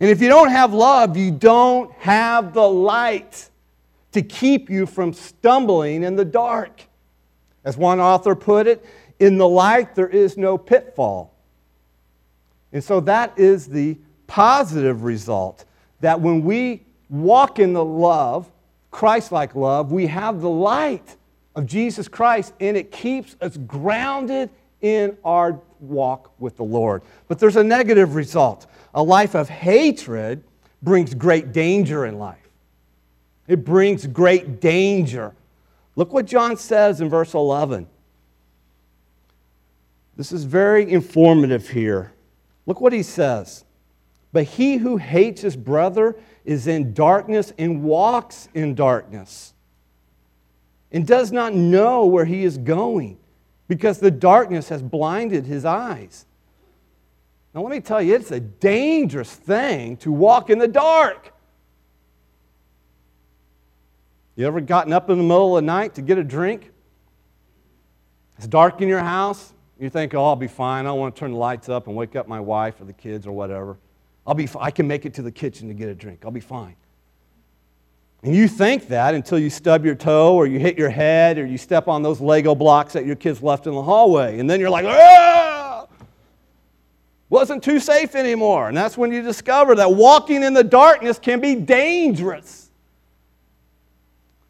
And 0.00 0.10
if 0.10 0.20
you 0.20 0.28
don't 0.28 0.50
have 0.50 0.74
love, 0.74 1.16
you 1.16 1.30
don't 1.30 1.92
have 1.94 2.52
the 2.52 2.68
light 2.68 3.48
to 4.12 4.22
keep 4.22 4.68
you 4.68 4.86
from 4.86 5.12
stumbling 5.12 6.02
in 6.02 6.16
the 6.16 6.24
dark. 6.24 6.82
As 7.64 7.76
one 7.76 8.00
author 8.00 8.34
put 8.34 8.66
it, 8.66 8.84
in 9.18 9.38
the 9.38 9.48
light 9.48 9.94
there 9.94 10.08
is 10.08 10.36
no 10.36 10.58
pitfall. 10.58 11.34
And 12.72 12.82
so 12.82 13.00
that 13.00 13.38
is 13.38 13.66
the 13.66 13.96
positive 14.26 15.04
result 15.04 15.64
that 16.00 16.20
when 16.20 16.42
we 16.42 16.82
walk 17.08 17.58
in 17.58 17.72
the 17.72 17.84
love, 17.84 18.50
Christ 18.90 19.32
like 19.32 19.54
love, 19.54 19.92
we 19.92 20.06
have 20.06 20.40
the 20.40 20.50
light 20.50 21.16
of 21.54 21.66
Jesus 21.66 22.08
Christ 22.08 22.52
and 22.60 22.76
it 22.76 22.90
keeps 22.90 23.36
us 23.40 23.56
grounded 23.56 24.50
in 24.80 25.16
our 25.24 25.60
walk 25.80 26.32
with 26.38 26.56
the 26.56 26.64
Lord. 26.64 27.02
But 27.28 27.38
there's 27.38 27.56
a 27.56 27.64
negative 27.64 28.14
result. 28.14 28.66
A 28.94 29.02
life 29.02 29.34
of 29.34 29.48
hatred 29.48 30.42
brings 30.82 31.14
great 31.14 31.52
danger 31.52 32.06
in 32.06 32.18
life. 32.18 32.38
It 33.46 33.64
brings 33.64 34.06
great 34.06 34.60
danger. 34.60 35.34
Look 35.96 36.12
what 36.12 36.26
John 36.26 36.56
says 36.56 37.00
in 37.00 37.08
verse 37.08 37.34
11. 37.34 37.86
This 40.16 40.32
is 40.32 40.44
very 40.44 40.90
informative 40.90 41.68
here. 41.68 42.12
Look 42.66 42.80
what 42.80 42.92
he 42.92 43.02
says. 43.02 43.64
But 44.32 44.44
he 44.44 44.76
who 44.76 44.96
hates 44.96 45.42
his 45.42 45.56
brother 45.56 46.16
is 46.44 46.66
in 46.66 46.92
darkness 46.92 47.52
and 47.58 47.82
walks 47.82 48.48
in 48.54 48.74
darkness 48.74 49.54
and 50.92 51.06
does 51.06 51.32
not 51.32 51.54
know 51.54 52.06
where 52.06 52.24
he 52.24 52.44
is 52.44 52.58
going 52.58 53.18
because 53.66 53.98
the 53.98 54.10
darkness 54.10 54.68
has 54.68 54.82
blinded 54.82 55.46
his 55.46 55.64
eyes. 55.64 56.26
Now, 57.54 57.62
let 57.62 57.70
me 57.70 57.80
tell 57.80 58.02
you, 58.02 58.14
it's 58.14 58.30
a 58.30 58.40
dangerous 58.40 59.32
thing 59.32 59.96
to 59.98 60.12
walk 60.12 60.50
in 60.50 60.58
the 60.58 60.68
dark. 60.68 61.32
You 64.36 64.46
ever 64.46 64.60
gotten 64.60 64.92
up 64.92 65.08
in 65.10 65.18
the 65.18 65.24
middle 65.24 65.56
of 65.56 65.62
the 65.62 65.66
night 65.66 65.94
to 65.94 66.02
get 66.02 66.18
a 66.18 66.24
drink? 66.24 66.72
It's 68.36 68.48
dark 68.48 68.80
in 68.80 68.88
your 68.88 69.00
house. 69.00 69.52
You 69.78 69.90
think, 69.90 70.14
oh, 70.14 70.24
I'll 70.24 70.36
be 70.36 70.48
fine. 70.48 70.86
I 70.86 70.88
don't 70.88 70.98
want 70.98 71.14
to 71.14 71.20
turn 71.20 71.32
the 71.32 71.38
lights 71.38 71.68
up 71.68 71.86
and 71.86 71.96
wake 71.96 72.16
up 72.16 72.26
my 72.26 72.40
wife 72.40 72.80
or 72.80 72.84
the 72.84 72.92
kids 72.92 73.26
or 73.26 73.32
whatever. 73.32 73.76
I'll 74.26 74.34
be, 74.34 74.48
I 74.58 74.70
can 74.70 74.86
make 74.86 75.04
it 75.06 75.14
to 75.14 75.22
the 75.22 75.32
kitchen 75.32 75.68
to 75.68 75.74
get 75.74 75.88
a 75.88 75.94
drink. 75.94 76.22
I'll 76.24 76.30
be 76.30 76.40
fine. 76.40 76.76
And 78.22 78.34
you 78.34 78.48
think 78.48 78.88
that 78.88 79.14
until 79.14 79.38
you 79.38 79.50
stub 79.50 79.84
your 79.84 79.94
toe 79.94 80.34
or 80.34 80.46
you 80.46 80.58
hit 80.58 80.78
your 80.78 80.88
head 80.88 81.38
or 81.38 81.44
you 81.44 81.58
step 81.58 81.88
on 81.88 82.02
those 82.02 82.22
Lego 82.22 82.54
blocks 82.54 82.94
that 82.94 83.04
your 83.04 83.16
kids 83.16 83.42
left 83.42 83.66
in 83.66 83.74
the 83.74 83.82
hallway. 83.82 84.38
And 84.38 84.48
then 84.48 84.60
you're 84.60 84.70
like, 84.70 84.86
ah! 84.86 85.86
Wasn't 87.28 87.62
too 87.62 87.80
safe 87.80 88.14
anymore. 88.14 88.68
And 88.68 88.76
that's 88.76 88.96
when 88.96 89.12
you 89.12 89.20
discover 89.20 89.74
that 89.74 89.92
walking 89.92 90.42
in 90.42 90.54
the 90.54 90.64
darkness 90.64 91.18
can 91.18 91.40
be 91.40 91.54
dangerous. 91.54 92.70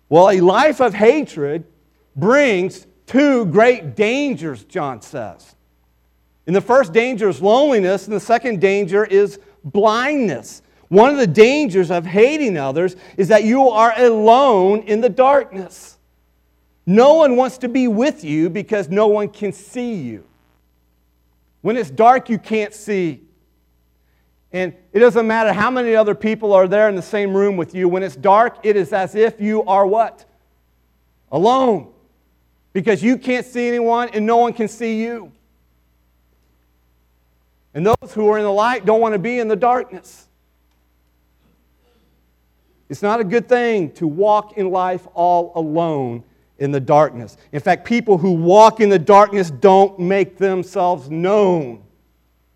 Well, 0.09 0.31
a 0.31 0.41
life 0.41 0.81
of 0.81 0.95
hatred 0.95 1.65
brings 2.15 2.87
two 3.07 3.47
great 3.47 3.97
dangers, 3.97 4.63
John 4.65 5.03
says. 5.03 5.57
And 6.47 6.55
the 6.55 6.61
first 6.61 6.93
danger 6.93 7.29
is 7.29 7.41
loneliness, 7.41 8.07
and 8.07 8.15
the 8.15 8.21
second 8.21 8.61
danger 8.61 9.05
is 9.05 9.41
blindness. 9.65 10.63
One 10.89 11.11
of 11.11 11.17
the 11.17 11.27
dangers 11.27 11.91
of 11.91 12.07
hating 12.07 12.57
others 12.57 12.95
is 13.17 13.29
that 13.29 13.45
you 13.45 13.69
are 13.69 13.93
alone 13.97 14.83
in 14.83 15.01
the 15.01 15.09
darkness. 15.09 15.99
No 16.87 17.15
one 17.15 17.37
wants 17.37 17.59
to 17.59 17.69
be 17.69 17.89
with 17.89 18.23
you 18.23 18.51
because 18.51 18.89
no 18.89 19.07
one 19.07 19.29
can 19.31 19.53
see 19.53 19.95
you. 19.95 20.25
When 21.63 21.77
it's 21.77 21.91
dark, 21.91 22.29
you 22.29 22.39
can't 22.39 22.75
see. 22.75 23.23
And 24.53 24.75
it 24.93 25.01
doesn't 25.01 25.27
matter 25.27 25.53
how 25.53 25.71
many 25.71 25.97
other 25.97 26.15
people 26.15 26.53
are 26.53 26.69
there 26.69 26.89
in 26.89 26.95
the 26.95 27.03
same 27.03 27.35
room 27.35 27.57
with 27.57 27.75
you. 27.75 27.89
When 27.89 28.03
it's 28.03 28.15
dark, 28.15 28.59
it 28.63 28.77
is 28.77 28.93
as 28.93 29.15
if 29.15 29.41
you 29.41 29.65
are 29.65 29.87
what? 29.87 30.27
Alone. 31.33 31.91
Because 32.73 33.03
you 33.03 33.17
can't 33.17 33.47
see 33.47 33.67
anyone 33.67 34.11
and 34.11 34.27
no 34.27 34.37
one 34.37 34.53
can 34.53 34.69
see 34.69 35.03
you. 35.03 35.33
And 37.75 37.85
those 37.85 38.15
who 38.15 38.29
are 38.29 38.39
in 38.39 38.45
the 38.45 38.53
light 38.53 38.87
don't 38.87 39.01
want 39.01 39.15
to 39.15 39.19
be 39.19 39.39
in 39.39 39.49
the 39.49 39.57
darkness. 39.57 40.29
It's 42.89 43.03
not 43.03 43.21
a 43.21 43.25
good 43.25 43.49
thing 43.49 43.91
to 43.93 44.07
walk 44.07 44.57
in 44.57 44.71
life 44.71 45.07
all 45.15 45.53
alone 45.57 46.23
in 46.59 46.71
the 46.71 46.81
darkness. 46.81 47.37
In 47.51 47.61
fact, 47.61 47.85
people 47.85 48.19
who 48.19 48.33
walk 48.33 48.81
in 48.81 48.89
the 48.89 48.99
darkness 48.99 49.51
don't 49.51 49.99
make 49.99 50.39
themselves 50.39 51.11
known. 51.11 51.83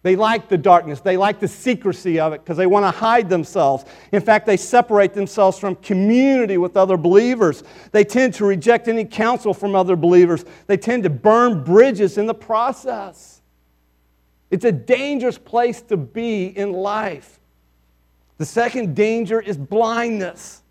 They 0.03 0.15
like 0.15 0.49
the 0.49 0.57
darkness. 0.57 1.01
They 1.01 1.17
like 1.17 1.41
the 1.41 1.49
secrecy 1.49 2.21
of 2.21 2.33
it 2.33 2.45
because 2.45 2.57
they 2.57 2.67
want 2.67 2.85
to 2.85 2.97
hide 2.97 3.29
themselves. 3.29 3.85
In 4.13 4.21
fact, 4.21 4.47
they 4.47 4.57
separate 4.57 5.13
themselves 5.13 5.59
from 5.59 5.75
community 5.77 6.57
with 6.57 6.77
other 6.77 6.97
believers. 6.97 7.65
They 7.91 8.05
tend 8.05 8.35
to 8.35 8.45
reject 8.45 8.87
any 8.87 9.05
counsel 9.05 9.53
from 9.53 9.75
other 9.75 9.97
believers. 9.97 10.45
They 10.69 10.77
tend 10.77 11.03
to 11.03 11.11
burn 11.11 11.65
bridges 11.65 12.17
in 12.17 12.27
the 12.27 12.35
process. 12.35 13.38
It's 14.51 14.65
a 14.65 14.73
dangerous 14.73 15.39
place 15.39 15.83
to 15.83 15.97
be 15.97 16.47
in 16.47 16.73
life. 16.73 17.39
The 18.39 18.47
second 18.47 18.95
danger 18.95 19.41
is 19.41 19.57
blindness. 19.57 20.63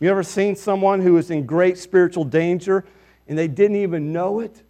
You 0.00 0.10
ever 0.10 0.22
seen 0.22 0.56
someone 0.56 1.00
who 1.00 1.16
is 1.16 1.30
in 1.30 1.44
great 1.46 1.78
spiritual 1.78 2.24
danger 2.24 2.84
and 3.28 3.38
they 3.38 3.48
didn't 3.48 3.76
even 3.76 4.12
know 4.12 4.40
it? 4.40 4.62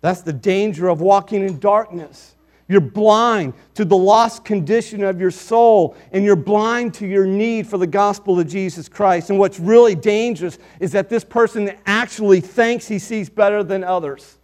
That's 0.00 0.22
the 0.22 0.32
danger 0.32 0.88
of 0.88 1.00
walking 1.00 1.42
in 1.42 1.58
darkness. 1.58 2.34
You're 2.68 2.80
blind 2.80 3.54
to 3.74 3.84
the 3.84 3.96
lost 3.96 4.44
condition 4.44 5.04
of 5.04 5.20
your 5.20 5.30
soul, 5.30 5.96
and 6.10 6.24
you're 6.24 6.34
blind 6.34 6.94
to 6.94 7.06
your 7.06 7.26
need 7.26 7.66
for 7.66 7.78
the 7.78 7.86
gospel 7.86 8.40
of 8.40 8.48
Jesus 8.48 8.88
Christ. 8.88 9.30
And 9.30 9.38
what's 9.38 9.60
really 9.60 9.94
dangerous 9.94 10.58
is 10.80 10.90
that 10.92 11.08
this 11.08 11.24
person 11.24 11.72
actually 11.86 12.40
thinks 12.40 12.88
he 12.88 12.98
sees 12.98 13.30
better 13.30 13.62
than 13.62 13.84
others. 13.84 14.38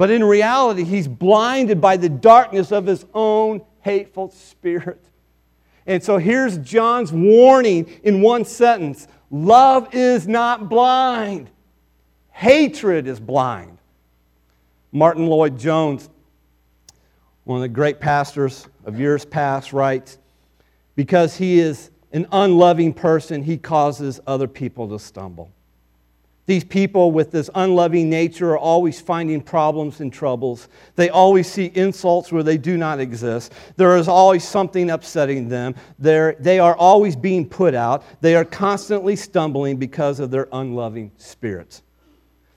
But 0.00 0.10
in 0.10 0.24
reality, 0.24 0.84
he's 0.84 1.06
blinded 1.06 1.78
by 1.78 1.98
the 1.98 2.08
darkness 2.08 2.72
of 2.72 2.86
his 2.86 3.04
own 3.12 3.60
hateful 3.80 4.30
spirit. 4.30 5.04
And 5.86 6.02
so 6.02 6.16
here's 6.16 6.56
John's 6.56 7.12
warning 7.12 7.84
in 8.02 8.22
one 8.22 8.46
sentence 8.46 9.06
Love 9.30 9.94
is 9.94 10.26
not 10.26 10.70
blind, 10.70 11.50
hatred 12.30 13.06
is 13.06 13.20
blind. 13.20 13.76
Martyn 14.90 15.26
Lloyd-Jones, 15.26 16.08
one 17.44 17.58
of 17.58 17.62
the 17.62 17.68
great 17.68 18.00
pastors 18.00 18.66
of 18.86 18.98
years 18.98 19.26
past, 19.26 19.74
writes 19.74 20.16
Because 20.96 21.36
he 21.36 21.58
is 21.58 21.90
an 22.10 22.26
unloving 22.32 22.94
person, 22.94 23.42
he 23.42 23.58
causes 23.58 24.18
other 24.26 24.48
people 24.48 24.88
to 24.88 24.98
stumble. 24.98 25.52
These 26.50 26.64
people 26.64 27.12
with 27.12 27.30
this 27.30 27.48
unloving 27.54 28.10
nature 28.10 28.50
are 28.50 28.58
always 28.58 29.00
finding 29.00 29.40
problems 29.40 30.00
and 30.00 30.12
troubles. 30.12 30.66
They 30.96 31.08
always 31.08 31.46
see 31.46 31.70
insults 31.76 32.32
where 32.32 32.42
they 32.42 32.58
do 32.58 32.76
not 32.76 32.98
exist. 32.98 33.52
There 33.76 33.96
is 33.96 34.08
always 34.08 34.42
something 34.42 34.90
upsetting 34.90 35.48
them. 35.48 35.76
They're, 36.00 36.34
they 36.40 36.58
are 36.58 36.74
always 36.74 37.14
being 37.14 37.48
put 37.48 37.72
out. 37.72 38.02
They 38.20 38.34
are 38.34 38.44
constantly 38.44 39.14
stumbling 39.14 39.76
because 39.76 40.18
of 40.18 40.32
their 40.32 40.48
unloving 40.50 41.12
spirits. 41.18 41.84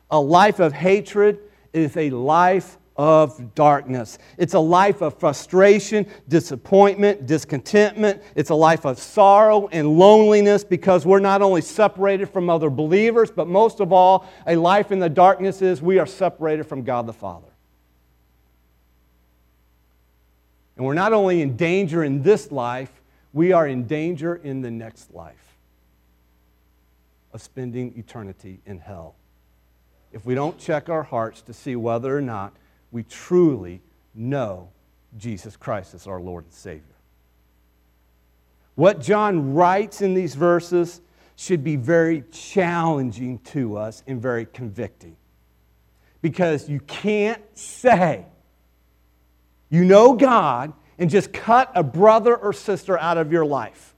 A 0.09 0.19
life 0.19 0.59
of 0.59 0.73
hatred 0.73 1.37
is 1.71 1.95
a 1.95 2.09
life 2.09 2.79
of 2.95 3.55
darkness. 3.55 4.19
It's 4.37 4.53
a 4.53 4.59
life 4.59 5.01
of 5.01 5.19
frustration, 5.19 6.05
disappointment, 6.27 7.25
discontentment. 7.25 8.21
It's 8.35 8.51
a 8.51 8.55
life 8.55 8.85
of 8.85 8.99
sorrow 8.99 9.67
and 9.71 9.97
loneliness 9.97 10.63
because 10.63 11.05
we're 11.05 11.19
not 11.19 11.41
only 11.41 11.61
separated 11.61 12.29
from 12.29 12.49
other 12.49 12.69
believers, 12.69 13.31
but 13.31 13.47
most 13.47 13.79
of 13.79 13.91
all, 13.91 14.29
a 14.45 14.55
life 14.55 14.91
in 14.91 14.99
the 14.99 15.09
darkness 15.09 15.61
is 15.61 15.81
we 15.81 15.97
are 15.97 16.05
separated 16.05 16.65
from 16.65 16.83
God 16.83 17.07
the 17.07 17.13
Father. 17.13 17.47
And 20.77 20.85
we're 20.85 20.93
not 20.93 21.13
only 21.13 21.41
in 21.41 21.55
danger 21.55 22.03
in 22.03 22.21
this 22.23 22.51
life, 22.51 22.91
we 23.31 23.51
are 23.51 23.67
in 23.67 23.85
danger 23.85 24.35
in 24.35 24.61
the 24.61 24.71
next 24.71 25.13
life 25.13 25.57
of 27.31 27.41
spending 27.41 27.97
eternity 27.97 28.59
in 28.65 28.79
hell. 28.79 29.15
If 30.11 30.25
we 30.25 30.35
don't 30.35 30.59
check 30.59 30.89
our 30.89 31.01
hearts 31.01 31.41
to 31.43 31.53
see 31.53 31.75
whether 31.75 32.15
or 32.15 32.21
not 32.21 32.53
we 32.93 33.03
truly 33.03 33.81
know 34.13 34.69
Jesus 35.17 35.57
Christ 35.57 35.93
as 35.95 36.07
our 36.07 36.21
Lord 36.21 36.45
and 36.45 36.53
Savior. 36.53 36.83
What 38.75 39.01
John 39.01 39.53
writes 39.53 40.01
in 40.01 40.13
these 40.13 40.35
verses 40.35 41.01
should 41.35 41.63
be 41.63 41.75
very 41.75 42.23
challenging 42.31 43.39
to 43.39 43.77
us 43.77 44.03
and 44.07 44.21
very 44.21 44.45
convicting. 44.45 45.15
Because 46.21 46.69
you 46.69 46.79
can't 46.81 47.41
say 47.57 48.25
you 49.69 49.83
know 49.83 50.13
God 50.13 50.71
and 50.99 51.09
just 51.09 51.33
cut 51.33 51.71
a 51.73 51.81
brother 51.81 52.35
or 52.35 52.53
sister 52.53 52.97
out 52.99 53.17
of 53.17 53.31
your 53.31 53.43
life. 53.43 53.95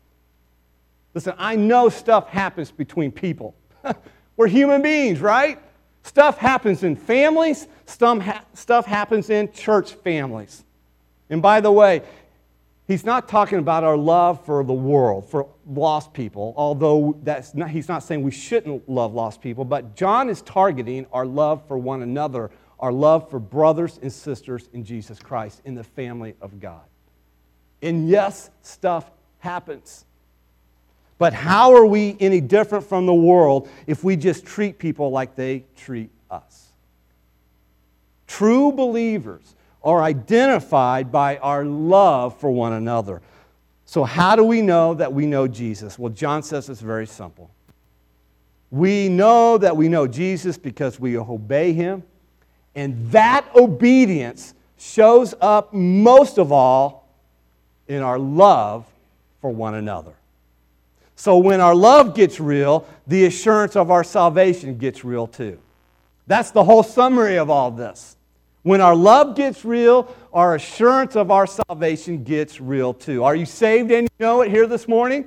Listen, 1.14 1.34
I 1.38 1.58
know 1.58 1.90
stuff 1.90 2.30
happens 2.30 2.72
between 2.72 3.12
people. 3.12 3.56
We're 4.38 4.48
human 4.48 4.82
beings, 4.82 5.20
right? 5.20 5.60
Stuff 6.06 6.38
happens 6.38 6.84
in 6.84 6.96
families, 6.96 7.68
stuff 7.88 8.86
happens 8.86 9.32
in 9.32 9.52
church 9.52 9.94
families. 9.94 10.64
And 11.32 11.42
by 11.42 11.62
the 11.62 11.72
way, 11.72 12.04
he's 12.88 13.04
not 13.04 13.28
talking 13.28 13.58
about 13.58 13.84
our 13.84 13.98
love 13.98 14.46
for 14.46 14.64
the 14.64 14.72
world, 14.72 15.28
for 15.28 15.50
lost 15.66 16.14
people, 16.14 16.54
although 16.58 17.18
that's 17.24 17.56
not, 17.56 17.72
he's 17.72 17.90
not 17.90 18.04
saying 18.04 18.22
we 18.22 18.30
shouldn't 18.30 18.88
love 18.88 19.16
lost 19.16 19.42
people, 19.42 19.66
but 19.66 19.96
John 19.96 20.30
is 20.30 20.44
targeting 20.44 21.08
our 21.12 21.26
love 21.26 21.68
for 21.68 21.76
one 21.76 22.04
another, 22.04 22.52
our 22.80 22.92
love 22.92 23.28
for 23.32 23.40
brothers 23.40 24.00
and 24.00 24.14
sisters 24.14 24.70
in 24.74 24.86
Jesus 24.86 25.18
Christ, 25.18 25.64
in 25.66 25.74
the 25.74 25.84
family 25.84 26.36
of 26.40 26.60
God. 26.60 26.84
And 27.82 28.08
yes, 28.08 28.52
stuff 28.62 29.10
happens. 29.40 30.06
But 31.18 31.34
how 31.34 31.74
are 31.74 31.86
we 31.86 32.18
any 32.20 32.42
different 32.42 32.86
from 32.86 33.06
the 33.06 33.14
world 33.14 33.70
if 33.88 34.04
we 34.04 34.16
just 34.16 34.46
treat 34.46 34.78
people 34.78 35.12
like 35.12 35.36
they 35.36 35.64
treat 35.78 36.10
us? 36.30 36.68
True 38.28 38.72
believers 38.72 39.56
are 39.84 40.02
identified 40.02 41.12
by 41.12 41.38
our 41.38 41.64
love 41.64 42.38
for 42.40 42.52
one 42.52 42.74
another. 42.74 43.22
So, 43.86 44.04
how 44.04 44.36
do 44.36 44.44
we 44.44 44.62
know 44.62 44.96
that 44.96 45.14
we 45.14 45.26
know 45.28 45.48
Jesus? 45.48 45.98
Well, 45.98 46.12
John 46.12 46.42
says 46.44 46.68
it's 46.70 46.82
very 46.82 47.06
simple. 47.06 47.52
We 48.72 49.08
know 49.08 49.58
that 49.60 49.78
we 49.78 49.88
know 49.88 50.08
Jesus 50.08 50.58
because 50.58 51.00
we 51.00 51.18
obey 51.18 51.72
him, 51.72 52.04
and 52.74 53.10
that 53.12 53.46
obedience 53.56 54.56
shows 54.78 55.34
up 55.40 55.74
most 55.74 56.40
of 56.40 56.52
all 56.52 57.08
in 57.88 58.02
our 58.02 58.20
love 58.20 58.86
for 59.40 59.52
one 59.52 59.76
another. 59.76 60.14
So 61.26 61.40
when 61.40 61.60
our 61.60 61.74
love 61.74 62.14
gets 62.14 62.40
real, 62.40 62.88
the 63.08 63.26
assurance 63.26 63.76
of 63.76 63.90
our 63.90 64.04
salvation 64.04 64.78
gets 64.78 65.04
real 65.04 65.26
too. 65.26 65.58
That's 66.28 66.52
the 66.52 66.64
whole 66.64 66.84
summary 66.84 67.40
of 67.40 67.50
all 67.50 67.72
this. 67.72 68.16
When 68.62 68.80
our 68.80 68.96
love 68.96 69.36
gets 69.36 69.66
real, 69.66 70.16
our 70.32 70.54
assurance 70.54 71.16
of 71.16 71.32
our 71.32 71.48
salvation 71.48 72.24
gets 72.24 72.62
real 72.62 72.94
too. 72.94 73.24
Are 73.24 73.36
you 73.36 73.48
saved 73.48 73.90
and 73.90 74.04
you 74.04 74.24
know 74.24 74.42
it 74.42 74.52
here 74.52 74.68
this 74.68 74.88
morning? 74.88 75.26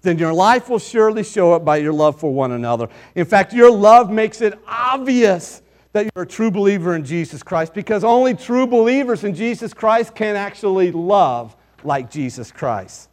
Then 0.00 0.18
your 0.18 0.32
life 0.32 0.70
will 0.70 0.78
surely 0.78 1.22
show 1.22 1.54
it 1.54 1.66
by 1.66 1.76
your 1.76 1.92
love 1.92 2.18
for 2.18 2.32
one 2.32 2.52
another. 2.52 2.88
In 3.14 3.26
fact, 3.26 3.52
your 3.52 3.70
love 3.70 4.10
makes 4.10 4.40
it 4.40 4.58
obvious 4.66 5.60
that 5.92 6.08
you're 6.14 6.24
a 6.24 6.26
true 6.26 6.50
believer 6.50 6.94
in 6.94 7.04
Jesus 7.04 7.42
Christ 7.42 7.74
because 7.74 8.04
only 8.04 8.32
true 8.32 8.66
believers 8.66 9.22
in 9.22 9.34
Jesus 9.34 9.74
Christ 9.74 10.14
can 10.14 10.34
actually 10.34 10.92
love 10.92 11.54
like 11.84 12.10
Jesus 12.10 12.50
Christ. 12.50 13.10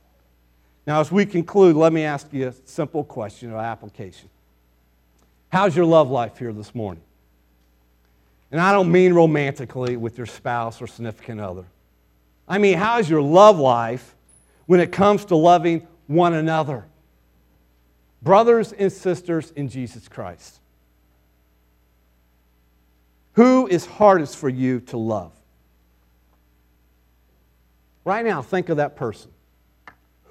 Now, 0.85 0.99
as 0.99 1.11
we 1.11 1.25
conclude, 1.25 1.75
let 1.75 1.93
me 1.93 2.03
ask 2.03 2.27
you 2.31 2.49
a 2.49 2.53
simple 2.65 3.03
question 3.03 3.51
of 3.51 3.57
application. 3.57 4.29
How's 5.49 5.75
your 5.75 5.85
love 5.85 6.09
life 6.09 6.37
here 6.37 6.51
this 6.51 6.73
morning? 6.75 7.03
And 8.51 8.59
I 8.59 8.71
don't 8.71 8.91
mean 8.91 9.13
romantically 9.13 9.97
with 9.97 10.17
your 10.17 10.27
spouse 10.27 10.81
or 10.81 10.87
significant 10.87 11.39
other. 11.39 11.65
I 12.47 12.57
mean, 12.57 12.77
how's 12.77 13.09
your 13.09 13.21
love 13.21 13.57
life 13.57 14.15
when 14.65 14.79
it 14.79 14.91
comes 14.91 15.25
to 15.25 15.35
loving 15.35 15.87
one 16.07 16.33
another? 16.33 16.85
Brothers 18.21 18.71
and 18.71 18.91
sisters 18.91 19.51
in 19.51 19.69
Jesus 19.69 20.07
Christ. 20.07 20.59
Who 23.33 23.67
is 23.67 23.85
hardest 23.85 24.37
for 24.37 24.49
you 24.49 24.81
to 24.81 24.97
love? 24.97 25.31
Right 28.05 28.25
now, 28.25 28.41
think 28.41 28.69
of 28.69 28.77
that 28.77 28.95
person. 28.95 29.32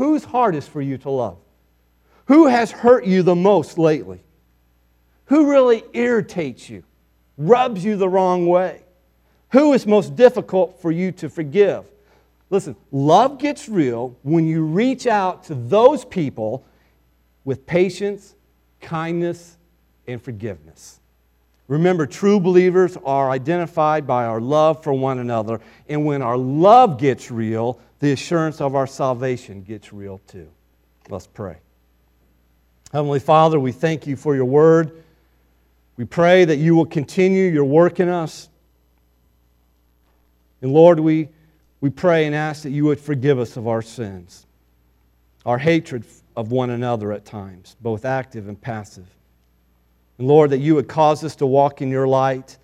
Who's 0.02 0.24
hardest 0.24 0.68
for 0.68 0.82
you 0.82 0.98
to 0.98 1.10
love? 1.10 1.38
Who 2.24 2.48
has 2.48 2.72
hurt 2.72 3.06
you 3.06 3.22
the 3.22 3.36
most 3.36 3.78
lately? 3.78 4.18
Who 5.26 5.48
really 5.48 5.84
irritates 5.92 6.68
you, 6.68 6.82
rubs 7.38 7.84
you 7.84 7.94
the 7.94 8.08
wrong 8.08 8.48
way? 8.48 8.82
Who 9.52 9.72
is 9.74 9.86
most 9.86 10.16
difficult 10.16 10.82
for 10.82 10.90
you 10.90 11.12
to 11.12 11.28
forgive? 11.28 11.84
Listen, 12.50 12.74
love 12.90 13.38
gets 13.38 13.68
real 13.68 14.16
when 14.22 14.44
you 14.44 14.64
reach 14.64 15.06
out 15.06 15.44
to 15.44 15.54
those 15.54 16.04
people 16.04 16.64
with 17.44 17.64
patience, 17.64 18.34
kindness, 18.80 19.56
and 20.08 20.20
forgiveness. 20.20 20.98
Remember, 21.72 22.04
true 22.04 22.38
believers 22.38 22.98
are 23.02 23.30
identified 23.30 24.06
by 24.06 24.26
our 24.26 24.42
love 24.42 24.82
for 24.82 24.92
one 24.92 25.20
another, 25.20 25.58
and 25.88 26.04
when 26.04 26.20
our 26.20 26.36
love 26.36 26.98
gets 26.98 27.30
real, 27.30 27.80
the 27.98 28.12
assurance 28.12 28.60
of 28.60 28.74
our 28.74 28.86
salvation 28.86 29.62
gets 29.62 29.90
real 29.90 30.20
too. 30.26 30.50
Let's 31.08 31.26
pray. 31.26 31.56
Heavenly 32.92 33.20
Father, 33.20 33.58
we 33.58 33.72
thank 33.72 34.06
you 34.06 34.16
for 34.16 34.36
your 34.36 34.44
word. 34.44 35.02
We 35.96 36.04
pray 36.04 36.44
that 36.44 36.58
you 36.58 36.76
will 36.76 36.84
continue 36.84 37.50
your 37.50 37.64
work 37.64 38.00
in 38.00 38.10
us. 38.10 38.50
And 40.60 40.74
Lord, 40.74 41.00
we, 41.00 41.30
we 41.80 41.88
pray 41.88 42.26
and 42.26 42.34
ask 42.34 42.64
that 42.64 42.70
you 42.70 42.84
would 42.84 43.00
forgive 43.00 43.38
us 43.38 43.56
of 43.56 43.66
our 43.66 43.80
sins, 43.80 44.44
our 45.46 45.56
hatred 45.56 46.04
of 46.36 46.52
one 46.52 46.68
another 46.68 47.14
at 47.14 47.24
times, 47.24 47.76
both 47.80 48.04
active 48.04 48.46
and 48.46 48.60
passive. 48.60 49.06
And 50.18 50.28
Lord, 50.28 50.50
that 50.50 50.58
you 50.58 50.74
would 50.74 50.88
cause 50.88 51.24
us 51.24 51.36
to 51.36 51.46
walk 51.46 51.82
in 51.82 51.90
your 51.90 52.06
light 52.06 52.58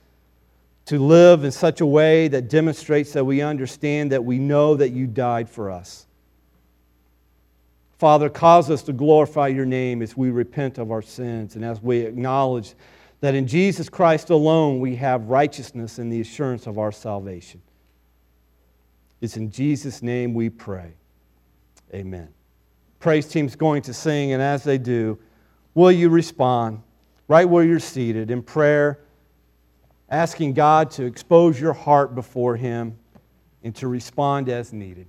to 0.89 0.99
live 0.99 1.45
in 1.45 1.51
such 1.51 1.83
a 1.83 1.87
way 1.87 2.29
that 2.29 2.49
demonstrates 2.49 3.13
that 3.13 3.23
we 3.23 3.43
understand 3.43 4.11
that 4.11 4.25
we 4.25 4.39
know 4.39 4.75
that 4.75 4.89
you 4.89 5.07
died 5.07 5.47
for 5.47 5.71
us. 5.71 6.07
Father, 7.99 8.31
cause 8.31 8.71
us 8.71 8.81
to 8.85 8.95
glorify 8.95 9.49
your 9.49 9.67
name 9.67 10.01
as 10.01 10.17
we 10.17 10.31
repent 10.31 10.79
of 10.79 10.91
our 10.91 11.03
sins 11.03 11.57
and 11.57 11.63
as 11.63 11.83
we 11.83 11.99
acknowledge 11.99 12.75
that 13.21 13.35
in 13.35 13.47
Jesus 13.47 13.91
Christ 13.91 14.31
alone 14.31 14.81
we 14.81 14.97
have 14.97 15.27
righteousness 15.27 15.99
and 15.99 16.11
the 16.11 16.23
assurance 16.23 16.67
of 16.67 16.79
our 16.79 16.91
salvation. 16.91 17.61
It's 19.21 19.37
in 19.37 19.51
Jesus' 19.51 20.03
name 20.03 20.33
we 20.33 20.49
pray. 20.49 20.95
Amen. 21.93 22.31
Praise 22.99 23.29
team's 23.29 23.57
going 23.57 23.83
to 23.83 23.93
sing, 23.93 24.33
and 24.33 24.41
as 24.41 24.65
they 24.65 24.79
do, 24.79 25.19
will 25.75 25.93
you 25.93 26.09
respond 26.09 26.81
right 27.29 27.49
where 27.49 27.63
you're 27.63 27.79
seated 27.79 28.31
in 28.31 28.43
prayer? 28.43 28.99
asking 30.11 30.55
God 30.55 30.91
to 30.93 31.05
expose 31.05 31.61
your 31.61 31.73
heart 31.73 32.15
before 32.15 32.57
Him 32.57 32.99
and 33.63 33.75
to 33.77 33.89
respond 33.89 34.49
as 34.49 34.73
needed. 34.73 35.07